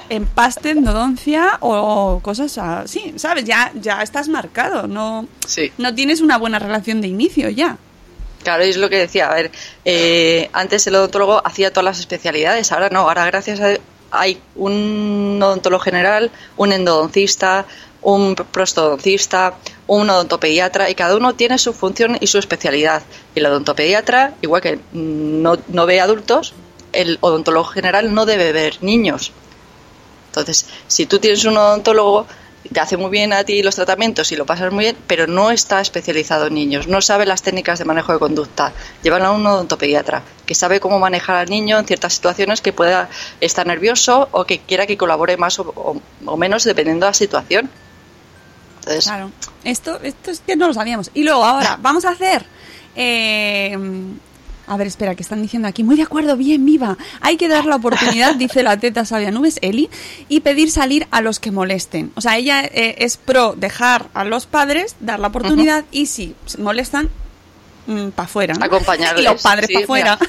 empaste, 0.10 0.72
endodoncia 0.72 1.58
o 1.62 2.20
cosas 2.22 2.58
así, 2.58 3.14
¿sabes? 3.16 3.46
Ya, 3.46 3.72
ya 3.76 4.02
estás 4.04 4.28
marcado, 4.28 4.88
no, 4.88 5.28
Sí. 5.48 5.72
no 5.78 5.96
tienes 5.96 6.20
una 6.22 6.38
buena 6.38 6.60
relación 6.60 7.02
de 7.02 7.08
inicio 7.08 7.50
ya. 7.50 7.78
Claro, 8.44 8.64
es 8.64 8.76
lo 8.78 8.90
que 8.90 8.98
decía. 8.98 9.30
A 9.30 9.36
ver, 9.36 9.52
eh, 9.86 10.50
antes 10.52 10.86
el 10.88 10.96
odontólogo 10.96 11.42
hacía 11.46 11.72
todas 11.72 11.86
las 11.86 12.00
especialidades, 12.00 12.72
ahora 12.72 12.90
no. 12.90 13.02
Ahora, 13.02 13.26
gracias 13.28 13.60
a 13.60 13.76
hay 14.12 14.42
un 14.56 15.40
odontólogo 15.42 15.84
general, 15.84 16.32
un 16.58 16.74
endodoncista, 16.74 17.66
un 18.02 18.36
prostodoncista, 18.36 19.56
un 19.88 20.10
odontopediatra 20.10 20.90
y 20.90 20.96
cada 20.96 21.16
uno 21.16 21.34
tiene 21.34 21.58
su 21.58 21.74
función 21.74 22.18
y 22.20 22.28
su 22.28 22.38
especialidad. 22.38 23.04
Y 23.36 23.40
el 23.40 23.46
odontopediatra, 23.46 24.34
igual 24.42 24.62
que 24.62 24.80
no, 24.94 25.58
no 25.68 25.86
ve 25.86 26.02
adultos, 26.02 26.54
el 26.94 27.18
odontólogo 27.22 27.66
general 27.66 28.14
no 28.14 28.26
debe 28.26 28.52
ver 28.52 28.78
niños. 28.82 29.32
Entonces, 30.28 30.66
si 30.88 31.06
tú 31.06 31.20
tienes 31.20 31.44
un 31.46 31.58
odontólogo, 31.58 32.26
te 32.74 32.80
hace 32.80 32.96
muy 32.98 33.10
bien 33.10 33.34
a 33.34 33.44
ti 33.44 33.62
los 33.64 33.76
tratamientos 33.76 34.32
y 34.32 34.36
lo 34.36 34.46
pasas 34.46 34.72
muy 34.72 34.86
bien, 34.86 34.98
pero 35.08 35.28
no 35.28 35.52
está 35.52 35.82
especializado 35.82 36.48
en 36.48 36.54
niños, 36.54 36.88
no 36.88 37.02
sabe 37.02 37.26
las 37.26 37.42
técnicas 37.42 37.80
de 37.80 37.86
manejo 37.86 38.14
de 38.14 38.20
conducta. 38.20 38.72
Llevan 39.04 39.24
a 39.24 39.32
un 39.32 39.46
odontopediatra 39.46 40.24
que 40.46 40.56
sabe 40.56 40.80
cómo 40.80 40.98
manejar 41.00 41.36
al 41.36 41.50
niño 41.50 41.78
en 41.80 41.86
ciertas 41.86 42.14
situaciones 42.14 42.62
que 42.62 42.72
pueda 42.74 43.10
estar 43.42 43.68
nervioso 43.68 44.30
o 44.32 44.46
que 44.46 44.60
quiera 44.60 44.88
que 44.88 44.98
colabore 44.98 45.36
más 45.38 45.60
o, 45.60 45.64
o- 45.76 46.02
o 46.26 46.38
menos 46.38 46.64
dependiendo 46.64 47.06
de 47.06 47.10
la 47.10 47.14
situación. 47.14 47.70
Entonces, 48.80 49.06
Claro, 49.06 49.32
esto, 49.64 50.00
esto 50.02 50.32
es 50.32 50.40
que 50.40 50.56
no 50.56 50.68
lo 50.68 50.74
sabíamos. 50.74 51.12
Y 51.14 51.24
luego 51.24 51.44
ahora, 51.44 51.78
vamos 51.82 52.06
a 52.06 52.10
hacer... 52.12 52.46
eh, 52.96 53.78
a 54.72 54.78
ver, 54.78 54.88
espera, 54.88 55.16
que 55.16 55.22
están 55.22 55.42
diciendo 55.42 55.68
aquí. 55.68 55.84
Muy 55.84 55.98
de 55.98 56.04
acuerdo, 56.04 56.38
bien, 56.38 56.66
viva. 56.66 56.98
Hay 57.20 57.36
que 57.36 57.50
dar 57.50 57.66
la 57.66 57.76
oportunidad, 57.76 58.36
dice 58.36 58.64
la 58.64 58.78
teta 58.78 59.04
sabia 59.04 59.30
nubes, 59.30 59.60
Eli, 59.62 59.90
y 60.30 60.40
pedir 60.40 60.72
salir 60.72 61.08
a 61.12 61.20
los 61.20 61.42
que 61.42 61.52
molesten. 61.52 62.14
O 62.16 62.22
sea, 62.22 62.38
ella 62.38 62.64
eh, 62.64 62.96
es 63.00 63.18
pro 63.18 63.54
dejar 63.58 64.08
a 64.14 64.24
los 64.24 64.46
padres, 64.46 64.96
dar 65.02 65.20
la 65.20 65.28
oportunidad, 65.28 65.84
y 65.92 66.06
si 66.06 66.36
molestan, 66.58 67.10
para 68.16 68.26
afuera. 68.26 68.56
Acompañarles, 68.62 69.22
Y 69.22 69.28
los 69.28 69.42
padres 69.42 69.68
sí, 69.68 69.74
para 69.74 69.84
afuera. 69.84 70.20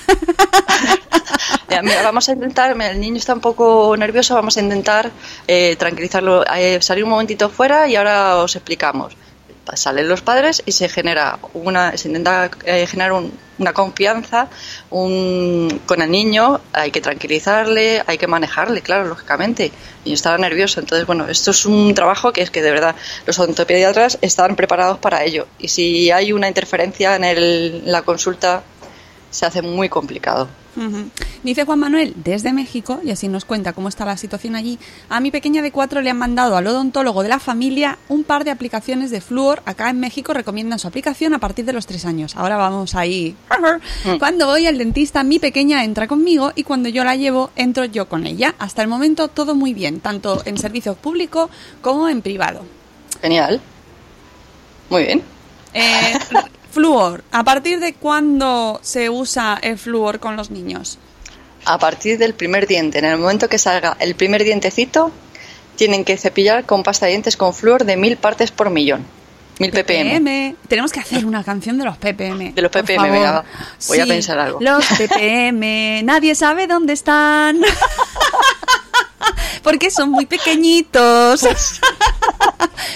Mira, 1.68 1.82
mira, 1.84 2.02
vamos 2.02 2.28
a 2.28 2.32
intentar, 2.32 2.74
mira, 2.74 2.90
el 2.90 3.00
niño 3.00 3.18
está 3.18 3.34
un 3.34 3.40
poco 3.40 3.94
nervioso, 3.96 4.34
vamos 4.34 4.56
a 4.56 4.60
intentar 4.60 5.12
eh, 5.46 5.76
tranquilizarlo, 5.78 6.44
eh, 6.52 6.82
salir 6.82 7.04
un 7.04 7.10
momentito 7.10 7.48
fuera 7.48 7.86
y 7.86 7.94
ahora 7.94 8.38
os 8.38 8.56
explicamos. 8.56 9.16
Salen 9.74 10.08
los 10.08 10.22
padres 10.22 10.62
y 10.66 10.72
se 10.72 10.88
genera 10.88 11.38
una, 11.54 11.96
se 11.96 12.08
intenta 12.08 12.50
eh, 12.64 12.86
generar 12.86 13.12
un- 13.12 13.32
una 13.58 13.72
confianza 13.72 14.48
un- 14.90 15.80
con 15.86 16.02
el 16.02 16.10
niño, 16.10 16.60
hay 16.72 16.90
que 16.90 17.00
tranquilizarle, 17.00 18.02
hay 18.06 18.18
que 18.18 18.26
manejarle, 18.26 18.80
claro, 18.82 19.04
lógicamente. 19.04 19.70
Niño 20.04 20.14
estaba 20.14 20.36
nervioso, 20.38 20.80
entonces 20.80 21.06
bueno, 21.06 21.28
esto 21.28 21.52
es 21.52 21.64
un 21.64 21.94
trabajo 21.94 22.32
que 22.32 22.42
es 22.42 22.50
que 22.50 22.60
de 22.62 22.70
verdad 22.72 22.96
los 23.26 23.38
odontopediatras 23.38 24.18
están 24.20 24.56
preparados 24.56 24.98
para 24.98 25.22
ello 25.24 25.46
y 25.58 25.68
si 25.68 26.10
hay 26.10 26.32
una 26.32 26.48
interferencia 26.48 27.14
en 27.16 27.24
el- 27.24 27.82
en 27.84 27.92
la 27.92 28.02
consulta 28.02 28.62
se 29.30 29.46
hace 29.46 29.62
muy 29.62 29.88
complicado. 29.88 30.48
Dice 31.42 31.64
Juan 31.64 31.80
Manuel 31.80 32.14
desde 32.16 32.52
México, 32.52 33.00
y 33.04 33.10
así 33.10 33.28
nos 33.28 33.44
cuenta 33.44 33.72
cómo 33.72 33.88
está 33.88 34.04
la 34.04 34.16
situación 34.16 34.56
allí. 34.56 34.78
A 35.08 35.20
mi 35.20 35.30
pequeña 35.30 35.60
de 35.60 35.72
cuatro 35.72 36.00
le 36.00 36.10
han 36.10 36.16
mandado 36.16 36.56
al 36.56 36.66
odontólogo 36.66 37.22
de 37.22 37.28
la 37.28 37.38
familia 37.38 37.98
un 38.08 38.24
par 38.24 38.44
de 38.44 38.50
aplicaciones 38.50 39.10
de 39.10 39.20
flúor. 39.20 39.62
Acá 39.66 39.90
en 39.90 40.00
México 40.00 40.32
recomiendan 40.32 40.78
su 40.78 40.88
aplicación 40.88 41.34
a 41.34 41.38
partir 41.38 41.64
de 41.64 41.72
los 41.72 41.86
tres 41.86 42.04
años. 42.04 42.36
Ahora 42.36 42.56
vamos 42.56 42.94
ahí. 42.94 43.36
Cuando 44.18 44.46
voy 44.46 44.66
al 44.66 44.78
dentista, 44.78 45.22
mi 45.24 45.38
pequeña 45.38 45.84
entra 45.84 46.06
conmigo 46.06 46.52
y 46.54 46.62
cuando 46.62 46.88
yo 46.88 47.04
la 47.04 47.16
llevo, 47.16 47.50
entro 47.56 47.84
yo 47.84 48.08
con 48.08 48.26
ella. 48.26 48.54
Hasta 48.58 48.82
el 48.82 48.88
momento 48.88 49.28
todo 49.28 49.54
muy 49.54 49.74
bien, 49.74 50.00
tanto 50.00 50.42
en 50.44 50.58
servicio 50.58 50.94
público 50.94 51.50
como 51.80 52.08
en 52.08 52.22
privado. 52.22 52.64
Genial. 53.20 53.60
Muy 54.90 55.04
bien. 55.04 55.22
Eh, 55.74 56.14
flúor, 56.72 57.22
¿a 57.30 57.44
partir 57.44 57.78
de 57.80 57.94
cuándo 57.94 58.80
se 58.82 59.10
usa 59.10 59.58
el 59.62 59.78
flúor 59.78 60.18
con 60.18 60.36
los 60.36 60.50
niños? 60.50 60.98
A 61.64 61.78
partir 61.78 62.18
del 62.18 62.34
primer 62.34 62.66
diente, 62.66 62.98
en 62.98 63.04
el 63.04 63.18
momento 63.18 63.48
que 63.48 63.58
salga 63.58 63.96
el 64.00 64.14
primer 64.16 64.42
dientecito, 64.42 65.12
tienen 65.76 66.04
que 66.04 66.16
cepillar 66.16 66.64
con 66.64 66.82
pasta 66.82 67.06
de 67.06 67.12
dientes 67.12 67.36
con 67.36 67.54
flúor 67.54 67.84
de 67.84 67.96
mil 67.96 68.16
partes 68.16 68.50
por 68.50 68.70
millón. 68.70 69.04
Mil 69.58 69.70
ppm. 69.70 70.56
Tenemos 70.66 70.90
que 70.90 71.00
hacer 71.00 71.24
una 71.24 71.44
canción 71.44 71.78
de 71.78 71.84
los 71.84 71.96
ppm. 71.98 72.52
De 72.54 72.62
los 72.62 72.70
ppm, 72.72 73.10
venga. 73.10 73.44
Voy 73.86 74.00
a 74.00 74.06
pensar 74.06 74.38
algo. 74.38 74.58
Los 74.60 74.84
ppm, 74.86 76.02
nadie 76.04 76.34
sabe 76.34 76.66
dónde 76.66 76.94
están. 76.94 77.60
Porque 79.62 79.90
son 79.90 80.10
muy 80.10 80.26
pequeñitos. 80.26 81.42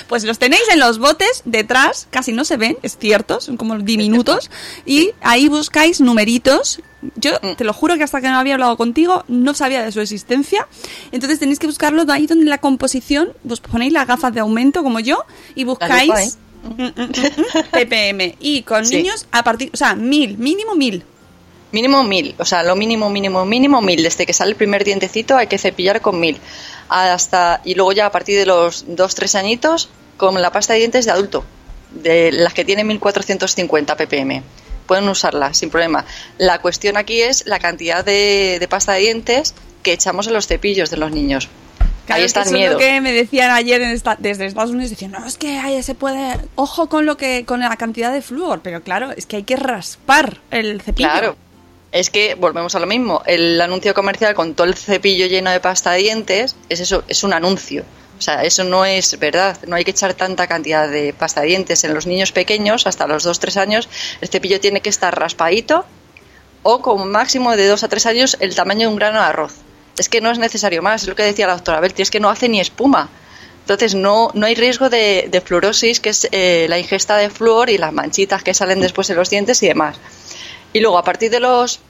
Pues 0.08 0.24
los 0.24 0.38
tenéis 0.38 0.62
en 0.72 0.80
los 0.80 0.98
botes 0.98 1.42
detrás, 1.44 2.08
casi 2.10 2.32
no 2.32 2.44
se 2.44 2.56
ven, 2.56 2.76
es 2.82 2.96
cierto, 2.98 3.40
son 3.40 3.56
como 3.56 3.78
diminutos. 3.78 4.50
Y 4.86 5.10
ahí 5.20 5.48
buscáis 5.48 6.00
numeritos. 6.00 6.80
Yo 7.16 7.32
Mm. 7.42 7.54
te 7.56 7.64
lo 7.64 7.72
juro 7.72 7.96
que 7.96 8.02
hasta 8.04 8.20
que 8.20 8.28
no 8.28 8.36
había 8.38 8.54
hablado 8.54 8.76
contigo 8.76 9.24
no 9.28 9.54
sabía 9.54 9.84
de 9.84 9.92
su 9.92 10.00
existencia. 10.00 10.66
Entonces 11.12 11.38
tenéis 11.38 11.58
que 11.58 11.66
buscarlo 11.66 12.04
ahí 12.10 12.26
donde 12.26 12.46
la 12.46 12.58
composición, 12.58 13.32
vos 13.44 13.60
ponéis 13.60 13.92
las 13.92 14.06
gafas 14.08 14.32
de 14.34 14.40
aumento 14.40 14.82
como 14.82 14.98
yo 15.00 15.24
y 15.54 15.64
lupa, 15.64 15.86
buscáis 15.86 16.34
¿eh? 16.34 16.38
Mm, 16.64 16.82
mm, 17.02 17.10
ppm. 17.72 18.36
Y 18.40 18.62
con 18.62 18.84
Sí. 18.86 18.96
niños 18.96 19.26
a 19.30 19.44
partir, 19.44 19.70
o 19.72 19.76
sea, 19.76 19.94
mil, 19.94 20.36
mínimo 20.38 20.74
mil. 20.74 21.04
Mínimo 21.72 22.04
mil, 22.04 22.34
o 22.38 22.44
sea, 22.44 22.62
lo 22.62 22.76
mínimo, 22.76 23.10
mínimo, 23.10 23.44
mínimo 23.44 23.82
mil. 23.82 24.02
Desde 24.02 24.24
que 24.24 24.32
sale 24.32 24.50
el 24.50 24.56
primer 24.56 24.84
dientecito 24.84 25.36
hay 25.36 25.46
que 25.48 25.58
cepillar 25.58 26.00
con 26.00 26.18
mil. 26.20 26.38
Hasta, 26.88 27.60
y 27.64 27.74
luego 27.74 27.92
ya 27.92 28.06
a 28.06 28.12
partir 28.12 28.38
de 28.38 28.46
los 28.46 28.84
dos, 28.88 29.14
tres 29.14 29.34
añitos, 29.34 29.88
con 30.16 30.40
la 30.40 30.52
pasta 30.52 30.72
de 30.72 30.78
dientes 30.80 31.04
de 31.04 31.10
adulto, 31.10 31.44
de 31.90 32.30
las 32.32 32.54
que 32.54 32.64
tienen 32.64 32.86
1450 32.86 33.96
ppm. 33.96 34.42
Pueden 34.86 35.08
usarla 35.08 35.52
sin 35.52 35.68
problema. 35.70 36.04
La 36.38 36.60
cuestión 36.60 36.96
aquí 36.96 37.20
es 37.20 37.44
la 37.46 37.58
cantidad 37.58 38.04
de, 38.04 38.58
de 38.60 38.68
pasta 38.68 38.92
de 38.92 39.00
dientes 39.00 39.54
que 39.82 39.92
echamos 39.92 40.28
en 40.28 40.34
los 40.34 40.46
cepillos 40.46 40.90
de 40.90 40.96
los 40.96 41.10
niños. 41.10 41.48
Claro, 42.06 42.20
Ahí 42.20 42.24
está 42.26 42.42
el 42.44 42.52
miedo. 42.52 42.74
lo 42.74 42.78
que 42.78 43.00
me 43.00 43.12
decían 43.12 43.50
ayer 43.50 43.82
en 43.82 43.90
esta- 43.90 44.14
desde 44.16 44.46
Estados 44.46 44.70
Unidos. 44.70 44.90
Decían, 44.90 45.10
no, 45.10 45.26
es 45.26 45.36
que 45.36 45.58
ahí 45.58 45.82
se 45.82 45.96
puede. 45.96 46.38
Ojo 46.54 46.88
con 46.88 47.04
lo 47.04 47.16
que 47.16 47.44
con 47.44 47.58
la 47.58 47.76
cantidad 47.76 48.12
de 48.12 48.22
flúor. 48.22 48.60
Pero 48.62 48.80
claro, 48.82 49.10
es 49.10 49.26
que 49.26 49.36
hay 49.36 49.42
que 49.42 49.56
raspar 49.56 50.38
el 50.52 50.80
cepillo. 50.82 51.08
Claro. 51.10 51.36
Es 51.92 52.10
que 52.10 52.34
volvemos 52.34 52.74
a 52.74 52.80
lo 52.80 52.86
mismo. 52.86 53.22
El 53.26 53.60
anuncio 53.60 53.94
comercial 53.94 54.34
con 54.34 54.54
todo 54.54 54.66
el 54.66 54.74
cepillo 54.74 55.26
lleno 55.26 55.50
de 55.50 55.60
pasta 55.60 55.92
de 55.92 55.98
dientes 55.98 56.56
es 56.68 56.80
eso, 56.80 57.04
es 57.08 57.24
un 57.24 57.32
anuncio. 57.32 57.84
O 58.18 58.22
sea, 58.22 58.42
eso 58.44 58.64
no 58.64 58.84
es 58.84 59.18
verdad. 59.18 59.58
No 59.66 59.76
hay 59.76 59.84
que 59.84 59.90
echar 59.90 60.14
tanta 60.14 60.46
cantidad 60.46 60.88
de 60.88 61.12
pasta 61.12 61.42
de 61.42 61.48
dientes 61.48 61.84
en 61.84 61.94
los 61.94 62.06
niños 62.06 62.32
pequeños, 62.32 62.86
hasta 62.86 63.06
los 63.06 63.26
2-3 63.26 63.56
años. 63.56 63.88
El 64.20 64.28
cepillo 64.28 64.60
tiene 64.60 64.80
que 64.80 64.88
estar 64.88 65.18
raspadito 65.18 65.84
o 66.62 66.80
con 66.82 67.10
máximo 67.10 67.56
de 67.56 67.66
2 67.66 67.84
a 67.84 67.88
3 67.88 68.06
años 68.06 68.36
el 68.40 68.54
tamaño 68.54 68.80
de 68.80 68.86
un 68.88 68.96
grano 68.96 69.20
de 69.20 69.26
arroz. 69.26 69.54
Es 69.98 70.08
que 70.08 70.20
no 70.20 70.30
es 70.30 70.38
necesario 70.38 70.82
más. 70.82 71.02
Es 71.02 71.08
lo 71.08 71.14
que 71.14 71.22
decía 71.22 71.46
la 71.46 71.54
doctora 71.54 71.80
Belti, 71.80 72.02
es 72.02 72.10
que 72.10 72.20
no 72.20 72.30
hace 72.30 72.48
ni 72.48 72.60
espuma. 72.60 73.08
Entonces 73.60 73.94
no, 73.94 74.30
no 74.34 74.46
hay 74.46 74.54
riesgo 74.54 74.88
de, 74.88 75.28
de 75.30 75.40
fluorosis, 75.40 76.00
que 76.00 76.10
es 76.10 76.28
eh, 76.30 76.66
la 76.68 76.78
ingesta 76.78 77.16
de 77.16 77.30
flúor 77.30 77.68
y 77.68 77.78
las 77.78 77.92
manchitas 77.92 78.42
que 78.42 78.54
salen 78.54 78.80
después 78.80 79.10
en 79.10 79.16
los 79.16 79.28
dientes 79.28 79.62
y 79.62 79.66
demás. 79.66 79.96
Y 80.76 80.80
luego 80.80 80.98
a 80.98 81.04
partir 81.04 81.30
de 81.30 81.40
los 81.40 81.80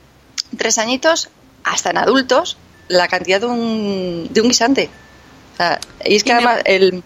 tres 0.56 0.78
añitos, 0.78 1.28
hasta 1.64 1.90
en 1.90 1.98
adultos, 1.98 2.56
la 2.88 3.08
cantidad 3.08 3.40
de 3.40 3.46
un, 3.46 4.28
de 4.30 4.40
un 4.40 4.48
guisante. 4.48 4.88
O 5.54 5.56
sea, 5.56 5.80
y 6.04 6.14
es 6.14 6.22
que 6.22 6.30
Y 6.30 6.32
me- 6.34 6.38
además 6.38 6.62
el... 6.66 7.02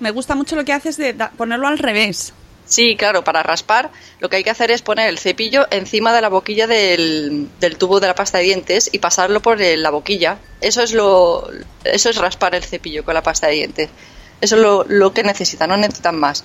Me 0.00 0.10
gusta 0.10 0.34
mucho 0.34 0.54
lo 0.54 0.64
que 0.66 0.72
haces 0.74 0.96
de 0.98 1.14
da- 1.14 1.30
ponerlo 1.30 1.66
al 1.66 1.78
revés. 1.78 2.34
Sí, 2.66 2.96
claro, 2.96 3.24
para 3.24 3.42
raspar 3.42 3.90
lo 4.20 4.28
que 4.28 4.36
hay 4.36 4.44
que 4.44 4.50
hacer 4.50 4.70
es 4.70 4.82
poner 4.82 5.08
el 5.08 5.18
cepillo 5.18 5.66
encima 5.70 6.12
de 6.14 6.20
la 6.20 6.28
boquilla 6.28 6.66
del, 6.66 7.48
del 7.60 7.76
tubo 7.78 8.00
de 8.00 8.06
la 8.08 8.14
pasta 8.14 8.38
de 8.38 8.44
dientes 8.44 8.90
y 8.92 8.98
pasarlo 8.98 9.40
por 9.40 9.62
el- 9.62 9.82
la 9.82 9.90
boquilla. 9.90 10.36
Eso 10.60 10.82
es 10.82 10.92
lo, 10.92 11.48
eso 11.84 12.10
es 12.10 12.16
raspar 12.16 12.54
el 12.54 12.64
cepillo 12.64 13.02
con 13.04 13.14
la 13.14 13.22
pasta 13.22 13.46
de 13.46 13.54
dientes. 13.54 13.88
Eso 14.42 14.56
es 14.56 14.60
lo, 14.62 14.84
lo 14.88 15.14
que 15.14 15.22
necesitan, 15.22 15.70
no 15.70 15.76
necesitan 15.78 16.18
más. 16.18 16.44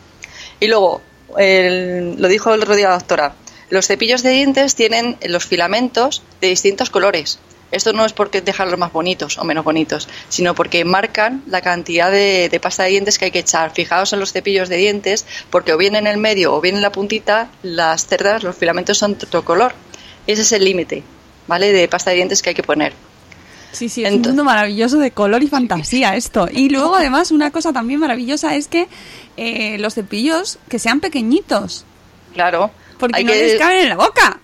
Y 0.62 0.68
luego, 0.68 1.02
el- 1.38 2.16
lo 2.18 2.28
dijo 2.30 2.54
el 2.54 2.62
otro 2.62 2.76
día 2.76 2.88
la 2.90 2.96
doctora, 2.96 3.34
los 3.70 3.88
cepillos 3.88 4.24
de 4.24 4.32
dientes 4.32 4.76
tienen 4.76 5.18
los 5.26 5.46
filamentos 5.46 6.24
de 6.42 6.48
distintos 6.48 6.90
colores. 6.90 7.40
Esto 7.72 7.94
no 7.94 8.04
es 8.04 8.14
porque 8.14 8.42
dejarlos 8.42 8.80
más 8.80 8.92
bonitos 8.92 9.38
o 9.38 9.44
menos 9.44 9.64
bonitos, 9.64 10.10
sino 10.28 10.56
porque 10.56 10.86
marcan 10.86 11.44
la 11.46 11.62
cantidad 11.62 12.10
de, 12.10 12.50
de 12.50 12.60
pasta 12.60 12.84
de 12.84 12.90
dientes 12.90 13.20
que 13.20 13.26
hay 13.26 13.32
que 13.32 13.40
echar. 13.40 13.72
Fijaos 13.72 14.12
en 14.12 14.20
los 14.20 14.34
cepillos 14.34 14.70
de 14.70 14.78
dientes, 14.78 15.26
porque 15.52 15.74
o 15.74 15.78
bien 15.78 15.96
en 15.96 16.08
el 16.08 16.18
medio 16.18 16.56
o 16.56 16.62
bien 16.62 16.78
en 16.78 16.82
la 16.82 16.92
puntita, 16.92 17.50
las 17.62 18.08
cerdas, 18.08 18.42
los 18.42 18.56
filamentos 18.56 18.98
son 18.98 19.18
de 19.20 19.26
otro 19.26 19.46
color. 19.46 19.74
Ese 20.26 20.42
es 20.42 20.52
el 20.52 20.66
límite, 20.66 21.04
¿vale? 21.48 21.72
De 21.72 21.88
pasta 21.88 22.10
de 22.10 22.18
dientes 22.18 22.42
que 22.42 22.50
hay 22.50 22.56
que 22.56 22.64
poner. 22.64 22.94
Sí, 23.72 23.88
sí, 23.88 24.04
es 24.04 24.14
un 24.14 24.22
mundo 24.22 24.44
maravilloso 24.44 24.98
de 24.98 25.12
color 25.12 25.44
y 25.44 25.48
fantasía 25.48 26.16
esto. 26.16 26.48
Y 26.52 26.70
luego 26.70 26.96
además 26.96 27.30
una 27.30 27.52
cosa 27.52 27.72
también 27.72 28.00
maravillosa 28.00 28.56
es 28.56 28.68
que 28.68 28.88
eh, 29.38 29.78
los 29.78 29.94
cepillos 29.94 30.58
que 30.70 30.80
sean 30.80 31.02
pequeñitos, 31.02 31.86
Claro. 32.34 32.72
Porque 33.00 33.18
hay 33.18 33.24
no 33.24 33.32
que, 33.32 33.40
les 33.40 33.60
caben 33.60 33.78
en 33.80 33.90
la 33.90 33.96
boca. 33.96 34.40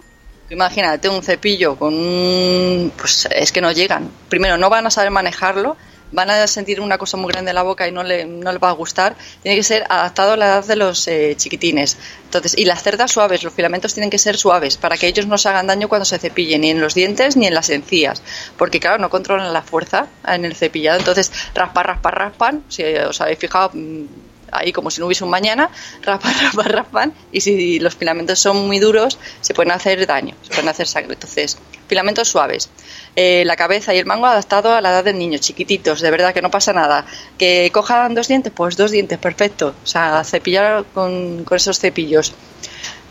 Imagínate 0.49 1.09
un 1.09 1.23
cepillo 1.23 1.75
con 1.75 1.93
un... 1.93 2.91
Pues 2.95 3.27
es 3.31 3.51
que 3.51 3.61
no 3.61 3.71
llegan. 3.71 4.09
Primero, 4.29 4.57
no 4.57 4.69
van 4.69 4.85
a 4.85 4.91
saber 4.91 5.09
manejarlo, 5.09 5.75
van 6.11 6.29
a 6.29 6.45
sentir 6.45 6.79
una 6.79 6.99
cosa 6.99 7.17
muy 7.17 7.31
grande 7.31 7.49
en 7.49 7.55
la 7.55 7.63
boca 7.63 7.87
y 7.87 7.91
no, 7.91 8.03
le, 8.03 8.25
no 8.25 8.51
les 8.51 8.61
va 8.61 8.69
a 8.69 8.73
gustar. 8.73 9.15
Tiene 9.41 9.57
que 9.57 9.63
ser 9.63 9.85
adaptado 9.89 10.33
a 10.33 10.37
la 10.37 10.45
edad 10.45 10.65
de 10.65 10.75
los 10.75 11.07
eh, 11.07 11.33
chiquitines. 11.35 11.97
Entonces, 12.25 12.55
y 12.57 12.65
las 12.65 12.83
cerdas 12.83 13.11
suaves, 13.11 13.43
los 13.43 13.53
filamentos 13.53 13.93
tienen 13.95 14.11
que 14.11 14.19
ser 14.19 14.37
suaves 14.37 14.77
para 14.77 14.97
que 14.97 15.07
ellos 15.07 15.25
no 15.25 15.37
se 15.39 15.49
hagan 15.49 15.67
daño 15.67 15.89
cuando 15.89 16.05
se 16.05 16.19
cepillen, 16.19 16.61
ni 16.61 16.69
en 16.69 16.79
los 16.79 16.93
dientes 16.93 17.35
ni 17.35 17.47
en 17.47 17.53
las 17.55 17.69
encías. 17.69 18.21
Porque, 18.55 18.79
claro, 18.79 18.99
no 18.99 19.09
controlan 19.09 19.51
la 19.51 19.63
fuerza 19.63 20.07
en 20.27 20.45
el 20.45 20.55
cepillado. 20.55 20.99
Entonces, 20.99 21.31
raspan, 21.55 21.85
raspan, 21.85 22.13
raspan. 22.13 22.63
Si 22.69 22.83
os 22.83 23.19
habéis 23.19 23.39
fijado, 23.39 23.71
mm, 23.73 24.05
ahí 24.51 24.71
como 24.71 24.91
si 24.91 24.99
no 24.99 25.07
hubiese 25.07 25.23
un 25.23 25.29
mañana, 25.29 25.69
raspan, 26.01 26.33
raspan, 26.41 26.65
raspan, 26.65 27.13
y 27.31 27.41
si 27.41 27.79
los 27.79 27.95
filamentos 27.95 28.39
son 28.39 28.67
muy 28.67 28.79
duros, 28.79 29.17
se 29.41 29.53
pueden 29.53 29.71
hacer 29.71 30.05
daño, 30.05 30.35
se 30.43 30.49
pueden 30.49 30.69
hacer 30.69 30.87
sangre. 30.87 31.13
Entonces, 31.13 31.57
filamentos 31.87 32.27
suaves. 32.27 32.69
Eh, 33.15 33.43
la 33.45 33.55
cabeza 33.55 33.93
y 33.93 33.97
el 33.97 34.05
mango 34.05 34.25
adaptado 34.25 34.73
a 34.73 34.81
la 34.81 34.89
edad 34.89 35.03
del 35.03 35.17
niño, 35.17 35.37
chiquititos, 35.37 36.01
de 36.01 36.11
verdad 36.11 36.33
que 36.33 36.41
no 36.41 36.51
pasa 36.51 36.73
nada. 36.73 37.05
Que 37.37 37.69
cojan 37.73 38.15
dos 38.15 38.27
dientes, 38.27 38.51
pues 38.55 38.77
dos 38.77 38.91
dientes, 38.91 39.17
perfecto. 39.19 39.75
O 39.83 39.87
sea, 39.87 40.23
cepillar 40.23 40.85
con, 40.93 41.43
con 41.43 41.55
esos 41.57 41.79
cepillos. 41.79 42.33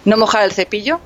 No 0.05 0.17
mojar 0.17 0.45
el 0.45 0.53
cepillo, 0.53 1.01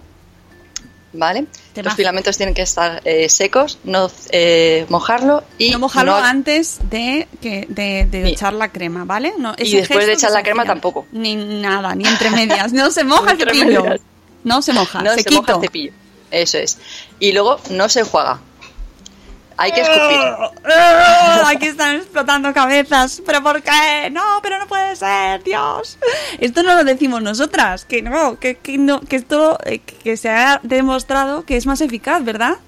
¿vale? 1.12 1.46
Los 1.76 1.94
filamentos 1.94 2.36
tienen 2.36 2.54
que 2.54 2.62
estar 2.62 3.00
eh, 3.04 3.28
secos, 3.28 3.78
no 3.84 4.10
eh, 4.30 4.86
mojarlo 4.88 5.44
y 5.58 5.70
no 5.70 5.78
mojarlo 5.78 6.12
no- 6.18 6.24
antes 6.24 6.78
de, 6.90 7.28
que, 7.40 7.66
de, 7.68 8.28
echar 8.28 8.52
la 8.52 8.70
crema, 8.70 9.04
¿vale? 9.04 9.32
No, 9.38 9.54
Y 9.58 9.76
después 9.76 10.06
de 10.06 10.12
echar 10.14 10.32
la 10.32 10.42
crema 10.42 10.64
tampoco. 10.64 11.06
Ni 11.12 11.36
nada, 11.36 11.94
ni 11.94 12.06
entre 12.06 12.30
medias. 12.30 12.72
No 12.72 12.90
se 12.90 13.04
moja 13.04 13.32
el 13.32 13.38
cepillo. 13.38 13.82
medias. 13.82 14.00
No 14.44 14.62
se 14.62 14.72
moja, 14.72 15.02
no 15.02 15.14
se, 15.14 15.22
se, 15.22 15.30
moja 15.30 15.54
el 15.54 15.60
cepillo. 15.60 15.92
Eso 16.30 16.58
es. 16.58 16.78
Y 17.20 17.32
luego 17.32 17.58
no 17.70 17.88
se 17.88 18.00
enjuaga. 18.00 18.40
Hay 19.58 19.72
que 19.72 19.80
escupir. 19.80 20.18
¡Ah! 20.64 21.42
Aquí 21.48 21.66
están 21.66 21.96
explotando 21.96 22.54
cabezas. 22.54 23.20
¿Pero 23.26 23.42
por 23.42 23.60
qué? 23.60 24.08
No, 24.10 24.38
pero 24.40 24.58
no 24.58 24.68
puede 24.68 24.94
ser, 24.94 25.42
Dios. 25.42 25.98
Esto 26.38 26.62
no 26.62 26.76
lo 26.76 26.84
decimos 26.84 27.20
nosotras. 27.22 27.84
Que 27.84 28.00
no, 28.00 28.38
que, 28.38 28.54
que 28.54 28.78
no, 28.78 29.00
que 29.00 29.16
esto 29.16 29.58
eh, 29.64 29.80
que 29.80 30.16
se 30.16 30.30
ha 30.30 30.60
demostrado 30.62 31.44
que 31.44 31.56
es 31.56 31.66
más 31.66 31.80
eficaz, 31.80 32.24
¿verdad? 32.24 32.58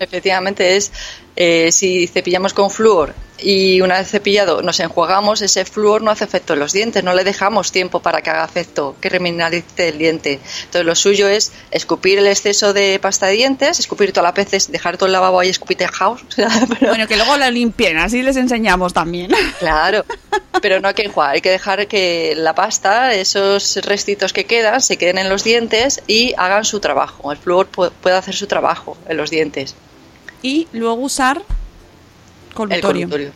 Efectivamente 0.00 0.76
es, 0.76 0.90
eh, 1.36 1.70
si 1.70 2.06
cepillamos 2.06 2.54
con 2.54 2.70
flúor 2.70 3.14
y 3.40 3.80
una 3.80 3.98
vez 3.98 4.08
cepillado 4.10 4.62
nos 4.62 4.80
enjuagamos, 4.80 5.42
ese 5.42 5.64
flúor 5.64 6.02
no 6.02 6.10
hace 6.10 6.24
efecto 6.24 6.54
en 6.54 6.58
los 6.60 6.72
dientes, 6.72 7.04
no 7.04 7.14
le 7.14 7.24
dejamos 7.24 7.70
tiempo 7.72 8.00
para 8.00 8.20
que 8.22 8.30
haga 8.30 8.44
efecto, 8.44 8.96
que 9.00 9.08
remineralice 9.08 9.88
el 9.90 9.98
diente. 9.98 10.40
Entonces 10.64 10.84
lo 10.84 10.94
suyo 10.94 11.28
es 11.28 11.52
escupir 11.70 12.18
el 12.18 12.26
exceso 12.26 12.72
de 12.72 12.98
pasta 13.00 13.26
de 13.26 13.32
dientes, 13.34 13.78
escupir 13.78 14.12
todas 14.12 14.24
las 14.24 14.34
veces, 14.34 14.72
dejar 14.72 14.96
todo 14.96 15.06
el 15.06 15.12
lavabo 15.12 15.40
ahí 15.40 15.48
escupitejados. 15.48 16.22
pero- 16.36 16.88
Bueno, 16.88 17.06
que 17.06 17.16
luego 17.16 17.36
lo 17.36 17.50
limpien, 17.50 17.98
así 17.98 18.22
les 18.22 18.36
enseñamos 18.36 18.92
también. 18.92 19.30
Claro, 19.58 20.04
pero 20.62 20.80
no 20.80 20.88
hay 20.88 20.94
que 20.94 21.02
enjuagar, 21.04 21.34
hay 21.34 21.40
que 21.40 21.50
dejar 21.50 21.86
que 21.86 22.34
la 22.36 22.54
pasta, 22.54 23.14
esos 23.14 23.76
restitos 23.84 24.32
que 24.32 24.44
quedan, 24.44 24.80
se 24.80 24.96
queden 24.96 25.18
en 25.18 25.28
los 25.28 25.44
dientes 25.44 26.02
y 26.06 26.34
hagan 26.36 26.64
su 26.64 26.80
trabajo. 26.80 27.30
El 27.30 27.38
flúor 27.38 27.68
pu- 27.70 27.92
puede 28.02 28.16
hacer 28.16 28.34
su 28.34 28.46
trabajo 28.46 28.96
en 29.08 29.16
los 29.16 29.30
dientes. 29.30 29.74
Y 30.42 30.68
luego 30.72 30.94
usar 31.02 31.42
El. 32.64 33.32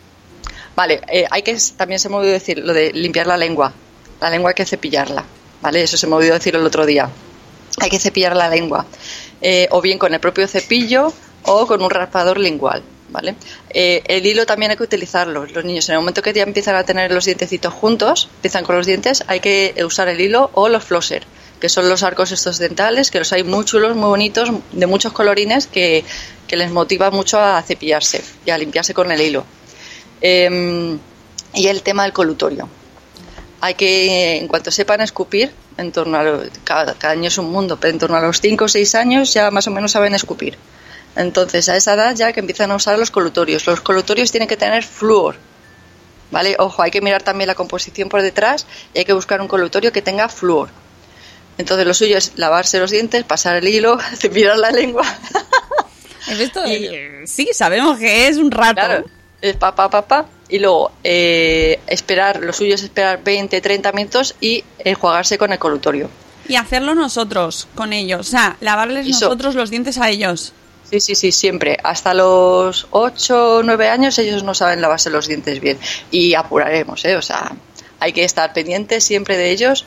Vale, 0.75 1.01
eh, 1.07 1.25
hay 1.29 1.41
que 1.43 1.57
también 1.77 1.99
se 1.99 2.09
me 2.09 2.15
olvidó 2.15 2.33
decir 2.33 2.57
lo 2.59 2.73
de 2.73 2.91
limpiar 2.93 3.27
la 3.27 3.37
lengua. 3.37 3.73
La 4.19 4.29
lengua 4.29 4.49
hay 4.49 4.55
que 4.55 4.65
cepillarla, 4.65 5.23
¿vale? 5.61 5.83
Eso 5.83 5.97
se 5.97 6.07
me 6.07 6.15
olvidó 6.15 6.33
decir 6.33 6.55
el 6.55 6.65
otro 6.65 6.85
día. 6.85 7.09
Hay 7.79 7.89
que 7.89 7.99
cepillar 7.99 8.35
la 8.35 8.49
lengua, 8.49 8.85
eh, 9.41 9.67
o 9.71 9.81
bien 9.81 9.99
con 9.99 10.13
el 10.13 10.19
propio 10.19 10.47
cepillo 10.47 11.13
o 11.43 11.67
con 11.67 11.81
un 11.81 11.89
raspador 11.89 12.39
lingual, 12.39 12.83
¿vale? 13.09 13.35
Eh, 13.69 14.01
el 14.05 14.25
hilo 14.25 14.45
también 14.45 14.71
hay 14.71 14.77
que 14.77 14.83
utilizarlo. 14.83 15.45
Los 15.45 15.65
niños 15.65 15.89
en 15.89 15.95
el 15.95 15.99
momento 15.99 16.21
que 16.21 16.33
ya 16.33 16.43
empiezan 16.43 16.75
a 16.75 16.83
tener 16.83 17.11
los 17.11 17.25
dientecitos 17.25 17.73
juntos, 17.73 18.29
empiezan 18.35 18.63
con 18.63 18.77
los 18.77 18.85
dientes, 18.85 19.23
hay 19.27 19.39
que 19.39 19.75
usar 19.85 20.07
el 20.07 20.21
hilo 20.21 20.49
o 20.53 20.69
los 20.69 20.83
flosser, 20.83 21.23
que 21.63 21.69
son 21.69 21.87
los 21.87 22.03
arcos 22.03 22.33
estos 22.33 22.57
dentales, 22.57 23.09
que 23.09 23.19
los 23.19 23.31
hay 23.31 23.45
muy 23.45 23.63
chulos, 23.63 23.95
muy 23.95 24.09
bonitos, 24.09 24.49
de 24.73 24.85
muchos 24.85 25.13
colorines 25.13 25.65
que, 25.65 26.03
que 26.45 26.57
les 26.57 26.69
motiva 26.71 27.09
mucho 27.09 27.39
a 27.39 27.61
cepillarse 27.61 28.21
y 28.45 28.49
a 28.49 28.57
limpiarse 28.57 28.93
con 28.93 29.09
el 29.13 29.21
hilo. 29.21 29.45
Eh, 30.19 30.97
y 31.53 31.67
el 31.67 31.81
tema 31.81 32.03
del 32.03 32.11
colutorio. 32.11 32.67
Hay 33.61 33.75
que, 33.75 34.39
en 34.39 34.49
cuanto 34.49 34.71
sepan 34.71 34.99
escupir, 34.99 35.53
en 35.77 35.93
torno 35.93 36.17
a 36.17 36.41
cada, 36.65 36.95
cada 36.95 37.13
año 37.13 37.29
es 37.29 37.37
un 37.37 37.49
mundo, 37.49 37.77
pero 37.79 37.93
en 37.93 37.99
torno 37.99 38.17
a 38.17 38.21
los 38.21 38.41
5 38.41 38.65
o 38.65 38.67
6 38.67 38.95
años 38.95 39.33
ya 39.33 39.49
más 39.49 39.65
o 39.65 39.71
menos 39.71 39.93
saben 39.93 40.13
escupir. 40.13 40.57
Entonces, 41.15 41.69
a 41.69 41.77
esa 41.77 41.93
edad 41.93 42.13
ya 42.13 42.33
que 42.33 42.41
empiezan 42.41 42.71
a 42.71 42.75
usar 42.75 42.99
los 42.99 43.09
colutorios. 43.09 43.65
Los 43.67 43.79
colutorios 43.79 44.31
tienen 44.31 44.49
que 44.49 44.57
tener 44.57 44.83
flúor. 44.83 45.37
¿Vale? 46.29 46.57
Ojo, 46.59 46.81
hay 46.81 46.91
que 46.91 46.99
mirar 46.99 47.23
también 47.23 47.47
la 47.47 47.55
composición 47.55 48.09
por 48.09 48.21
detrás 48.21 48.65
y 48.93 48.99
hay 48.99 49.05
que 49.05 49.13
buscar 49.13 49.39
un 49.39 49.47
colutorio 49.47 49.93
que 49.93 50.01
tenga 50.01 50.27
flúor. 50.27 50.82
Entonces, 51.57 51.85
lo 51.85 51.93
suyo 51.93 52.17
es 52.17 52.33
lavarse 52.35 52.79
los 52.79 52.91
dientes, 52.91 53.23
pasar 53.23 53.57
el 53.57 53.67
hilo, 53.67 53.97
cepillar 54.17 54.57
la 54.57 54.71
lengua. 54.71 55.05
Y- 56.65 57.27
sí, 57.27 57.49
sabemos 57.53 57.99
que 57.99 58.27
es 58.27 58.37
un 58.37 58.49
rato. 58.49 58.75
Claro, 58.75 59.05
es 59.41 59.55
pa, 59.57 59.75
pa, 59.75 59.89
pa, 59.89 60.07
pa, 60.07 60.25
y 60.47 60.57
luego 60.59 60.91
eh, 61.03 61.79
esperar, 61.87 62.39
lo 62.41 62.53
suyo 62.53 62.75
es 62.75 62.83
esperar 62.83 63.21
20, 63.23 63.59
30 63.59 63.91
minutos 63.91 64.33
y 64.39 64.63
enjuagarse 64.79 65.37
con 65.37 65.51
el 65.51 65.59
colutorio. 65.59 66.09
Y 66.47 66.55
hacerlo 66.55 66.95
nosotros 66.95 67.67
con 67.75 67.93
ellos. 67.93 68.21
O 68.21 68.31
sea, 68.31 68.55
lavarles 68.61 69.05
Eso. 69.07 69.25
nosotros 69.25 69.55
los 69.55 69.69
dientes 69.69 69.97
a 69.97 70.09
ellos. 70.09 70.53
Sí, 70.89 70.99
sí, 70.99 71.15
sí, 71.15 71.31
siempre. 71.31 71.77
Hasta 71.83 72.13
los 72.13 72.87
8 72.91 73.57
o 73.57 73.63
9 73.63 73.89
años 73.89 74.17
ellos 74.19 74.43
no 74.43 74.53
saben 74.53 74.81
lavarse 74.81 75.09
los 75.09 75.27
dientes 75.27 75.59
bien. 75.59 75.77
Y 76.09 76.35
apuraremos, 76.35 77.03
¿eh? 77.05 77.15
O 77.15 77.21
sea, 77.21 77.51
hay 77.99 78.13
que 78.13 78.23
estar 78.23 78.53
pendientes 78.53 79.03
siempre 79.03 79.37
de 79.37 79.51
ellos. 79.51 79.85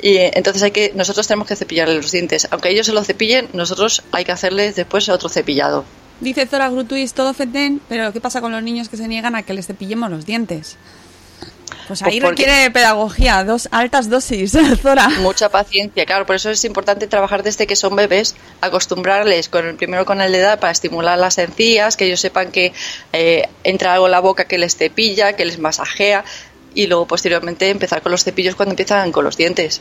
Y 0.00 0.16
eh, 0.16 0.30
entonces 0.34 0.62
hay 0.62 0.70
que, 0.70 0.92
nosotros 0.94 1.26
tenemos 1.26 1.48
que 1.48 1.56
cepillarles 1.56 1.96
los 1.96 2.12
dientes. 2.12 2.48
Aunque 2.50 2.70
ellos 2.70 2.86
se 2.86 2.92
los 2.92 3.06
cepillen, 3.06 3.48
nosotros 3.52 4.02
hay 4.12 4.24
que 4.24 4.32
hacerles 4.32 4.76
después 4.76 5.08
otro 5.08 5.28
cepillado. 5.28 5.84
Dice 6.20 6.46
Zora 6.46 6.70
Grutuis, 6.70 7.12
todo 7.12 7.34
fetén, 7.34 7.80
pero 7.88 8.12
¿qué 8.12 8.20
pasa 8.20 8.40
con 8.40 8.52
los 8.52 8.62
niños 8.62 8.88
que 8.88 8.96
se 8.96 9.06
niegan 9.06 9.34
a 9.34 9.42
que 9.42 9.52
les 9.52 9.66
cepillemos 9.66 10.10
los 10.10 10.24
dientes? 10.24 10.76
Pues 11.88 12.02
ahí 12.02 12.20
Pues 12.20 12.30
requiere 12.30 12.70
pedagogía, 12.70 13.44
dos 13.44 13.68
altas 13.70 14.08
dosis, 14.08 14.56
Zora. 14.82 15.08
Mucha 15.20 15.50
paciencia, 15.50 16.04
claro, 16.06 16.26
por 16.26 16.36
eso 16.36 16.50
es 16.50 16.64
importante 16.64 17.06
trabajar 17.06 17.42
desde 17.42 17.66
que 17.66 17.76
son 17.76 17.94
bebés, 17.94 18.34
acostumbrarles 18.60 19.48
con 19.48 19.66
el 19.66 19.76
primero 19.76 20.04
con 20.04 20.20
el 20.20 20.32
de 20.32 20.38
edad 20.38 20.58
para 20.58 20.72
estimular 20.72 21.18
las 21.18 21.38
encías, 21.38 21.96
que 21.96 22.06
ellos 22.06 22.20
sepan 22.20 22.50
que 22.50 22.72
eh, 23.12 23.48
entra 23.62 23.92
algo 23.92 24.06
en 24.06 24.12
la 24.12 24.20
boca 24.20 24.46
que 24.46 24.58
les 24.58 24.76
cepilla, 24.76 25.34
que 25.34 25.44
les 25.44 25.58
masajea 25.58 26.24
y 26.76 26.86
luego 26.86 27.06
posteriormente 27.06 27.68
empezar 27.70 28.02
con 28.02 28.12
los 28.12 28.22
cepillos 28.22 28.54
cuando 28.54 28.74
empiezan 28.74 29.10
con 29.10 29.24
los 29.24 29.36
dientes. 29.36 29.80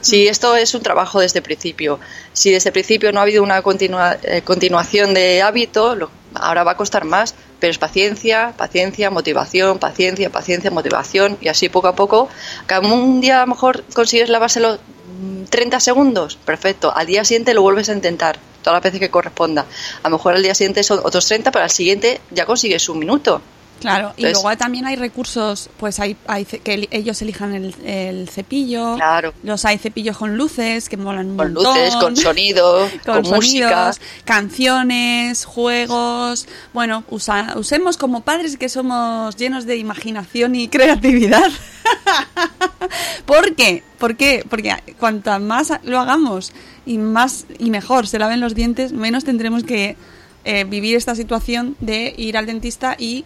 Si 0.00 0.28
esto 0.28 0.54
es 0.54 0.74
un 0.74 0.82
trabajo 0.82 1.18
desde 1.20 1.38
el 1.38 1.42
principio, 1.42 1.98
si 2.34 2.52
desde 2.52 2.68
el 2.68 2.74
principio 2.74 3.10
no 3.10 3.20
ha 3.20 3.22
habido 3.22 3.42
una 3.42 3.62
continua- 3.62 4.18
eh, 4.22 4.42
continuación 4.42 5.14
de 5.14 5.40
hábito, 5.40 5.96
lo- 5.96 6.10
ahora 6.34 6.62
va 6.62 6.72
a 6.72 6.76
costar 6.76 7.04
más, 7.06 7.34
pero 7.58 7.70
es 7.70 7.78
paciencia, 7.78 8.52
paciencia, 8.56 9.10
motivación, 9.10 9.78
paciencia, 9.78 10.28
paciencia, 10.30 10.70
motivación 10.70 11.38
y 11.40 11.48
así 11.48 11.70
poco 11.70 11.88
a 11.88 11.94
poco. 11.96 12.28
Cada 12.66 12.86
un 12.86 13.22
día 13.22 13.38
a 13.38 13.46
lo 13.46 13.54
mejor 13.54 13.82
consigues 13.94 14.28
lavárselo 14.28 14.74
mm, 14.74 15.44
30 15.48 15.80
segundos, 15.80 16.36
perfecto. 16.36 16.92
Al 16.94 17.06
día 17.06 17.24
siguiente 17.24 17.54
lo 17.54 17.62
vuelves 17.62 17.88
a 17.88 17.94
intentar, 17.94 18.36
todas 18.62 18.76
las 18.76 18.82
veces 18.82 19.00
que 19.00 19.08
corresponda. 19.10 19.64
A 20.02 20.08
lo 20.10 20.16
mejor 20.18 20.34
al 20.34 20.42
día 20.42 20.54
siguiente 20.54 20.82
son 20.82 21.00
otros 21.02 21.24
30, 21.26 21.50
pero 21.50 21.64
al 21.64 21.70
siguiente 21.70 22.20
ya 22.30 22.44
consigues 22.44 22.86
un 22.90 22.98
minuto. 22.98 23.40
Claro, 23.80 24.14
y 24.16 24.22
luego 24.22 24.56
también 24.56 24.86
hay 24.86 24.96
recursos, 24.96 25.68
pues 25.78 26.00
hay, 26.00 26.16
hay 26.26 26.44
que 26.46 26.74
el- 26.74 26.88
ellos 26.90 27.20
elijan 27.20 27.54
el, 27.54 27.74
el 27.84 28.28
cepillo, 28.30 28.94
Claro. 28.96 29.34
los 29.42 29.64
hay 29.66 29.76
cepillos 29.78 30.16
con 30.16 30.36
luces 30.38 30.88
que 30.88 30.96
molan 30.96 31.30
un 31.32 31.36
Con 31.36 31.52
montón. 31.52 31.74
luces, 31.74 31.96
con 31.96 32.16
sonido, 32.16 32.88
con, 33.04 33.22
con 33.22 33.34
música. 33.34 33.92
canciones, 34.24 35.44
juegos. 35.44 36.46
Bueno, 36.72 37.04
usa- 37.10 37.54
usemos 37.56 37.96
como 37.98 38.22
padres 38.22 38.56
que 38.56 38.68
somos 38.70 39.36
llenos 39.36 39.66
de 39.66 39.76
imaginación 39.76 40.54
y 40.54 40.68
creatividad. 40.68 41.50
¿Por 43.26 43.54
qué? 43.54 43.82
¿Por 43.98 44.16
qué? 44.16 44.44
Porque 44.48 44.74
cuanto 44.98 45.38
más 45.40 45.72
lo 45.82 45.98
hagamos 46.00 46.52
y 46.86 46.98
más 46.98 47.46
y 47.58 47.70
mejor 47.70 48.06
se 48.06 48.18
laven 48.18 48.40
los 48.40 48.54
dientes, 48.54 48.92
menos 48.92 49.24
tendremos 49.24 49.64
que 49.64 49.96
eh, 50.44 50.64
vivir 50.64 50.96
esta 50.96 51.14
situación 51.14 51.76
de 51.80 52.14
ir 52.16 52.36
al 52.36 52.46
dentista 52.46 52.96
y 52.98 53.24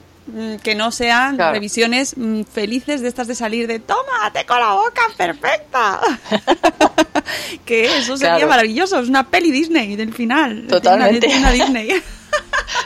que 0.63 0.75
no 0.75 0.91
sean 0.93 1.37
Claro. 1.37 1.53
revisiones 1.53 2.15
mm, 2.17 2.43
felices 2.45 3.01
de 3.01 3.09
estas 3.09 3.27
de 3.29 3.35
salir 3.35 3.67
de 3.67 3.79
tómate 3.79 4.45
con 4.47 4.61
la 4.61 4.73
boca 4.75 5.03
perfecta. 5.17 6.01
que 7.65 7.85
eso 7.99 8.17
sería 8.17 8.35
Claro. 8.37 8.49
maravilloso, 8.49 8.99
es 9.01 9.09
una 9.09 9.29
peli 9.29 9.51
Disney 9.51 9.97
del 9.97 10.13
final. 10.13 10.67
Totalmente. 10.69 11.27
Una 11.29 11.51
Disney. 11.53 11.91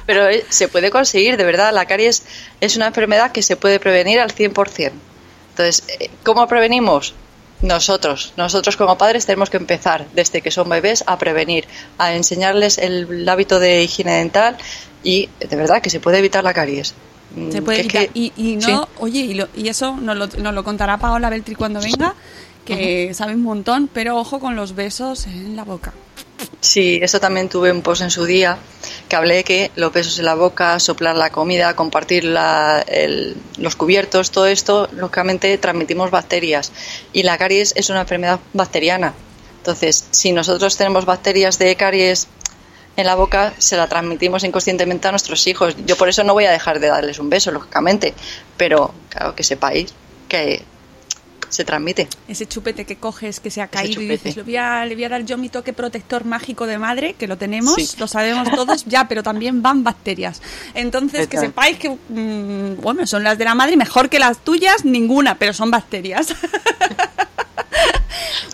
Pero 0.07 0.29
eh, 0.29 0.45
se 0.49 0.69
puede 0.69 0.91
conseguir, 0.91 1.37
de 1.37 1.45
verdad. 1.45 1.73
La 1.73 1.87
caries 1.87 2.25
es 2.61 2.77
una 2.77 2.87
enfermedad 2.89 3.33
que 3.33 3.43
se 3.43 3.57
puede 3.57 3.81
prevenir 3.81 4.21
al 4.21 4.33
100%. 4.33 4.93
Entonces, 5.51 5.85
eh, 6.01 6.11
¿cómo 6.25 6.47
prevenimos? 6.47 7.15
Nosotros, 7.61 8.33
nosotros 8.37 8.77
como 8.77 8.99
padres 8.99 9.25
tenemos 9.27 9.49
que 9.49 9.57
empezar 9.57 10.07
desde 10.15 10.43
que 10.43 10.51
son 10.51 10.69
bebés 10.69 11.05
a 11.07 11.17
prevenir, 11.19 11.67
a 11.97 12.13
enseñarles 12.15 12.79
el 12.79 13.29
hábito 13.29 13.61
de 13.61 13.83
higiene 13.85 14.15
dental 14.15 14.57
y 15.05 15.29
de 15.39 15.57
verdad 15.57 15.81
que 15.81 15.89
se 15.91 16.01
puede 16.01 16.19
evitar 16.19 16.43
la 16.43 16.55
caries. 16.55 16.95
Se 17.51 17.63
puede 17.63 17.87
que- 17.89 18.11
y, 18.15 18.33
y 18.37 18.57
no, 18.57 18.67
sí. 18.67 18.75
oye, 18.99 19.21
y, 19.21 19.35
lo- 19.35 19.49
y 19.57 19.69
eso 19.69 19.97
nos 19.97 20.17
lo, 20.17 20.27
nos 20.27 20.55
lo 20.55 20.65
contará 20.65 20.99
Paola 20.99 21.31
Beltri 21.31 21.55
cuando 21.55 21.81
venga, 21.81 22.15
que 22.65 23.13
sabe 23.15 23.35
un 23.35 23.43
montón, 23.43 23.89
pero 23.93 24.17
ojo 24.19 24.39
con 24.41 24.55
los 24.57 24.75
besos 24.75 25.27
en 25.27 25.57
la 25.57 25.65
boca. 25.65 25.93
Sí, 26.61 26.99
eso 27.03 27.19
también 27.21 27.49
tuve 27.49 27.71
un 27.73 27.83
post 27.83 28.03
en 28.03 28.11
su 28.11 28.25
día 28.25 28.57
que 29.09 29.17
hablé 29.17 29.37
de 29.37 29.45
que 29.45 29.71
los 29.77 29.93
besos 29.93 30.19
en 30.19 30.25
la 30.27 30.35
boca, 30.35 30.79
soplar 30.79 31.17
la 31.17 31.31
comida, 31.31 31.75
compartir 31.75 32.25
la- 32.25 32.85
el- 32.87 33.37
los 33.59 33.75
cubiertos, 33.77 34.31
todo 34.31 34.47
esto, 34.47 34.89
lógicamente 34.93 35.57
transmitimos 35.59 36.11
bacterias 36.11 36.73
y 37.13 37.23
la 37.25 37.39
caries 37.39 37.73
es 37.77 37.91
una 37.91 38.03
enfermedad 38.03 38.41
bacteriana. 38.53 39.15
Entonces, 39.59 40.07
si 40.11 40.33
nosotros 40.33 40.77
tenemos 40.77 41.05
bacterias 41.05 41.59
de 41.59 41.75
caries 41.77 42.27
en 42.97 43.07
la 43.07 43.15
boca, 43.15 43.55
se 43.59 43.77
la 43.77 43.87
transmitimos 43.89 44.45
inconscientemente 44.45 45.09
a 45.09 45.11
nuestros 45.13 45.47
hijos. 45.47 45.75
Yo 45.87 45.97
por 45.97 46.09
eso 46.09 46.25
no 46.25 46.35
voy 46.35 46.45
a 46.45 46.51
dejar 46.51 46.79
de 46.81 46.89
darles 46.89 47.19
un 47.19 47.31
beso, 47.31 47.51
lógicamente, 47.51 48.15
pero 48.57 48.93
claro 49.09 49.35
que 49.35 49.43
sepáis 49.45 49.93
que 50.29 50.63
se 51.49 51.65
transmite. 51.67 52.09
Ese 52.29 52.47
chupete 52.47 52.87
que 52.87 52.97
coges 52.97 53.39
que 53.39 53.51
se 53.51 53.61
ha 53.61 53.69
caído 53.69 54.01
y 54.01 54.09
dices, 54.09 54.37
le 54.37 54.43
voy, 54.43 54.57
a, 54.57 54.87
le 54.87 54.95
voy 54.95 55.05
a 55.05 55.11
dar 55.11 55.23
yo 55.27 55.37
mi 55.37 55.51
toque 55.51 55.75
protector 55.75 56.25
mágico 56.25 56.67
de 56.67 56.79
madre, 56.79 57.13
que 57.19 57.27
lo 57.27 57.37
tenemos, 57.37 57.75
Sí. 57.75 57.91
lo 57.99 58.07
sabemos 58.09 58.51
todos, 58.51 58.87
ya, 58.87 59.07
pero 59.07 59.23
también 59.23 59.61
van 59.61 59.85
bacterias. 59.85 60.41
Entonces, 60.73 61.29
que 61.29 61.37
sepáis 61.37 61.77
que, 61.79 61.91
mm, 61.91 62.81
bueno, 62.81 63.07
son 63.07 63.23
las 63.23 63.37
de 63.37 63.45
la 63.45 63.55
madre, 63.55 63.77
mejor 63.77 64.09
que 64.09 64.19
las 64.19 64.39
tuyas, 64.39 64.87
ninguna, 64.87 65.35
pero 65.35 65.53
son 65.53 65.71
bacterias. 65.71 66.29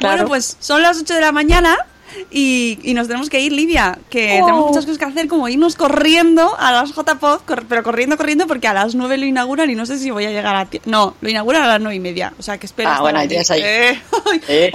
Bueno, 0.00 0.14
Claro. 0.16 0.28
pues 0.28 0.56
son 0.60 0.80
las 0.82 0.98
8 1.00 1.14
de 1.14 1.20
la 1.20 1.32
mañana. 1.32 1.76
Y, 2.30 2.78
y 2.82 2.94
nos 2.94 3.06
tenemos 3.06 3.28
que 3.30 3.40
ir, 3.40 3.52
Lidia, 3.52 3.98
que 4.10 4.38
Oh. 4.42 4.46
tenemos 4.46 4.66
muchas 4.68 4.84
cosas 4.86 4.98
que 4.98 5.04
hacer, 5.04 5.28
como 5.28 5.48
irnos 5.48 5.74
corriendo 5.76 6.56
a 6.58 6.72
las 6.72 6.90
JPod, 6.94 7.40
cor- 7.46 7.64
pero 7.68 7.82
corriendo, 7.82 8.16
corriendo, 8.16 8.46
porque 8.46 8.66
a 8.68 8.74
las 8.74 8.94
9 8.94 9.16
lo 9.18 9.26
inauguran 9.26 9.70
y 9.70 9.74
no 9.74 9.86
sé 9.86 9.98
si 9.98 10.10
voy 10.10 10.24
a 10.26 10.30
llegar 10.30 10.56
a. 10.56 10.68
No, 10.86 11.14
lo 11.20 11.28
inauguran 11.28 11.62
a 11.62 11.66
las 11.66 11.80
9 11.80 11.94
y 11.96 12.00
media, 12.00 12.32
o 12.38 12.42
sea 12.42 12.58
que 12.58 12.66
espero. 12.66 12.90
Ah, 12.90 13.00
bueno, 13.00 13.20
tienes 13.28 13.50
ahí. 13.50 13.60
Eh, 13.64 14.00
Eh. 14.48 14.72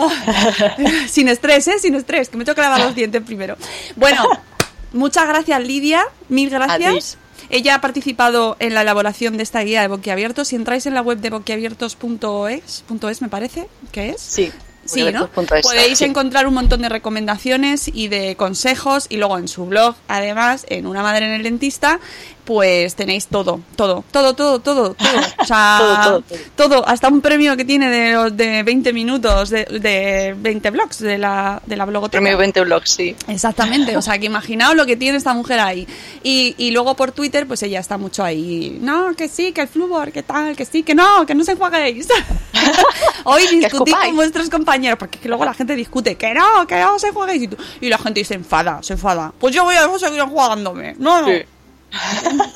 sin 1.07 1.27
estrés, 1.29 1.67
¿eh? 1.67 1.79
Sin 1.79 1.95
estrés, 1.95 2.29
que 2.29 2.37
me 2.37 2.45
tengo 2.45 2.55
que 2.55 2.61
lavar 2.61 2.79
los 2.81 2.95
dientes 2.95 3.21
primero. 3.23 3.55
Bueno, 3.95 4.23
muchas 4.93 5.27
gracias, 5.27 5.61
Lidia, 5.65 6.03
mil 6.29 6.49
gracias. 6.49 7.17
Ella 7.49 7.75
ha 7.75 7.81
participado 7.81 8.55
en 8.59 8.73
la 8.73 8.81
elaboración 8.81 9.37
de 9.37 9.43
esta 9.43 9.59
guía 9.61 9.81
de 9.81 9.87
boquiabiertos. 9.87 10.47
Si 10.47 10.55
entráis 10.55 10.85
en 10.85 10.93
la 10.93 11.01
web 11.01 11.19
de 11.19 11.29
boquiabiertos.es, 11.29 12.83
es, 13.09 13.21
me 13.21 13.29
parece 13.29 13.67
que 13.91 14.09
es. 14.09 14.21
Sí. 14.21 14.51
Sí, 14.85 15.03
¿no? 15.11 15.29
Podéis 15.29 15.99
sí. 15.99 16.05
encontrar 16.05 16.47
un 16.47 16.53
montón 16.53 16.81
de 16.81 16.89
recomendaciones 16.89 17.89
y 17.93 18.09
de 18.09 18.35
consejos 18.35 19.05
y 19.09 19.17
luego 19.17 19.37
en 19.37 19.47
su 19.47 19.65
blog, 19.65 19.95
además, 20.07 20.65
en 20.69 20.87
Una 20.87 21.01
Madre 21.01 21.25
en 21.25 21.31
el 21.31 21.43
Dentista, 21.43 21.99
pues 22.45 22.95
tenéis 22.95 23.27
todo, 23.27 23.59
todo, 23.75 24.03
todo, 24.11 24.33
todo, 24.35 24.59
todo, 24.59 24.93
todo. 24.93 24.95
O 25.39 25.45
sea, 25.45 25.77
Todo, 25.79 25.95
todo, 26.03 26.21
todo. 26.21 26.37
todo, 26.55 26.87
hasta 26.87 27.07
un 27.09 27.19
premio 27.21 27.57
que 27.57 27.65
tiene 27.65 27.89
de, 27.89 28.31
de 28.31 28.63
20 28.63 28.93
minutos, 28.93 29.49
de, 29.49 29.65
de 29.65 30.33
20 30.37 30.69
blogs 30.71 30.99
de 30.99 31.17
la, 31.17 31.61
de 31.65 31.75
la 31.75 31.85
blogoteca. 31.85 32.21
Premio 32.21 32.37
20 32.37 32.61
blogs, 32.61 32.89
sí. 32.91 33.15
Exactamente, 33.27 33.97
o 33.97 34.01
sea, 34.01 34.17
que 34.17 34.25
imaginaos 34.27 34.75
lo 34.75 34.85
que 34.85 34.95
tiene 34.95 35.17
esta 35.17 35.33
mujer 35.33 35.59
ahí. 35.59 35.87
Y, 36.23 36.55
y 36.57 36.71
luego 36.71 36.95
por 36.95 37.11
Twitter, 37.11 37.45
pues 37.47 37.61
ella 37.63 37.79
está 37.79 37.97
mucho 37.97 38.23
ahí. 38.23 38.77
No, 38.81 39.13
que 39.15 39.27
sí, 39.27 39.51
que 39.51 39.61
el 39.61 39.67
flúor, 39.67 40.11
que 40.11 40.23
tal, 40.23 40.55
que 40.55 40.65
sí, 40.65 40.83
que 40.83 40.95
no, 40.95 41.25
que 41.25 41.35
no 41.35 41.43
se 41.43 41.51
enjuaguéis. 41.53 42.07
Hoy 43.25 43.47
discutí 43.47 43.91
con 43.91 44.15
vuestros 44.15 44.49
compañeros, 44.49 44.97
porque 44.99 45.17
es 45.17 45.21
que 45.21 45.27
luego 45.29 45.45
la 45.45 45.53
gente 45.53 45.75
discute, 45.75 46.15
que 46.15 46.33
no, 46.33 46.65
que 46.67 46.79
no 46.79 46.97
se 46.99 47.07
enjuaguéis. 47.07 47.43
Y, 47.43 47.47
tú- 47.47 47.57
y 47.81 47.89
la 47.89 47.97
gente 47.97 48.23
se 48.23 48.35
enfada, 48.35 48.81
se 48.81 48.93
enfada. 48.93 49.33
Pues 49.39 49.53
yo 49.53 49.63
voy 49.63 49.75
a 49.75 49.87
seguir 49.99 50.19
enjuagándome. 50.21 50.95
No, 50.99 51.21
no. 51.21 51.27
Sí. 51.27 51.41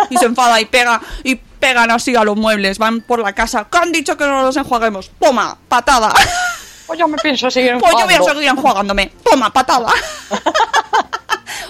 Y 0.09 0.17
se 0.17 0.25
enfada 0.25 0.59
y 0.59 0.65
pega, 0.65 1.01
y 1.23 1.35
pegan 1.35 1.91
así 1.91 2.15
a 2.15 2.23
los 2.23 2.35
muebles, 2.35 2.77
van 2.77 3.01
por 3.01 3.19
la 3.19 3.33
casa. 3.33 3.67
¿Qué 3.69 3.77
han 3.77 3.91
dicho 3.91 4.17
que 4.17 4.25
no 4.25 4.41
los 4.41 4.57
enjuaguemos? 4.57 5.11
Toma, 5.19 5.57
patada. 5.67 6.13
Pues 6.87 6.97
yo 6.97 7.07
me 7.07 7.17
pienso 7.17 7.51
seguir 7.51 7.77
Pues 7.79 7.91
yo 7.99 8.05
voy 8.05 8.13
a 8.13 8.23
seguir 8.23 8.47
enjuagándome. 8.47 9.11
Toma, 9.23 9.51
patada. 9.51 9.91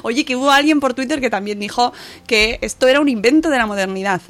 Oye, 0.03 0.23
que 0.23 0.35
hubo 0.35 0.51
alguien 0.51 0.79
por 0.79 0.93
Twitter 0.93 1.19
que 1.19 1.29
también 1.29 1.59
dijo 1.59 1.91
que 2.27 2.59
esto 2.61 2.87
era 2.87 2.99
un 2.99 3.09
invento 3.09 3.49
de 3.49 3.57
la 3.57 3.65
modernidad. 3.65 4.21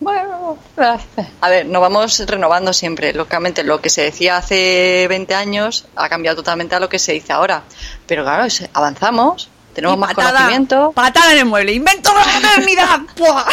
Bueno, 0.00 0.58
a 1.40 1.48
ver, 1.48 1.66
nos 1.66 1.80
vamos 1.80 2.22
renovando 2.26 2.72
siempre. 2.72 3.12
Lógicamente, 3.12 3.64
lo 3.64 3.80
que 3.80 3.88
se 3.88 4.02
decía 4.02 4.36
hace 4.36 5.06
20 5.08 5.34
años 5.34 5.86
ha 5.96 6.08
cambiado 6.08 6.36
totalmente 6.36 6.74
a 6.74 6.80
lo 6.80 6.88
que 6.88 6.98
se 6.98 7.12
dice 7.12 7.32
ahora. 7.32 7.62
Pero 8.06 8.22
claro, 8.22 8.46
avanzamos, 8.72 9.48
tenemos 9.74 9.96
Y 9.96 10.00
más 10.00 10.14
patada, 10.14 10.38
conocimiento. 10.38 10.92
Patada 10.92 11.32
en 11.32 11.38
el 11.38 11.44
mueble. 11.44 11.72
¡Invento 11.72 12.10
de 12.10 12.16
la 12.16 12.48
modernidad! 12.48 13.00
¡Buah! 13.18 13.44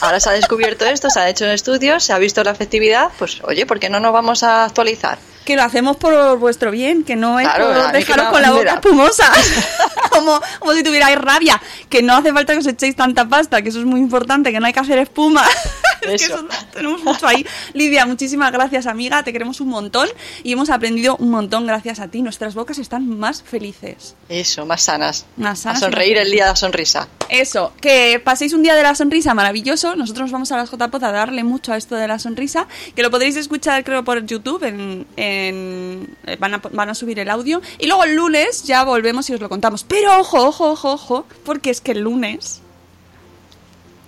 Ahora 0.00 0.18
se 0.18 0.30
ha 0.30 0.32
descubierto 0.32 0.84
esto, 0.86 1.10
se 1.10 1.20
ha 1.20 1.28
hecho 1.28 1.46
estudios, 1.46 2.02
se 2.02 2.12
ha 2.12 2.18
visto 2.18 2.42
la 2.42 2.50
efectividad. 2.50 3.10
Pues 3.18 3.40
oye, 3.44 3.66
¿por 3.66 3.78
qué 3.78 3.88
no 3.88 4.00
nos 4.00 4.12
vamos 4.12 4.42
a 4.42 4.64
actualizar? 4.64 5.18
Que 5.46 5.56
lo 5.56 5.62
hacemos 5.62 5.96
por 5.96 6.38
vuestro 6.38 6.70
bien, 6.70 7.04
que 7.04 7.16
no 7.16 7.40
es 7.40 7.46
Claro, 7.48 7.68
por 7.72 7.92
dejaros 7.92 8.26
con 8.26 8.42
la 8.42 8.50
boca 8.52 8.74
espumosa. 8.74 9.32
como, 10.10 10.40
como 10.58 10.72
si 10.72 10.82
tuvierais 10.82 11.16
rabia. 11.16 11.60
Que 11.88 12.02
no 12.02 12.14
hace 12.16 12.32
falta 12.32 12.52
que 12.52 12.58
os 12.58 12.66
echéis 12.66 12.96
tanta 12.96 13.26
pasta, 13.28 13.62
que 13.62 13.68
eso 13.70 13.78
es 13.78 13.86
muy 13.86 14.00
importante, 14.00 14.52
que 14.52 14.60
no 14.60 14.66
hay 14.66 14.72
que 14.72 14.80
hacer 14.80 14.98
espuma. 14.98 15.44
es 16.02 16.26
que 16.26 16.32
Eso. 16.34 16.46
tenemos 16.74 17.02
mucho 17.04 17.26
ahí. 17.26 17.46
Lidia, 17.72 18.06
muchísimas 18.06 18.50
gracias, 18.52 18.86
amiga. 18.86 19.22
Te 19.22 19.32
queremos 19.32 19.60
un 19.60 19.68
montón 19.68 20.08
y 20.42 20.52
hemos 20.52 20.68
aprendido 20.68 21.16
un 21.16 21.30
montón 21.30 21.66
gracias 21.66 22.00
a 22.00 22.08
ti. 22.08 22.22
Nuestras 22.22 22.54
bocas 22.54 22.78
están 22.78 23.08
más 23.18 23.42
felices. 23.42 24.14
Eso, 24.28 24.66
más 24.66 24.82
sanas. 24.82 25.26
Más 25.36 25.60
sanas 25.60 25.82
a 25.82 25.86
sonreír 25.86 26.18
el 26.18 26.30
día 26.30 26.44
de 26.44 26.50
la 26.50 26.56
sonrisa. 26.56 27.08
Eso, 27.28 27.72
que 27.80 28.20
paséis 28.24 28.52
un 28.52 28.62
día 28.62 28.74
de 28.74 28.82
la 28.82 28.94
sonrisa 28.94 29.32
maravilloso. 29.34 29.94
Nosotros 29.96 30.24
nos 30.24 30.32
vamos 30.32 30.52
a 30.52 30.56
las 30.56 30.70
JPod 30.70 31.04
a 31.04 31.12
darle 31.12 31.44
mucho 31.44 31.72
a 31.72 31.76
esto 31.76 31.94
de 31.94 32.08
la 32.08 32.18
sonrisa, 32.18 32.66
que 32.94 33.02
lo 33.02 33.10
podréis 33.10 33.36
escuchar 33.36 33.84
creo 33.84 34.04
por 34.04 34.24
YouTube, 34.26 34.62
en, 34.64 35.06
en- 35.16 35.35
eh, 35.36 36.36
van, 36.38 36.54
a, 36.54 36.58
van 36.58 36.88
a 36.88 36.94
subir 36.94 37.18
el 37.18 37.30
audio. 37.30 37.60
Y 37.78 37.86
luego 37.86 38.04
el 38.04 38.14
lunes 38.14 38.64
ya 38.64 38.84
volvemos 38.84 39.28
y 39.30 39.34
os 39.34 39.40
lo 39.40 39.48
contamos. 39.48 39.84
Pero 39.84 40.18
ojo, 40.20 40.44
ojo, 40.46 40.70
ojo, 40.70 40.92
ojo, 40.92 41.26
porque 41.44 41.70
es 41.70 41.80
que 41.80 41.92
el 41.92 42.00
lunes... 42.00 42.62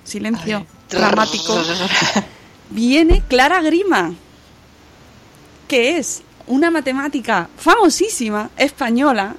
Silencio 0.05 0.67
dramático. 0.89 1.55
Viene 2.71 3.23
Clara 3.29 3.63
Grima, 3.63 4.13
que 5.67 5.99
es 5.99 6.23
una 6.47 6.71
matemática 6.71 7.49
famosísima 7.57 8.51
española 8.57 9.37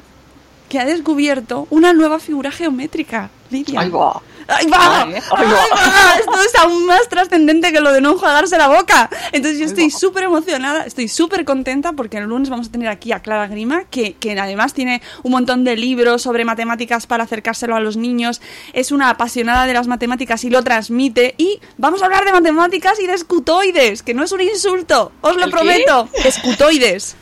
que 0.68 0.80
ha 0.80 0.86
descubierto 0.86 1.68
una 1.70 1.94
nueva 1.94 2.20
figura 2.20 2.52
geométrica, 2.52 3.30
Lidia. 3.50 3.88
Va. 3.90 4.22
¡Ahí 4.50 4.66
va! 4.68 5.04
Ay, 5.04 5.14
¡Ahí 5.14 5.48
va. 5.48 6.16
Esto 6.20 6.42
es 6.44 6.56
aún 6.56 6.86
más 6.86 7.08
trascendente 7.08 7.72
que 7.72 7.80
lo 7.80 7.92
de 7.94 8.02
no 8.02 8.14
enjuagarse 8.14 8.58
la 8.58 8.68
boca. 8.68 9.10
Entonces 9.32 9.60
yo 9.60 9.66
estoy 9.66 9.90
súper 9.92 10.24
emocionada, 10.24 10.86
estoy 10.86 11.08
súper 11.08 11.46
contenta 11.46 11.94
porque 11.94 12.18
el 12.18 12.24
lunes 12.26 12.50
vamos 12.50 12.68
a 12.68 12.72
tener 12.72 12.88
aquí 12.90 13.12
a 13.12 13.20
Clara 13.22 13.48
Grima, 13.48 13.84
que, 13.86 14.14
que 14.14 14.40
además 14.40 14.74
tiene 14.74 15.02
un 15.24 15.32
montón 15.32 15.64
de 15.64 15.76
libros 15.78 16.22
sobre 16.24 16.46
matemáticas 16.46 17.06
para 17.08 17.24
acercárselo 17.26 17.76
a 17.76 17.80
los 17.80 17.96
niños. 17.98 18.42
Es 18.74 18.92
una 18.92 19.10
apasionada 19.10 19.66
de 19.68 19.74
las 19.74 19.88
matemáticas 19.88 20.44
y 20.44 20.50
lo 20.50 20.64
transmite. 20.64 21.36
Y 21.38 21.60
vamos 21.78 22.02
a 22.02 22.06
hablar 22.06 22.26
de 22.26 22.32
matemáticas 22.32 23.00
y 23.00 23.08
de 23.08 23.14
escutoides, 23.14 24.02
que 24.04 24.14
no 24.14 24.24
es 24.24 24.32
un 24.32 24.42
insulto, 24.42 25.12
os 25.22 25.36
lo 25.36 25.44
¿El 25.44 25.52
qué? 25.52 25.56
prometo. 25.58 26.10
Escutoides. 26.26 27.16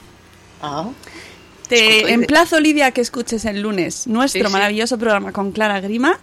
Ah, 0.61 0.85
Te 1.67 1.75
Escutoides. 1.97 2.09
emplazo, 2.13 2.59
Lidia, 2.59 2.91
que 2.91 3.01
escuches 3.01 3.43
el 3.45 3.61
lunes 3.61 4.07
nuestro 4.07 4.41
Sí, 4.41 4.47
sí. 4.47 4.51
maravilloso 4.51 4.97
programa 4.97 5.31
con 5.31 5.51
Clara 5.51 5.79
Grima, 5.81 6.17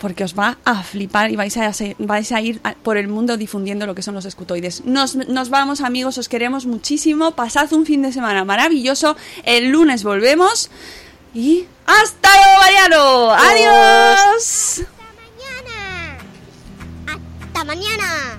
porque 0.00 0.24
os 0.24 0.34
va 0.34 0.58
a 0.64 0.82
flipar 0.82 1.30
y 1.30 1.36
vais 1.36 1.56
a, 1.58 1.72
se- 1.72 1.94
vais 1.98 2.32
a 2.32 2.40
ir 2.40 2.60
a- 2.64 2.72
por 2.74 2.96
el 2.96 3.06
mundo 3.06 3.36
difundiendo 3.36 3.86
lo 3.86 3.94
que 3.94 4.02
son 4.02 4.14
los 4.14 4.24
escutoides. 4.24 4.84
Nos, 4.84 5.14
nos 5.14 5.50
vamos, 5.50 5.80
amigos, 5.82 6.18
os 6.18 6.28
queremos 6.28 6.66
muchísimo. 6.66 7.30
Pasad 7.32 7.72
un 7.72 7.86
fin 7.86 8.02
de 8.02 8.12
semana 8.12 8.44
maravilloso. 8.44 9.16
El 9.44 9.68
lunes 9.68 10.02
volvemos 10.02 10.70
y 11.34 11.66
¡hasta 11.86 12.28
luego, 12.34 12.60
Mariano! 12.60 13.30
¡Adiós! 13.32 14.80
Hasta 14.80 14.84
mañana. 15.14 16.18
Hasta 17.06 17.64
mañana. 17.64 18.38